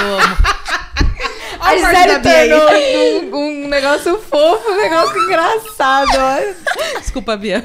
Eu 0.00 0.18
amo. 0.18 0.36
A 1.60 1.70
corte 1.70 1.96
Gisele 1.96 2.18
tornou 2.20 3.38
um, 3.40 3.64
um 3.64 3.68
negócio 3.68 4.18
fofo, 4.18 4.70
um 4.70 4.76
negócio 4.76 5.18
engraçado. 5.24 6.54
Desculpa, 6.98 7.36
Bia. 7.36 7.64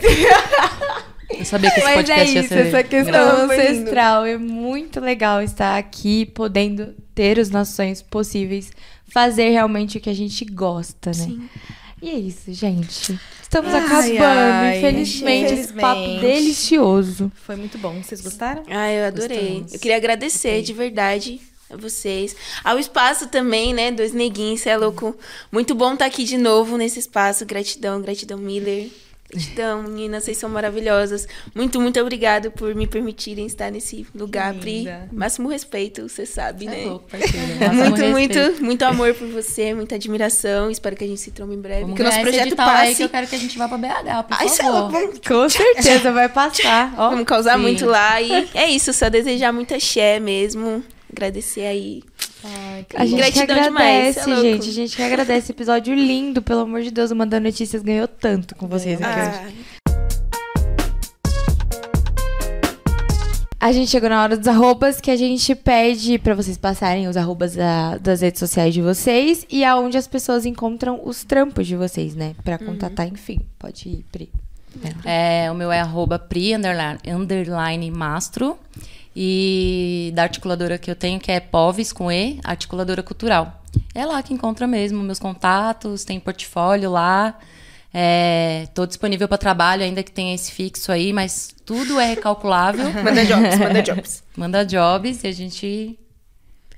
Eu 1.37 1.45
sabia 1.45 1.69
que 1.69 1.79
esse 1.79 1.85
Mas 1.85 1.93
é 1.93 1.95
podcast 1.97 2.33
ia 2.33 2.39
isso, 2.41 2.49
ser 2.49 2.67
essa 2.67 2.83
questão 2.83 3.41
lindo. 3.41 3.53
ancestral. 3.53 4.25
É 4.25 4.37
muito 4.37 4.99
legal 4.99 5.41
estar 5.41 5.77
aqui, 5.77 6.25
podendo 6.25 6.95
ter 7.19 7.37
os 7.37 7.49
nossos 7.49 7.75
sonhos 7.75 8.01
possíveis, 8.01 8.71
fazer 9.09 9.49
realmente 9.49 9.97
o 9.97 9.99
que 9.99 10.09
a 10.09 10.13
gente 10.13 10.45
gosta, 10.45 11.11
né? 11.11 11.37
E 12.01 12.09
é 12.11 12.13
isso, 12.13 12.53
gente. 12.53 13.19
Estamos 13.41 13.73
Ai, 13.73 13.83
acabando, 13.83 14.23
ai, 14.23 14.77
infelizmente, 14.77 15.53
esse 15.53 15.73
papo 15.73 15.99
infelizmente. 15.99 16.33
delicioso. 16.33 17.29
Foi 17.35 17.57
muito 17.57 17.77
bom. 17.77 18.01
Vocês 18.01 18.21
gostaram? 18.21 18.63
Ah, 18.69 18.89
eu 18.89 19.07
adorei. 19.07 19.49
Gostamos. 19.49 19.73
Eu 19.73 19.79
queria 19.81 19.97
agradecer 19.97 20.61
de 20.61 20.71
verdade 20.71 21.41
a 21.69 21.75
vocês. 21.75 22.33
Ao 22.63 22.79
espaço 22.79 23.27
também, 23.27 23.73
né? 23.73 23.91
Dois 23.91 24.13
neguinhos, 24.13 24.61
você 24.61 24.69
é 24.69 24.77
louco. 24.77 25.13
Muito 25.51 25.75
bom 25.75 25.95
estar 25.95 26.05
aqui 26.05 26.23
de 26.23 26.37
novo 26.37 26.77
nesse 26.77 26.99
espaço. 26.99 27.45
Gratidão, 27.45 28.01
gratidão, 28.01 28.37
Miller. 28.37 28.87
Gratidão, 29.31 29.83
meninas, 29.83 30.23
vocês 30.23 30.37
são 30.37 30.49
maravilhosas. 30.49 31.27
Muito, 31.53 31.79
muito 31.79 31.99
obrigado 31.99 32.49
por 32.51 32.73
me 32.73 32.87
permitirem 32.87 33.45
estar 33.45 33.71
nesse 33.71 34.07
lugar, 34.15 34.53
Pri. 34.55 34.87
Máximo 35.11 35.47
respeito, 35.49 36.07
você 36.09 36.25
sabe, 36.25 36.65
É 36.65 36.69
né? 36.69 36.85
louco. 36.85 37.05
Máximo 37.13 37.73
Muito, 37.89 38.01
respeito. 38.01 38.11
muito, 38.39 38.63
muito 38.65 38.83
amor 38.83 39.13
por 39.13 39.27
você, 39.27 39.73
muita 39.73 39.95
admiração. 39.95 40.71
Espero 40.71 40.95
que 40.95 41.03
a 41.03 41.07
gente 41.07 41.21
se 41.21 41.31
trombe 41.31 41.53
em 41.55 41.61
breve. 41.61 41.81
Vamos 41.81 41.95
que 41.95 42.01
o 42.01 42.05
nosso 42.05 42.21
projeto 42.21 42.43
aí 42.43 42.49
que 42.49 42.55
passe. 42.55 43.01
eu 43.03 43.09
quero 43.09 43.27
que 43.27 43.35
a 43.35 43.39
gente 43.39 43.57
vá 43.57 43.67
pra 43.67 43.77
BH, 43.77 44.23
por 44.27 44.37
Ai, 44.39 44.45
é 44.45 44.49
favor. 44.49 44.91
vamos, 44.91 45.19
Com 45.27 45.49
certeza 45.49 46.11
vai 46.11 46.29
passar. 46.29 46.93
Ó, 46.97 47.09
vamos 47.11 47.25
causar 47.25 47.55
sim. 47.55 47.61
muito 47.61 47.85
lá. 47.85 48.21
E 48.21 48.49
é 48.53 48.67
isso, 48.69 48.91
só 48.93 49.09
desejar 49.09 49.51
muita 49.53 49.75
axé 49.75 50.19
mesmo. 50.19 50.83
Agradecer 51.11 51.65
aí. 51.65 52.03
A 52.95 53.05
gente 53.05 53.31
que 53.31 53.45
Gratidão 53.45 53.61
demais, 53.63 54.17
agradece, 54.17 54.23
cê 54.23 54.31
é 54.31 54.41
gente. 54.41 54.69
A 54.69 54.73
gente 54.73 54.95
que 54.95 55.03
agradece. 55.03 55.51
Episódio 55.51 55.93
lindo, 55.93 56.41
pelo 56.41 56.61
amor 56.61 56.81
de 56.81 56.91
Deus. 56.91 57.11
O 57.11 57.15
Mandando 57.15 57.45
Notícias 57.47 57.81
ganhou 57.81 58.07
tanto 58.07 58.55
com 58.55 58.67
vocês 58.67 58.99
aqui 59.01 59.19
hoje. 59.19 59.65
Ah, 59.91 60.49
A 63.61 63.73
gente 63.73 63.91
chegou 63.91 64.09
na 64.09 64.23
hora 64.23 64.37
dos 64.37 64.47
arrobas, 64.47 65.01
que 65.01 65.11
a 65.11 65.17
gente 65.17 65.53
pede 65.53 66.17
pra 66.17 66.33
vocês 66.33 66.57
passarem 66.57 67.09
os 67.09 67.17
arrobas 67.17 67.55
da- 67.55 67.97
das 67.97 68.21
redes 68.21 68.39
sociais 68.39 68.73
de 68.73 68.81
vocês 68.81 69.45
e 69.49 69.65
aonde 69.65 69.97
as 69.97 70.07
pessoas 70.07 70.45
encontram 70.45 71.01
os 71.03 71.25
trampos 71.25 71.67
de 71.67 71.75
vocês, 71.75 72.15
né? 72.15 72.35
Pra 72.43 72.57
contatar, 72.57 73.05
enfim. 73.07 73.41
Pode 73.59 73.89
ir, 73.89 74.05
Pri. 74.11 74.29
É, 75.03 75.51
o 75.51 75.55
meu 75.55 75.71
é 75.73 75.81
arroba 75.81 76.17
pri, 76.17 76.55
underline, 76.55 76.99
underline 77.05 77.91
mastro. 77.91 78.57
E 79.21 80.13
da 80.15 80.23
articuladora 80.23 80.77
que 80.77 80.89
eu 80.89 80.95
tenho, 80.95 81.19
que 81.19 81.29
é 81.29 81.41
POVES 81.41 81.91
com 81.91 82.09
E, 82.09 82.39
articuladora 82.41 83.03
cultural. 83.03 83.61
É 83.93 84.05
lá 84.05 84.23
que 84.23 84.33
encontra 84.33 84.65
mesmo 84.65 85.03
meus 85.03 85.19
contatos, 85.19 86.05
tem 86.05 86.17
portfólio 86.21 86.89
lá. 86.89 87.37
É, 87.93 88.69
tô 88.73 88.85
disponível 88.85 89.27
para 89.27 89.37
trabalho, 89.37 89.83
ainda 89.83 90.01
que 90.03 90.11
tenha 90.11 90.33
esse 90.33 90.53
fixo 90.53 90.89
aí, 90.89 91.11
mas 91.11 91.53
tudo 91.65 91.99
é 91.99 92.05
recalculável. 92.05 92.93
manda 93.03 93.25
jobs, 93.25 93.59
manda 93.59 93.81
jobs. 93.81 94.23
Manda 94.37 94.63
jobs 94.63 95.21
e 95.25 95.27
a 95.27 95.33
gente 95.33 95.99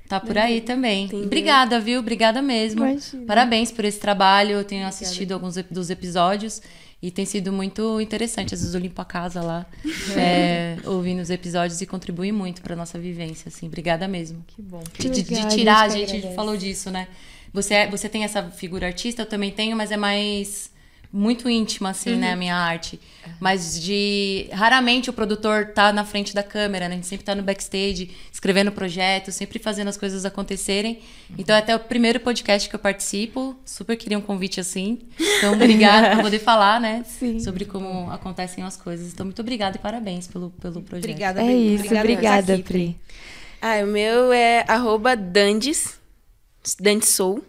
tá 0.08 0.18
por 0.18 0.36
aí 0.36 0.60
também. 0.60 1.08
Obrigada, 1.12 1.78
viu? 1.78 2.00
Obrigada 2.00 2.42
mesmo. 2.42 2.84
Imagina. 2.84 3.24
Parabéns 3.24 3.70
por 3.70 3.84
esse 3.84 4.00
trabalho. 4.00 4.56
Eu 4.56 4.64
tenho 4.64 4.84
assistido 4.84 5.30
alguns 5.30 5.54
dos 5.70 5.90
episódios 5.90 6.60
e 7.02 7.10
tem 7.10 7.26
sido 7.26 7.52
muito 7.52 8.00
interessante. 8.00 8.54
Às 8.54 8.60
vezes 8.60 8.74
eu 8.74 8.80
limpo 8.80 9.00
a 9.02 9.04
casa 9.04 9.42
lá, 9.42 9.66
é, 10.16 10.76
ouvindo 10.84 11.20
os 11.20 11.30
episódios 11.30 11.80
e 11.80 11.86
contribui 11.86 12.30
muito 12.32 12.62
pra 12.62 12.76
nossa 12.76 12.98
vivência, 12.98 13.48
assim. 13.48 13.66
Obrigada 13.66 14.06
mesmo. 14.08 14.42
Que 14.46 14.62
bom. 14.62 14.82
De, 14.98 15.10
de- 15.10 15.22
de 15.22 15.48
tirar, 15.48 15.78
a 15.80 15.82
a 15.82 15.88
gente 15.88 16.00
gente, 16.02 16.10
agradece. 16.18 16.34
falou 16.36 16.56
disso, 16.56 16.90
né? 16.90 17.08
Você, 17.52 17.74
é- 17.74 17.90
você 17.90 18.08
tem 18.08 18.24
essa 18.24 18.42
figura 18.50 18.86
artista, 18.86 19.22
eu 19.22 19.26
também 19.26 19.50
tenho, 19.50 19.76
mas 19.76 19.90
é 19.92 19.96
mais 19.96 20.70
muito 21.12 21.48
íntima, 21.48 21.90
assim, 21.90 22.16
né, 22.16 22.32
a 22.32 22.36
minha 22.36 22.56
arte. 22.56 22.98
Mas 23.38 23.80
de. 23.80 24.48
Raramente 24.52 25.10
o 25.10 25.12
produtor 25.12 25.66
tá 25.66 25.92
na 25.92 26.04
frente 26.04 26.34
da 26.34 26.42
câmera, 26.42 26.88
né? 26.88 26.94
A 26.94 26.96
gente 26.96 27.06
sempre 27.06 27.24
tá 27.24 27.34
no 27.34 27.42
backstage, 27.42 28.10
escrevendo 28.32 28.72
projeto, 28.72 29.30
sempre 29.30 29.58
fazendo 29.58 29.88
as 29.88 29.96
coisas 29.96 30.24
acontecerem. 30.24 31.00
Então, 31.36 31.54
é 31.54 31.58
até 31.58 31.76
o 31.76 31.80
primeiro 31.80 32.18
podcast 32.18 32.68
que 32.68 32.74
eu 32.74 32.80
participo, 32.80 33.54
super 33.64 33.96
queria 33.96 34.18
um 34.18 34.22
convite 34.22 34.58
assim. 34.58 35.00
Então, 35.38 35.52
obrigada 35.52 36.16
por 36.16 36.22
poder 36.22 36.38
falar, 36.38 36.80
né? 36.80 37.04
Sim. 37.06 37.38
Sobre 37.40 37.64
como 37.64 38.10
acontecem 38.10 38.64
as 38.64 38.76
coisas. 38.76 39.12
Então, 39.12 39.26
muito 39.26 39.40
obrigada 39.40 39.76
e 39.76 39.80
parabéns 39.80 40.26
pelo, 40.26 40.50
pelo 40.50 40.80
projeto. 40.82 41.04
Obrigada, 41.10 41.42
É 41.42 41.44
Pri. 41.44 41.74
isso, 41.74 41.84
por 41.88 41.96
obrigada, 41.96 42.54
aqui, 42.54 42.62
Pri. 42.62 42.96
Ah, 43.60 43.84
o 43.84 43.86
meu 43.86 44.32
é 44.32 44.64
arroba 44.66 45.14
Dandes, 45.14 45.96
Dandes 46.80 47.10
Soul, 47.10 47.44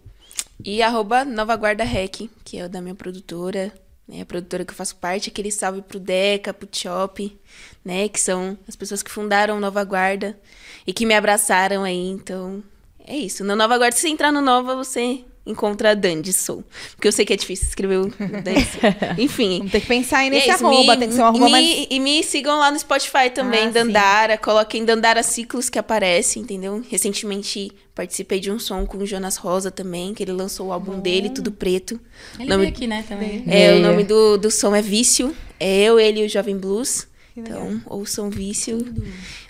e 0.64 0.82
arroba 0.82 1.26
Nova 1.26 1.55
Guarda 1.55 1.84
Rec, 1.84 2.30
que 2.43 2.57
é 2.57 2.66
o 2.66 2.70
da 2.70 2.82
minha 2.82 2.95
produtora, 2.95 3.74
né, 4.07 4.22
a 4.22 4.26
produtora 4.26 4.66
que 4.66 4.72
eu 4.72 4.76
faço 4.76 4.95
parte, 4.95 5.30
aquele 5.30 5.51
salve 5.51 5.82
pro 5.82 5.99
Deca, 5.99 6.53
pro 6.53 6.68
Chop, 6.72 7.39
né, 7.84 8.07
que 8.09 8.20
são 8.20 8.57
as 8.68 8.76
pessoas 8.76 9.03
que 9.03 9.11
fundaram 9.11 9.59
Nova 9.59 9.84
Guarda 9.84 10.39
e 10.86 10.93
que 10.93 11.05
me 11.05 11.14
abraçaram 11.14 11.84
aí, 11.84 12.07
então 12.07 12.64
é 13.05 13.16
isso. 13.16 13.43
Na 13.43 13.55
Nova 13.55 13.78
Guarda, 13.78 13.95
se 13.95 14.09
entrar 14.09 14.32
no 14.32 14.41
Nova, 14.41 14.76
você 14.76 15.24
encontra 15.46 15.91
a 15.91 15.94
Dandes 15.94 16.38
Soul, 16.38 16.64
porque 16.96 17.08
eu 17.08 17.12
sei 17.12 17.26
que 17.26 17.34
é 17.34 17.36
difícil 17.36 17.68
escrever 17.68 17.98
o. 18.00 18.12
Enfim, 19.18 19.58
Vamos 19.58 19.72
ter 19.72 19.82
que 19.82 19.88
pensar 19.88 20.20
aí 20.20 20.28
e 20.28 20.30
nesse 20.30 20.50
é 20.50 20.54
isso, 20.56 20.66
arroba. 20.66 20.94
me- 20.94 21.00
tem 21.00 21.10
que 21.10 21.16
ser 21.16 21.22
um 21.22 21.26
arroba 21.26 21.46
me- 21.46 21.52
mais... 21.52 21.88
E 21.89 22.00
me 22.00 22.24
sigam 22.24 22.58
lá 22.60 22.72
no 22.72 22.80
Spotify 22.80 23.30
também, 23.34 23.68
Ah, 23.68 23.70
Dandara. 23.72 24.38
Coloquem 24.38 24.86
Dandara 24.86 25.22
Ciclos 25.24 25.70
que 25.70 25.78
aparece, 25.78 26.39
entendeu? 26.39 26.84
Recentemente 26.89 27.72
participei 27.94 28.39
de 28.39 28.50
um 28.52 28.58
som 28.60 28.86
com 28.86 28.98
o 28.98 29.06
Jonas 29.06 29.38
Rosa 29.38 29.70
também, 29.70 30.14
que 30.14 30.24
ele 30.24 30.32
lançou 30.32 30.68
o 30.68 30.74
álbum 30.74 31.00
dele, 31.00 31.30
Tudo 31.30 31.52
Preto. 31.52 32.00
Ele 32.39 32.50
Nome- 32.50 32.64
veio 32.66 32.76
aqui, 32.76 32.88
né, 32.88 33.04
também. 33.08 33.44
É, 33.48 33.72
o 33.72 33.74
Veio. 33.76 33.88
nome 33.88 34.04
do, 34.04 34.38
do 34.38 34.50
som 34.50 34.74
é 34.76 34.82
Vício. 34.82 35.36
É 35.60 35.82
eu, 35.84 36.00
ele 36.00 36.22
e 36.22 36.26
o 36.26 36.30
Jovem 36.30 36.58
Blues. 36.58 37.08
Então, 37.36 37.82
ouçam 37.88 38.30
Vício. 38.30 38.78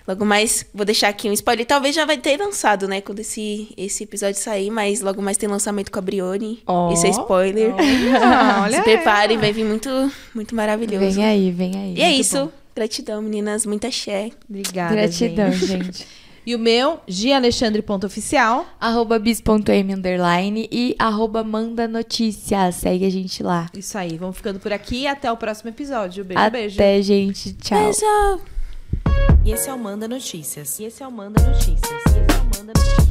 Logo 0.08 0.24
mais, 0.24 0.64
vou 0.72 0.86
deixar 0.86 1.08
aqui 1.08 1.28
um 1.28 1.32
spoiler. 1.32 1.66
Talvez 1.66 1.94
já 1.94 2.06
vai 2.06 2.16
ter 2.16 2.38
lançado, 2.38 2.88
né? 2.88 3.00
Quando 3.00 3.20
esse, 3.20 3.68
esse 3.76 4.04
episódio 4.04 4.40
sair, 4.40 4.70
mas 4.70 5.02
logo 5.02 5.20
mais 5.20 5.36
tem 5.36 5.48
lançamento 5.48 5.92
com 5.92 5.98
a 5.98 6.02
Brione. 6.02 6.62
Esse 6.92 7.06
é 7.06 7.10
spoiler. 7.10 7.74
Ah, 8.22 8.62
olha 8.64 8.78
Se 8.78 8.82
preparem, 8.82 9.36
vai 9.36 9.52
vir 9.52 9.64
muito, 9.64 9.90
muito 10.34 10.54
maravilhoso. 10.54 11.16
Vem 11.16 11.24
aí, 11.24 11.50
vem 11.50 11.76
aí. 11.76 11.94
E 11.94 12.02
é 12.02 12.06
Muito 12.08 12.20
isso. 12.20 12.38
bom. 12.38 12.52
Gratidão, 12.74 13.22
meninas. 13.22 13.66
Muita 13.66 13.88
axé. 13.88 14.30
Obrigada, 14.48 14.94
Gratidão, 14.94 15.52
gente. 15.52 16.06
E 16.46 16.54
o 16.54 16.58
meu, 16.58 17.00
gialexandre.oficial. 17.08 18.66
arroba 18.80 19.18
bis.m 19.18 19.94
underline 19.94 20.68
e 20.70 20.94
arroba 20.98 21.42
manda 21.42 21.88
notícias. 21.88 22.74
Segue 22.76 23.06
a 23.06 23.10
gente 23.10 23.42
lá. 23.42 23.68
Isso 23.74 23.96
aí, 23.96 24.18
vamos 24.18 24.36
ficando 24.36 24.60
por 24.60 24.72
aqui. 24.72 25.06
Até 25.06 25.30
o 25.32 25.36
próximo 25.36 25.70
episódio. 25.70 26.24
Beijo, 26.24 26.40
Até, 26.42 26.50
beijo. 26.74 27.06
gente. 27.06 27.52
Tchau. 27.54 27.90
E 29.44 29.52
esse 29.52 29.68
é 29.68 29.72
o 29.74 29.78
Manda 29.78 30.06
Notícias. 30.06 30.78
E 30.78 30.84
esse 30.84 31.02
é 31.02 31.06
o 31.06 31.12
Manda 31.12 31.42
Notícias. 31.42 31.80
E 31.90 31.94
esse 31.94 32.16
é 32.18 32.40
o 32.40 32.44
Manda 32.44 32.72
Notícias. 32.74 33.04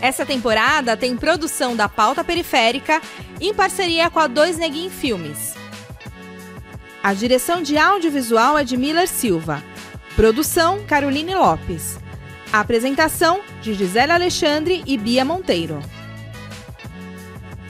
Essa 0.00 0.26
temporada 0.26 0.96
tem 0.96 1.16
produção 1.16 1.76
da 1.76 1.88
Pauta 1.88 2.24
Periférica 2.24 3.00
em 3.40 3.54
parceria 3.54 4.10
com 4.10 4.18
a 4.18 4.26
Dois 4.26 4.58
Neguin 4.58 4.90
Filmes. 4.90 5.61
A 7.02 7.14
direção 7.14 7.60
de 7.60 7.76
audiovisual 7.76 8.56
é 8.56 8.62
de 8.62 8.76
Miller 8.76 9.08
Silva. 9.08 9.60
Produção 10.14 10.84
Caroline 10.86 11.34
Lopes. 11.34 11.98
Apresentação 12.52 13.40
de 13.60 13.74
Gisele 13.74 14.12
Alexandre 14.12 14.84
e 14.86 14.96
Bia 14.96 15.24
Monteiro. 15.24 15.82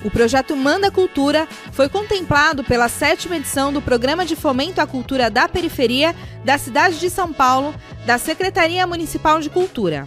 O 0.05 0.11
projeto 0.11 0.55
Manda 0.55 0.91
Cultura 0.91 1.49
foi 1.73 1.89
contemplado 1.89 2.63
pela 2.63 2.91
sétima 2.91 3.37
edição 3.37 3.73
do 3.73 3.81
Programa 3.81 4.27
de 4.27 4.37
Fomento 4.37 4.83
à 4.83 4.87
Cultura 4.87 5.31
da 5.31 5.49
Periferia 5.49 6.15
da 6.45 6.59
cidade 6.59 6.99
de 7.01 7.09
São 7.09 7.33
Paulo, 7.33 7.75
da 8.05 8.19
Secretaria 8.19 8.87
Municipal 8.87 9.41
de 9.41 9.49
Cultura. 9.49 10.07